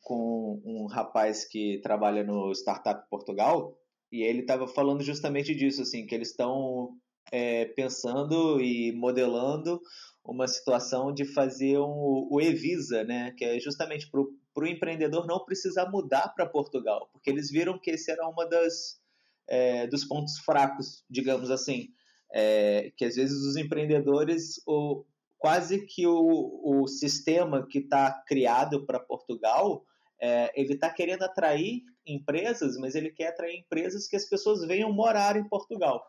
com 0.00 0.62
um 0.64 0.86
rapaz 0.86 1.44
que 1.44 1.80
trabalha 1.82 2.22
no 2.22 2.52
Startup 2.52 3.04
Portugal 3.10 3.76
e 4.12 4.22
ele 4.22 4.40
estava 4.40 4.68
falando 4.68 5.02
justamente 5.02 5.54
disso, 5.54 5.82
assim, 5.82 6.06
que 6.06 6.14
eles 6.14 6.30
estão 6.30 6.96
é, 7.30 7.66
pensando 7.66 8.60
e 8.60 8.92
modelando 8.92 9.80
uma 10.24 10.46
situação 10.46 11.12
de 11.12 11.24
fazer 11.24 11.78
um, 11.78 12.28
o 12.30 12.40
Evisa, 12.40 13.02
né, 13.04 13.32
que 13.36 13.44
é 13.44 13.58
justamente 13.58 14.10
para 14.10 14.20
o 14.20 14.66
empreendedor 14.66 15.26
não 15.26 15.44
precisar 15.44 15.90
mudar 15.90 16.28
para 16.34 16.46
Portugal, 16.46 17.08
porque 17.12 17.30
eles 17.30 17.50
viram 17.50 17.78
que 17.78 17.90
esse 17.90 18.10
era 18.10 18.28
uma 18.28 18.46
das 18.46 19.00
é, 19.48 19.86
dos 19.86 20.04
pontos 20.04 20.38
fracos, 20.40 21.02
digamos 21.08 21.50
assim, 21.50 21.88
é, 22.32 22.92
que 22.96 23.06
às 23.06 23.16
vezes 23.16 23.38
os 23.42 23.56
empreendedores 23.56 24.60
o, 24.66 25.04
quase 25.38 25.86
que 25.86 26.06
o, 26.06 26.82
o 26.82 26.86
sistema 26.86 27.66
que 27.66 27.78
está 27.78 28.22
criado 28.26 28.84
para 28.84 29.00
Portugal, 29.00 29.84
é, 30.20 30.52
ele 30.60 30.74
está 30.74 30.90
querendo 30.90 31.22
atrair 31.22 31.82
empresas, 32.06 32.76
mas 32.76 32.94
ele 32.94 33.10
quer 33.10 33.28
atrair 33.28 33.58
empresas 33.58 34.06
que 34.06 34.16
as 34.16 34.24
pessoas 34.24 34.66
venham 34.66 34.92
morar 34.92 35.36
em 35.36 35.48
Portugal. 35.48 36.04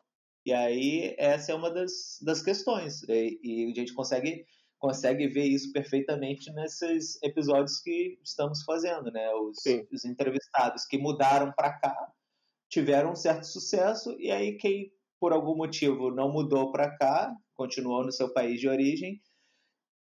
E 0.50 0.54
aí 0.54 1.16
essa 1.20 1.52
é 1.52 1.56
uma 1.56 1.70
das, 1.70 2.18
das 2.24 2.42
questões. 2.42 3.04
E, 3.04 3.40
e 3.44 3.72
a 3.72 3.76
gente 3.76 3.94
consegue 3.94 4.46
consegue 4.80 5.28
ver 5.28 5.44
isso 5.44 5.72
perfeitamente 5.74 6.52
nesses 6.54 7.22
episódios 7.22 7.82
que 7.82 8.18
estamos 8.24 8.64
fazendo, 8.64 9.12
né? 9.12 9.30
Os, 9.36 9.58
os 9.92 10.06
entrevistados 10.06 10.86
que 10.86 10.98
mudaram 10.98 11.52
para 11.52 11.74
cá 11.74 12.14
tiveram 12.68 13.12
um 13.12 13.16
certo 13.16 13.46
sucesso 13.46 14.16
e 14.20 14.32
aí 14.32 14.58
quem 14.58 14.92
por 15.20 15.34
algum 15.34 15.56
motivo 15.56 16.10
não 16.10 16.32
mudou 16.32 16.72
para 16.72 16.98
cá, 16.98 17.32
continuou 17.54 18.04
no 18.06 18.12
seu 18.12 18.34
país 18.34 18.60
de 18.60 18.70
origem, 18.70 19.22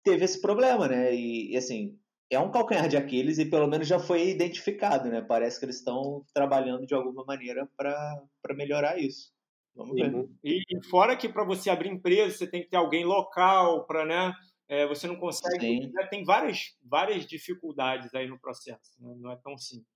teve 0.05 0.25
esse 0.25 0.41
problema, 0.41 0.87
né? 0.87 1.15
E, 1.15 1.53
e, 1.53 1.57
assim, 1.57 1.99
é 2.31 2.39
um 2.39 2.51
calcanhar 2.51 2.89
de 2.89 2.97
Aquiles 2.97 3.39
e 3.39 3.47
pelo 3.47 3.67
menos 3.67 3.89
já 3.89 3.99
foi 3.99 4.29
identificado, 4.29 5.09
né? 5.09 5.21
Parece 5.23 5.59
que 5.59 5.65
eles 5.65 5.79
estão 5.79 6.25
trabalhando 6.33 6.87
de 6.87 6.95
alguma 6.95 7.25
maneira 7.25 7.67
para 7.77 8.55
melhorar 8.55 8.99
isso. 8.99 9.33
Vamos 9.79 9.95
ver. 9.95 10.29
E, 10.43 10.63
e 10.69 10.85
fora 10.89 11.17
que 11.17 11.29
para 11.29 11.45
você 11.45 11.71
abrir 11.71 11.89
empresa, 11.89 12.37
você 12.37 12.47
tem 12.49 12.63
que 12.63 12.69
ter 12.69 12.77
alguém 12.77 13.05
local 13.05 13.87
para, 13.87 14.05
né? 14.05 14.35
É, 14.69 14.85
você 14.87 15.07
não 15.07 15.15
consegue. 15.15 15.87
Né? 15.87 16.07
Tem 16.11 16.25
várias, 16.25 16.77
várias 16.83 17.25
dificuldades 17.25 18.13
aí 18.13 18.27
no 18.27 18.41
processo, 18.41 18.93
né? 18.99 19.15
não 19.19 19.31
é 19.31 19.37
tão 19.37 19.57
simples. 19.57 19.87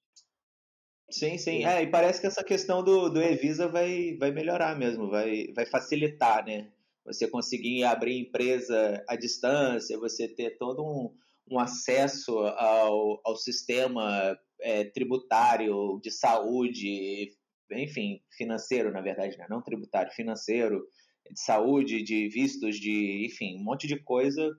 Sim, 1.10 1.36
sim. 1.36 1.64
É, 1.64 1.82
e 1.82 1.88
parece 1.88 2.20
que 2.20 2.26
essa 2.28 2.44
questão 2.44 2.82
do, 2.82 3.10
do 3.10 3.20
Evisa 3.20 3.68
vai, 3.68 4.16
vai 4.18 4.30
melhorar 4.30 4.78
mesmo, 4.78 5.10
vai, 5.10 5.48
vai 5.54 5.66
facilitar, 5.66 6.46
né? 6.46 6.72
Você 7.04 7.28
conseguir 7.28 7.82
abrir 7.82 8.20
empresa 8.20 9.04
à 9.08 9.16
distância, 9.16 9.98
você 9.98 10.28
ter 10.28 10.56
todo 10.56 10.82
um, 10.82 11.12
um 11.50 11.58
acesso 11.58 12.38
ao, 12.38 13.20
ao 13.24 13.36
sistema 13.36 14.38
é, 14.60 14.84
tributário, 14.84 16.00
de 16.00 16.10
saúde, 16.12 17.32
enfim, 17.78 18.22
financeiro, 18.30 18.92
na 18.92 19.00
verdade, 19.00 19.36
né? 19.38 19.46
não 19.48 19.62
tributário, 19.62 20.12
financeiro, 20.12 20.86
de 21.30 21.40
saúde, 21.40 22.02
de 22.02 22.28
vistos, 22.28 22.76
de, 22.76 23.26
enfim, 23.26 23.56
um 23.56 23.64
monte 23.64 23.86
de 23.86 23.98
coisa 23.98 24.50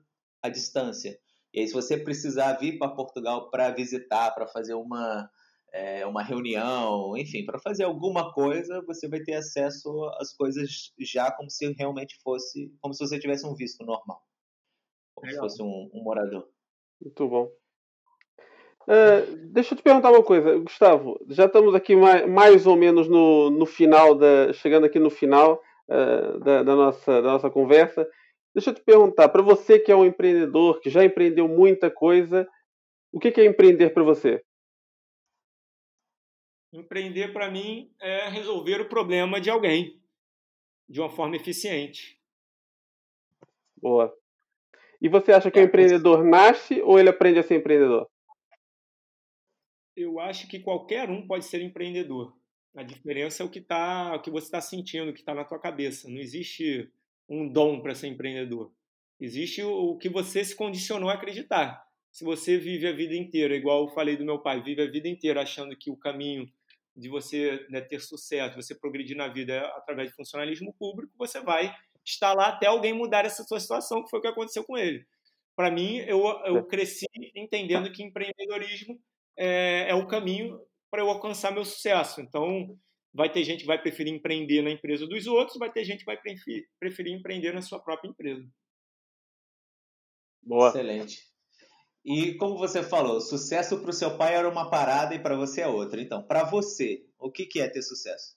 à 0.42 0.48
distância. 0.48 1.18
E 1.52 1.60
aí, 1.60 1.68
se 1.68 1.72
você 1.72 1.96
precisar 1.96 2.54
vir 2.54 2.78
para 2.78 2.94
Portugal 2.94 3.50
para 3.50 3.70
visitar, 3.70 4.32
para 4.32 4.46
fazer 4.46 4.74
uma, 4.74 5.30
é, 5.72 6.04
uma 6.04 6.22
reunião, 6.22 7.16
enfim, 7.16 7.44
para 7.44 7.58
fazer 7.60 7.84
alguma 7.84 8.32
coisa, 8.32 8.82
você 8.86 9.08
vai 9.08 9.20
ter 9.20 9.34
acesso 9.34 10.04
às 10.18 10.32
coisas 10.32 10.92
já 10.98 11.30
como 11.30 11.50
se 11.50 11.72
realmente 11.72 12.16
fosse, 12.22 12.72
como 12.80 12.92
se 12.92 13.06
você 13.06 13.18
tivesse 13.18 13.46
um 13.46 13.54
visto 13.54 13.84
normal, 13.84 14.22
como 15.14 15.30
Legal. 15.30 15.48
se 15.48 15.56
fosse 15.56 15.62
um, 15.62 15.90
um, 15.94 16.02
morador. 16.02 16.48
Muito 17.00 17.28
bom. 17.28 17.50
Uh, 18.86 19.36
deixa 19.52 19.72
eu 19.72 19.78
te 19.78 19.82
perguntar 19.82 20.10
uma 20.10 20.22
coisa, 20.22 20.58
Gustavo. 20.58 21.18
Já 21.28 21.46
estamos 21.46 21.74
aqui 21.74 21.96
mais, 21.96 22.28
mais 22.28 22.66
ou 22.66 22.76
menos 22.76 23.08
no, 23.08 23.50
no 23.50 23.66
final 23.66 24.14
da, 24.14 24.52
chegando 24.52 24.84
aqui 24.84 24.98
no 24.98 25.10
final 25.10 25.62
uh, 25.88 26.38
da, 26.40 26.62
da, 26.62 26.76
nossa, 26.76 27.22
da 27.22 27.32
nossa 27.32 27.50
conversa. 27.50 28.06
Deixa 28.54 28.70
eu 28.70 28.74
te 28.74 28.82
perguntar, 28.82 29.28
para 29.30 29.42
você 29.42 29.78
que 29.78 29.90
é 29.90 29.96
um 29.96 30.04
empreendedor, 30.04 30.80
que 30.80 30.88
já 30.90 31.04
empreendeu 31.04 31.48
muita 31.48 31.90
coisa, 31.90 32.46
o 33.12 33.18
que 33.18 33.40
é 33.40 33.46
empreender 33.46 33.90
para 33.90 34.02
você? 34.02 34.42
Empreender 36.72 37.32
para 37.32 37.50
mim 37.50 37.90
é 38.00 38.28
resolver 38.28 38.80
o 38.80 38.88
problema 38.88 39.40
de 39.40 39.48
alguém 39.48 40.00
de 40.88 41.00
uma 41.00 41.08
forma 41.08 41.36
eficiente. 41.36 42.20
Boa. 43.76 44.12
E 45.00 45.08
você 45.08 45.32
acha 45.32 45.50
que 45.50 45.58
o 45.58 45.62
empreendedor 45.62 46.24
nasce 46.24 46.80
ou 46.82 46.98
ele 46.98 47.08
aprende 47.08 47.38
a 47.38 47.42
ser 47.42 47.56
empreendedor? 47.56 48.08
Eu 49.96 50.18
acho 50.18 50.48
que 50.48 50.60
qualquer 50.60 51.08
um 51.10 51.26
pode 51.26 51.44
ser 51.44 51.60
empreendedor. 51.60 52.36
A 52.74 52.82
diferença 52.82 53.42
é 53.42 53.46
o 53.46 53.50
que 53.50 53.60
tá, 53.60 54.14
o 54.16 54.20
que 54.20 54.30
você 54.30 54.46
está 54.46 54.60
sentindo, 54.60 55.10
o 55.10 55.14
que 55.14 55.20
está 55.20 55.34
na 55.34 55.44
tua 55.44 55.58
cabeça. 55.58 56.08
Não 56.08 56.18
existe 56.18 56.90
um 57.28 57.48
dom 57.48 57.80
para 57.80 57.94
ser 57.94 58.08
empreendedor. 58.08 58.72
Existe 59.20 59.62
o 59.62 59.96
que 59.96 60.08
você 60.08 60.44
se 60.44 60.56
condicionou 60.56 61.08
a 61.08 61.14
acreditar. 61.14 61.86
Se 62.10 62.24
você 62.24 62.58
vive 62.58 62.86
a 62.86 62.92
vida 62.92 63.14
inteira, 63.14 63.56
igual 63.56 63.82
eu 63.82 63.94
falei 63.94 64.16
do 64.16 64.24
meu 64.24 64.38
pai, 64.38 64.62
vive 64.62 64.82
a 64.82 64.90
vida 64.90 65.08
inteira 65.08 65.42
achando 65.42 65.76
que 65.76 65.90
o 65.90 65.96
caminho 65.96 66.48
de 66.96 67.08
você 67.08 67.66
né, 67.70 67.80
ter 67.80 68.00
sucesso, 68.00 68.56
você 68.56 68.74
progredir 68.74 69.16
na 69.16 69.28
vida 69.28 69.66
através 69.76 70.10
de 70.10 70.14
funcionalismo 70.14 70.72
público, 70.74 71.12
você 71.16 71.40
vai 71.40 71.74
estar 72.04 72.32
lá 72.34 72.48
até 72.48 72.66
alguém 72.66 72.92
mudar 72.92 73.24
essa 73.24 73.42
sua 73.42 73.58
situação, 73.58 74.04
que 74.04 74.10
foi 74.10 74.18
o 74.18 74.22
que 74.22 74.28
aconteceu 74.28 74.64
com 74.64 74.76
ele. 74.76 75.04
Para 75.56 75.70
mim, 75.70 75.96
eu, 75.98 76.20
eu 76.44 76.58
é. 76.58 76.62
cresci 76.62 77.06
entendendo 77.34 77.90
que 77.90 78.02
empreendedorismo 78.02 79.00
é, 79.36 79.90
é 79.90 79.94
o 79.94 80.06
caminho 80.06 80.60
para 80.90 81.02
eu 81.02 81.08
alcançar 81.08 81.52
meu 81.52 81.64
sucesso. 81.64 82.20
Então, 82.20 82.78
vai 83.12 83.30
ter 83.30 83.44
gente 83.44 83.60
que 83.60 83.66
vai 83.66 83.80
preferir 83.80 84.12
empreender 84.12 84.62
na 84.62 84.70
empresa 84.70 85.06
dos 85.06 85.26
outros, 85.26 85.58
vai 85.58 85.70
ter 85.70 85.84
gente 85.84 86.00
que 86.00 86.04
vai 86.04 86.16
preferir, 86.16 86.68
preferir 86.78 87.12
empreender 87.12 87.52
na 87.52 87.62
sua 87.62 87.80
própria 87.80 88.08
empresa. 88.08 88.44
Boa. 90.42 90.68
Excelente. 90.68 91.18
E 92.04 92.34
como 92.34 92.58
você 92.58 92.82
falou, 92.82 93.20
sucesso 93.20 93.80
para 93.80 93.90
o 93.90 93.92
seu 93.92 94.18
pai 94.18 94.34
era 94.34 94.48
uma 94.48 94.68
parada 94.68 95.14
e 95.14 95.18
para 95.18 95.36
você 95.36 95.62
é 95.62 95.66
outra. 95.66 96.02
Então, 96.02 96.22
para 96.22 96.44
você, 96.44 97.06
o 97.18 97.30
que, 97.30 97.46
que 97.46 97.60
é 97.60 97.68
ter 97.68 97.80
sucesso? 97.80 98.36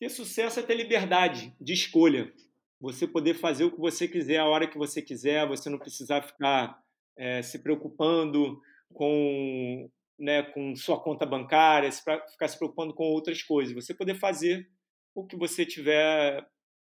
Ter 0.00 0.08
sucesso 0.08 0.58
é 0.58 0.62
ter 0.62 0.74
liberdade 0.74 1.54
de 1.60 1.72
escolha. 1.72 2.32
Você 2.80 3.06
poder 3.06 3.34
fazer 3.34 3.64
o 3.64 3.70
que 3.70 3.78
você 3.78 4.08
quiser, 4.08 4.38
a 4.38 4.46
hora 4.46 4.68
que 4.68 4.76
você 4.76 5.00
quiser, 5.00 5.46
você 5.46 5.70
não 5.70 5.78
precisar 5.78 6.22
ficar 6.22 6.82
é, 7.16 7.42
se 7.42 7.60
preocupando 7.60 8.60
com, 8.92 9.88
né, 10.18 10.42
com 10.42 10.74
sua 10.76 11.00
conta 11.00 11.24
bancária, 11.26 11.90
ficar 11.90 12.48
se 12.48 12.58
preocupando 12.58 12.94
com 12.94 13.04
outras 13.04 13.42
coisas. 13.42 13.74
Você 13.74 13.94
poder 13.94 14.14
fazer 14.14 14.68
o 15.14 15.26
que 15.26 15.36
você 15.36 15.64
tiver 15.64 16.46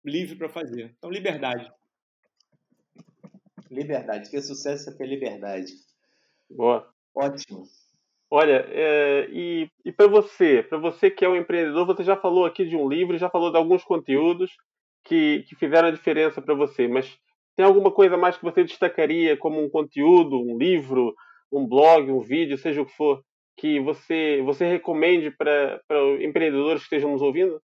livre 0.04 0.36
para 0.36 0.48
fazer. 0.48 0.94
Então, 0.96 1.10
liberdade. 1.10 1.70
Liberdade. 3.70 4.30
Ter 4.30 4.42
sucesso 4.42 4.90
é 4.90 4.94
ter 4.94 5.06
liberdade. 5.06 5.72
Boa. 6.50 6.92
Ótimo. 7.14 7.64
Olha, 8.30 8.64
é, 8.68 9.28
e, 9.30 9.68
e 9.84 9.90
para 9.90 10.06
você, 10.06 10.62
para 10.62 10.78
você 10.78 11.10
que 11.10 11.24
é 11.24 11.28
um 11.28 11.36
empreendedor, 11.36 11.84
você 11.84 12.04
já 12.04 12.16
falou 12.16 12.44
aqui 12.44 12.64
de 12.64 12.76
um 12.76 12.88
livro, 12.88 13.18
já 13.18 13.28
falou 13.28 13.50
de 13.50 13.56
alguns 13.56 13.82
conteúdos 13.82 14.52
que, 15.04 15.44
que 15.48 15.56
fizeram 15.56 15.88
a 15.88 15.92
diferença 15.92 16.40
para 16.40 16.54
você, 16.54 16.86
mas 16.86 17.18
tem 17.56 17.66
alguma 17.66 17.90
coisa 17.90 18.16
mais 18.16 18.36
que 18.36 18.44
você 18.44 18.62
destacaria 18.62 19.36
como 19.36 19.62
um 19.62 19.68
conteúdo, 19.68 20.40
um 20.40 20.56
livro, 20.56 21.12
um 21.50 21.66
blog, 21.66 22.10
um 22.10 22.20
vídeo, 22.20 22.56
seja 22.56 22.82
o 22.82 22.86
que 22.86 22.92
for, 22.92 23.24
que 23.56 23.80
você, 23.80 24.40
você 24.42 24.66
recomende 24.66 25.30
para 25.30 25.82
empreendedores 26.20 26.82
que 26.82 26.86
estejam 26.86 27.12
nos 27.12 27.22
ouvindo? 27.22 27.60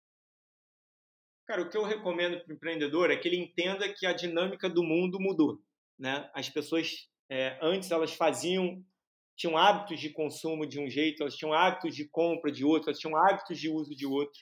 Cara, 1.47 1.62
o 1.62 1.70
que 1.70 1.76
eu 1.76 1.84
recomendo 1.84 2.41
para 2.41 2.53
o 2.53 2.57
empreendedor 2.57 3.11
é 3.11 3.16
que 3.16 3.28
ele 3.28 3.39
entenda 3.39 3.89
que 3.93 4.05
a 4.05 4.12
dinâmica 4.12 4.68
do 4.68 4.82
mundo 4.82 5.20
mudou. 5.20 5.61
Né? 5.99 6.28
As 6.34 6.49
pessoas 6.49 7.09
é, 7.30 7.59
antes 7.62 7.91
elas 7.91 8.12
faziam 8.12 8.84
tinham 9.37 9.57
hábitos 9.57 10.01
de 10.01 10.09
consumo 10.11 10.66
de 10.66 10.80
um 10.80 10.89
jeito, 10.89 11.22
elas 11.22 11.37
tinham 11.37 11.53
hábitos 11.53 11.95
de 11.95 12.09
compra 12.09 12.51
de 12.51 12.64
outro, 12.64 12.89
elas 12.89 12.99
tinham 12.99 13.16
hábitos 13.16 13.59
de 13.61 13.68
uso 13.68 13.95
de 13.95 14.07
outro. 14.07 14.41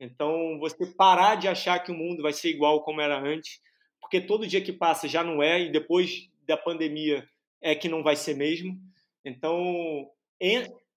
Então, 0.00 0.58
você 0.60 0.86
parar 0.86 1.34
de 1.34 1.48
achar 1.48 1.80
que 1.80 1.90
o 1.90 1.94
mundo 1.94 2.22
vai 2.22 2.32
ser 2.32 2.50
igual 2.50 2.84
como 2.84 3.00
era 3.00 3.20
antes, 3.20 3.60
porque 4.00 4.20
todo 4.20 4.46
dia 4.46 4.62
que 4.62 4.72
passa 4.72 5.08
já 5.08 5.24
não 5.24 5.42
é, 5.42 5.60
e 5.60 5.72
depois 5.72 6.30
da 6.46 6.56
pandemia 6.56 7.28
é 7.60 7.74
que 7.74 7.88
não 7.88 8.02
vai 8.02 8.16
ser 8.16 8.34
mesmo. 8.34 8.78
Então, 9.24 10.10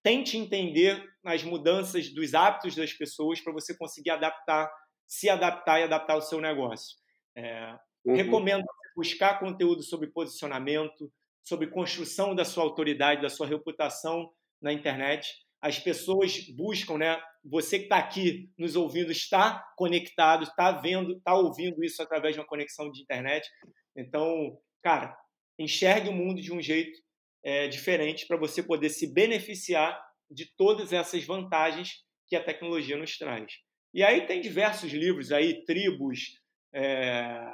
tente 0.03 0.38
entender 0.38 1.03
as 1.24 1.43
mudanças 1.43 2.09
dos 2.09 2.34
hábitos 2.34 2.76
das 2.76 2.93
pessoas 2.93 3.39
para 3.39 3.53
você 3.53 3.76
conseguir 3.78 4.12
adaptar, 4.12 4.72
se 5.07 5.30
adaptar 5.30 5.80
e 5.80 5.84
adaptar 5.84 6.16
o 6.16 6.22
seu 6.22 6.39
negócio. 6.41 6.97
É, 7.36 7.76
uhum. 8.05 8.16
Recomendo 8.16 8.64
buscar 8.95 9.39
conteúdo 9.39 9.84
sobre 9.84 10.07
posicionamento, 10.07 11.12
sobre 11.43 11.68
construção 11.68 12.36
da 12.36 12.45
sua 12.45 12.64
autoridade, 12.64 13.22
da 13.22 13.30
sua 13.30 13.47
reputação 13.47 14.32
na 14.62 14.74
internet. 14.74 15.34
As 15.62 15.80
pessoas 15.80 16.39
buscam, 16.55 16.97
né? 16.97 17.22
Você 17.43 17.78
que 17.78 17.86
está 17.86 17.97
aqui 17.97 18.49
nos 18.57 18.76
ouvindo 18.76 19.12
está 19.12 19.64
conectado, 19.76 20.43
está 20.43 20.72
vendo, 20.72 21.18
está 21.18 21.36
ouvindo 21.36 21.84
isso 21.84 22.01
através 22.01 22.36
de 22.36 22.39
uma 22.39 22.47
conexão 22.47 22.91
de 22.91 23.01
internet. 23.01 23.47
Então, 23.95 24.57
cara, 24.84 25.16
enxergue 25.58 26.10
o 26.10 26.14
mundo 26.14 26.41
de 26.41 26.52
um 26.54 26.62
jeito 26.62 26.99
é, 27.43 27.68
diferente 27.68 28.28
para 28.28 28.38
você 28.38 28.62
poder 28.62 28.89
se 28.89 29.12
beneficiar 29.12 29.99
de 30.30 30.45
todas 30.56 30.93
essas 30.93 31.24
vantagens 31.26 32.04
que 32.28 32.36
a 32.36 32.43
tecnologia 32.43 32.97
nos 32.97 33.18
traz. 33.18 33.54
E 33.93 34.04
aí 34.04 34.26
tem 34.26 34.39
diversos 34.39 34.91
livros 34.91 35.32
aí, 35.32 35.66
tribos, 35.66 36.39
é, 36.74 37.54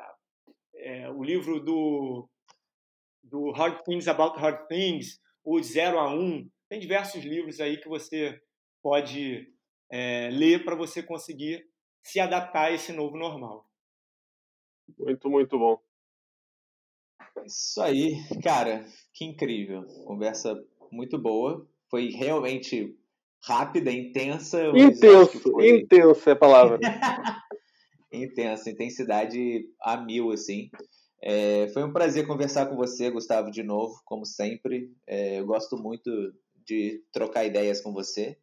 é, 0.75 1.09
o 1.09 1.23
livro 1.23 1.59
do, 1.59 2.29
do 3.23 3.51
Hard 3.51 3.83
Things 3.83 4.07
About 4.07 4.39
Hard 4.39 4.67
Things, 4.67 5.19
o 5.43 5.61
Zero 5.61 5.97
a 5.97 6.13
Um, 6.13 6.47
tem 6.69 6.79
diversos 6.79 7.23
livros 7.23 7.59
aí 7.59 7.77
que 7.77 7.87
você 7.87 8.39
pode 8.83 9.51
é, 9.89 10.29
ler 10.29 10.63
para 10.63 10.75
você 10.75 11.01
conseguir 11.01 11.65
se 12.03 12.19
adaptar 12.19 12.65
a 12.65 12.71
esse 12.71 12.93
novo 12.93 13.17
normal. 13.17 13.67
Muito, 14.97 15.29
muito 15.29 15.57
bom. 15.57 15.86
Isso 17.45 17.81
aí, 17.81 18.15
cara, 18.43 18.85
que 19.13 19.25
incrível. 19.25 19.83
Conversa 20.05 20.55
muito 20.91 21.17
boa. 21.17 21.67
Foi 21.89 22.09
realmente 22.09 22.95
rápida, 23.43 23.91
intensa. 23.91 24.61
Intenso, 24.75 25.39
foi... 25.39 25.79
intensa 25.79 26.31
é 26.31 26.33
a 26.33 26.35
palavra. 26.35 26.79
intensa, 28.11 28.69
intensidade 28.69 29.65
a 29.81 29.97
mil, 29.97 30.31
assim. 30.31 30.69
É, 31.21 31.67
foi 31.69 31.83
um 31.83 31.91
prazer 31.91 32.27
conversar 32.27 32.67
com 32.67 32.75
você, 32.75 33.09
Gustavo, 33.09 33.49
de 33.49 33.63
novo, 33.63 34.01
como 34.05 34.25
sempre. 34.25 34.91
É, 35.07 35.39
eu 35.39 35.45
gosto 35.45 35.77
muito 35.77 36.11
de 36.65 37.01
trocar 37.11 37.45
ideias 37.45 37.81
com 37.81 37.93
você. 37.93 38.37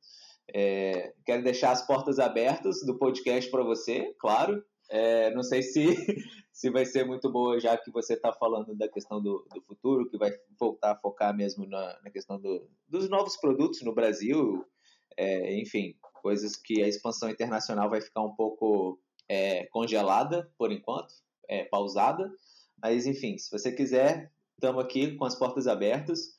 É, 0.52 1.12
quero 1.24 1.42
deixar 1.42 1.70
as 1.70 1.86
portas 1.86 2.18
abertas 2.18 2.84
do 2.84 2.98
podcast 2.98 3.50
para 3.50 3.62
você, 3.62 4.14
claro. 4.18 4.62
É, 4.90 5.34
não 5.34 5.42
sei 5.42 5.62
se, 5.62 5.84
se 6.52 6.70
vai 6.70 6.84
ser 6.84 7.04
muito 7.04 7.30
boa, 7.30 7.58
já 7.58 7.76
que 7.76 7.90
você 7.90 8.14
está 8.14 8.32
falando 8.32 8.74
da 8.74 8.88
questão 8.88 9.22
do, 9.22 9.46
do 9.52 9.62
futuro, 9.62 10.08
que 10.08 10.18
vai 10.18 10.32
voltar 10.58 10.92
a 10.92 10.96
focar 10.96 11.34
mesmo 11.34 11.66
na, 11.66 11.98
na 12.02 12.10
questão 12.10 12.40
do, 12.40 12.68
dos 12.88 13.08
novos 13.08 13.36
produtos 13.36 13.82
no 13.82 13.94
Brasil. 13.94 14.64
É, 15.16 15.58
enfim, 15.58 15.96
coisas 16.14 16.56
que 16.56 16.82
a 16.82 16.88
expansão 16.88 17.28
internacional 17.30 17.88
vai 17.88 18.00
ficar 18.00 18.22
um 18.22 18.34
pouco 18.34 18.98
é, 19.28 19.64
congelada 19.66 20.50
por 20.58 20.72
enquanto, 20.72 21.14
é, 21.48 21.64
pausada. 21.64 22.30
Mas, 22.82 23.06
enfim, 23.06 23.38
se 23.38 23.50
você 23.50 23.72
quiser, 23.72 24.32
estamos 24.54 24.82
aqui 24.82 25.14
com 25.16 25.24
as 25.24 25.34
portas 25.34 25.66
abertas. 25.66 26.34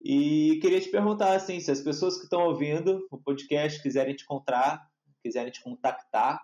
E 0.00 0.58
queria 0.60 0.80
te 0.80 0.90
perguntar, 0.90 1.34
assim, 1.34 1.58
se 1.60 1.70
as 1.70 1.80
pessoas 1.80 2.16
que 2.16 2.24
estão 2.24 2.42
ouvindo 2.42 3.06
o 3.10 3.18
podcast 3.18 3.82
quiserem 3.82 4.14
te 4.14 4.22
encontrar, 4.22 4.88
quiserem 5.22 5.50
te 5.50 5.62
contactar, 5.62 6.40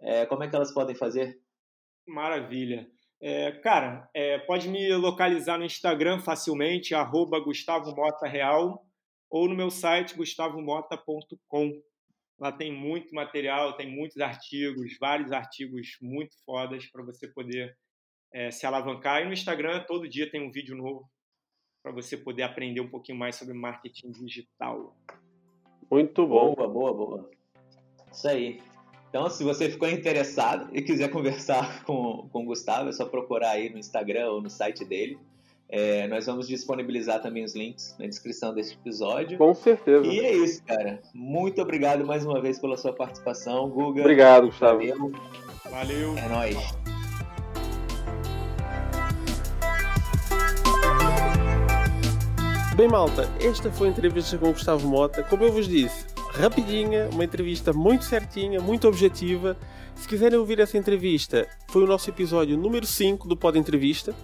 é, 0.00 0.26
como 0.26 0.42
é 0.42 0.48
que 0.48 0.56
elas 0.56 0.72
podem 0.72 0.94
fazer? 0.94 1.40
Maravilha. 2.06 2.88
É, 3.20 3.52
cara, 3.52 4.08
é, 4.14 4.38
pode 4.38 4.68
me 4.68 4.94
localizar 4.94 5.58
no 5.58 5.64
Instagram 5.64 6.20
facilmente, 6.20 6.94
arroba 6.94 7.40
Gustavo 7.40 7.94
Mota 7.94 8.26
Real, 8.26 8.84
ou 9.30 9.48
no 9.48 9.56
meu 9.56 9.70
site 9.70 10.14
gustavomota.com. 10.14 11.82
Lá 12.38 12.52
tem 12.52 12.70
muito 12.70 13.14
material, 13.14 13.76
tem 13.76 13.90
muitos 13.90 14.18
artigos, 14.18 14.96
vários 15.00 15.32
artigos 15.32 15.96
muito 16.02 16.36
fodas 16.44 16.86
para 16.86 17.02
você 17.02 17.26
poder 17.26 17.76
é, 18.32 18.50
se 18.50 18.66
alavancar. 18.66 19.22
E 19.22 19.24
no 19.24 19.32
Instagram, 19.32 19.84
todo 19.84 20.08
dia 20.08 20.30
tem 20.30 20.46
um 20.46 20.50
vídeo 20.50 20.76
novo 20.76 21.10
para 21.82 21.92
você 21.92 22.16
poder 22.16 22.42
aprender 22.42 22.80
um 22.80 22.90
pouquinho 22.90 23.18
mais 23.18 23.36
sobre 23.36 23.54
marketing 23.54 24.10
digital. 24.10 24.94
Muito 25.90 26.26
bom. 26.26 26.54
Boa, 26.54 26.68
boa, 26.68 26.92
boa. 26.92 27.30
Isso 28.12 28.28
aí. 28.28 28.60
Então, 29.16 29.30
se 29.30 29.42
você 29.42 29.70
ficou 29.70 29.88
interessado 29.88 30.68
e 30.74 30.82
quiser 30.82 31.08
conversar 31.08 31.82
com, 31.88 32.28
com 32.30 32.42
o 32.42 32.44
Gustavo, 32.44 32.90
é 32.90 32.92
só 32.92 33.06
procurar 33.06 33.52
aí 33.52 33.70
no 33.70 33.78
Instagram 33.78 34.28
ou 34.28 34.42
no 34.42 34.50
site 34.50 34.84
dele. 34.84 35.18
É, 35.70 36.06
nós 36.06 36.26
vamos 36.26 36.46
disponibilizar 36.46 37.22
também 37.22 37.42
os 37.42 37.56
links 37.56 37.96
na 37.98 38.06
descrição 38.06 38.52
desse 38.52 38.74
episódio. 38.74 39.38
Com 39.38 39.54
certeza. 39.54 40.06
E 40.06 40.20
é 40.20 40.36
isso, 40.36 40.62
cara. 40.64 41.00
Muito 41.14 41.62
obrigado 41.62 42.04
mais 42.04 42.26
uma 42.26 42.42
vez 42.42 42.58
pela 42.58 42.76
sua 42.76 42.92
participação, 42.92 43.70
Guga. 43.70 44.02
Obrigado, 44.02 44.48
Gustavo. 44.48 44.80
Valeu. 44.80 45.12
Valeu. 45.64 46.18
É 46.18 46.28
nóis. 46.28 46.56
Bem, 52.76 52.86
malta, 52.86 53.30
esta 53.40 53.72
foi 53.72 53.88
a 53.88 53.90
entrevista 53.92 54.36
com 54.36 54.50
o 54.50 54.52
Gustavo 54.52 54.86
Mota. 54.86 55.22
Como 55.22 55.42
eu 55.42 55.50
vos 55.50 55.66
disse, 55.66 56.04
rapidinha, 56.36 57.08
uma 57.12 57.24
entrevista 57.24 57.72
muito 57.72 58.04
certinha, 58.04 58.60
muito 58.60 58.86
objetiva. 58.86 59.56
Se 59.94 60.06
quiserem 60.06 60.38
ouvir 60.38 60.60
essa 60.60 60.76
entrevista, 60.76 61.48
foi 61.68 61.82
o 61.82 61.86
nosso 61.86 62.10
episódio 62.10 62.56
número 62.56 62.86
5 62.86 63.26
do 63.26 63.36
Pod 63.36 63.58
Entrevista. 63.58 64.14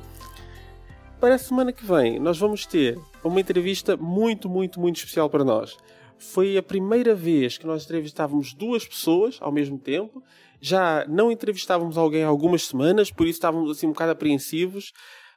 Para 1.18 1.36
a 1.36 1.38
semana 1.38 1.72
que 1.72 1.84
vem, 1.84 2.18
nós 2.18 2.38
vamos 2.38 2.66
ter 2.66 2.98
uma 3.24 3.40
entrevista 3.40 3.96
muito, 3.96 4.48
muito, 4.48 4.78
muito 4.78 4.96
especial 4.96 5.30
para 5.30 5.44
nós. 5.44 5.76
Foi 6.18 6.56
a 6.56 6.62
primeira 6.62 7.14
vez 7.14 7.56
que 7.56 7.66
nós 7.66 7.84
entrevistávamos 7.84 8.52
duas 8.52 8.86
pessoas 8.86 9.38
ao 9.40 9.50
mesmo 9.50 9.78
tempo. 9.78 10.22
Já 10.60 11.06
não 11.08 11.32
entrevistávamos 11.32 11.96
alguém 11.96 12.24
há 12.24 12.28
algumas 12.28 12.64
semanas, 12.64 13.10
por 13.10 13.26
isso 13.26 13.38
estávamos 13.38 13.70
assim 13.70 13.86
um 13.86 13.92
bocado 13.92 14.12
apreensivos 14.12 14.92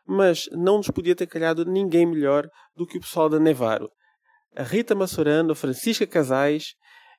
mas 0.08 0.48
não 0.52 0.78
nos 0.78 0.90
podia 0.90 1.16
ter 1.16 1.26
calhado 1.26 1.66
ninguém 1.66 2.06
melhor 2.06 2.48
do 2.76 2.86
que 2.86 2.98
o 2.98 3.02
pessoal 3.02 3.28
da 3.28 3.40
Nevaro. 3.40 3.90
A 4.56 4.64
Rita 4.64 4.96
Massorano, 4.96 5.52
a 5.52 5.56
Francisca 5.56 6.08
Casais, 6.08 6.76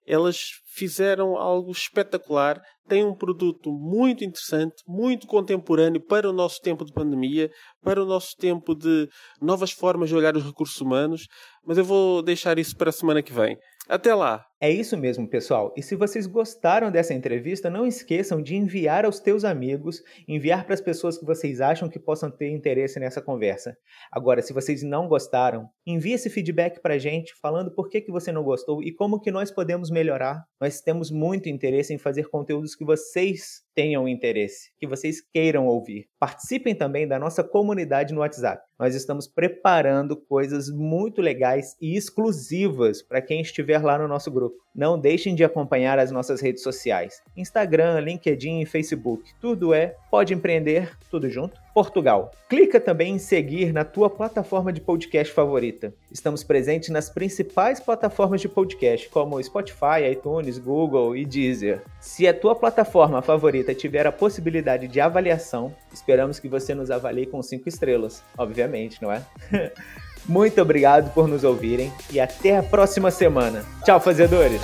elas 0.07 0.39
fizeram 0.75 1.37
algo 1.37 1.71
espetacular, 1.71 2.61
têm 2.89 3.05
um 3.05 3.15
produto 3.15 3.71
muito 3.71 4.25
interessante, 4.25 4.77
muito 4.87 5.27
contemporâneo 5.27 6.01
para 6.01 6.31
o 6.31 6.33
nosso 6.33 6.61
tempo 6.63 6.85
de 6.85 6.93
pandemia, 6.93 7.51
para 7.83 8.03
o 8.03 8.07
nosso 8.07 8.35
tempo 8.39 8.75
de 8.75 9.09
novas 9.43 9.73
formas 9.73 10.09
de 10.09 10.15
olhar 10.15 10.37
os 10.37 10.45
recursos 10.45 10.81
humanos, 10.81 11.27
mas 11.67 11.77
eu 11.77 11.85
vou 11.85 12.23
deixar 12.23 12.59
isso 12.59 12.77
para 12.77 12.91
a 12.91 12.93
semana 12.93 13.23
que 13.23 13.33
vem. 13.33 13.59
Até 13.89 14.15
lá! 14.15 14.45
É 14.59 14.71
isso 14.71 14.97
mesmo, 14.97 15.29
pessoal. 15.29 15.75
E 15.77 15.83
se 15.83 15.95
vocês 15.95 16.27
gostaram 16.27 16.91
dessa 16.91 17.13
entrevista, 17.13 17.69
não 17.69 17.87
esqueçam 17.87 18.41
de 18.41 18.57
enviar 18.57 19.05
aos 19.05 19.21
teus 19.21 19.45
amigos, 19.45 20.03
enviar 20.27 20.65
para 20.65 20.73
as 20.73 20.81
pessoas 20.81 21.19
que 21.19 21.27
vocês 21.27 21.61
acham 21.61 21.91
que 21.91 21.99
possam 21.99 22.31
ter 22.31 22.49
interesse 22.49 22.99
nessa 22.99 23.21
conversa. 23.21 23.77
Agora, 24.11 24.41
se 24.41 24.55
vocês 24.55 24.83
não 24.83 25.09
gostaram, 25.09 25.69
envie 25.87 26.15
esse 26.15 26.31
feedback 26.31 26.81
para 26.81 26.95
a 26.95 26.99
gente, 26.99 27.35
falando 27.35 27.71
por 27.71 27.91
que, 27.91 28.01
que 28.01 28.11
você 28.11 28.33
não 28.33 28.43
gostou 28.43 28.83
e 28.83 28.95
como 28.95 29.21
que 29.21 29.31
nós 29.31 29.51
podemos 29.51 29.91
melhorar. 29.91 30.43
Nós 30.59 30.81
temos 30.81 31.11
muito 31.11 31.51
interesse 31.51 31.93
em 31.93 31.99
fazer 31.99 32.31
conteúdos 32.31 32.75
que 32.75 32.85
vocês 32.85 33.63
tenham 33.75 34.09
interesse, 34.09 34.73
que 34.79 34.87
vocês 34.87 35.21
queiram 35.21 35.67
ouvir. 35.67 36.09
Participem 36.19 36.75
também 36.75 37.07
da 37.07 37.19
nossa 37.19 37.45
comunidade 37.45 38.15
no 38.15 38.21
WhatsApp. 38.21 38.63
Nós 38.79 38.95
estamos 38.95 39.29
preparando 39.29 40.17
coisas 40.17 40.71
muito 40.71 41.21
legais 41.21 41.77
e 41.79 41.95
exclusivas 41.95 43.03
para 43.03 43.21
quem 43.21 43.43
estiver 43.43 43.83
lá 43.83 43.99
no 43.99 44.09
nosso 44.09 44.31
grupo. 44.31 44.46
Não 44.75 44.99
deixem 44.99 45.35
de 45.35 45.43
acompanhar 45.43 45.99
as 45.99 46.11
nossas 46.11 46.41
redes 46.41 46.63
sociais: 46.63 47.23
Instagram, 47.37 48.01
LinkedIn 48.01 48.61
e 48.61 48.67
Facebook. 48.67 49.33
Tudo 49.41 49.73
é 49.73 49.95
Pode 50.11 50.35
Empreender, 50.35 50.97
tudo 51.11 51.31
junto. 51.31 51.59
Portugal. 51.73 52.31
Clica 52.49 52.81
também 52.81 53.15
em 53.15 53.19
seguir 53.19 53.71
na 53.71 53.85
tua 53.85 54.09
plataforma 54.09 54.73
de 54.73 54.81
podcast 54.81 55.33
favorita. 55.33 55.93
Estamos 56.11 56.43
presentes 56.43 56.89
nas 56.89 57.11
principais 57.11 57.81
plataformas 57.81 58.41
de 58.41 58.49
podcast, 58.49 59.09
como 59.11 59.43
Spotify, 59.43 60.11
iTunes, 60.11 60.59
Google 60.59 61.15
e 61.15 61.27
Deezer. 61.27 61.83
Se 62.01 62.27
a 62.27 62.33
tua 62.33 62.55
plataforma 62.55 63.21
favorita 63.21 63.75
tiver 63.75 64.07
a 64.07 64.13
possibilidade 64.13 64.89
de 64.89 65.01
avaliação, 65.01 65.75
esperamos 65.93 66.39
que 66.39 66.49
você 66.49 66.75
nos 66.75 66.91
avalie 66.91 67.27
com 67.27 67.43
5 67.43 67.69
estrelas, 67.69 68.23
obviamente, 68.39 69.03
não 69.03 69.13
é? 69.13 69.23
Muito 70.29 70.61
obrigado 70.61 71.13
por 71.13 71.29
nos 71.29 71.45
ouvirem 71.45 71.93
e 72.11 72.19
até 72.19 72.57
a 72.57 72.63
próxima 72.63 73.11
semana. 73.11 73.65
Tchau, 73.85 74.01
fazedores! 74.01 74.61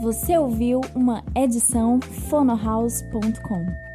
Você 0.00 0.38
ouviu 0.38 0.82
uma 0.94 1.24
edição 1.34 1.98
fonohouse.com. 2.30 3.85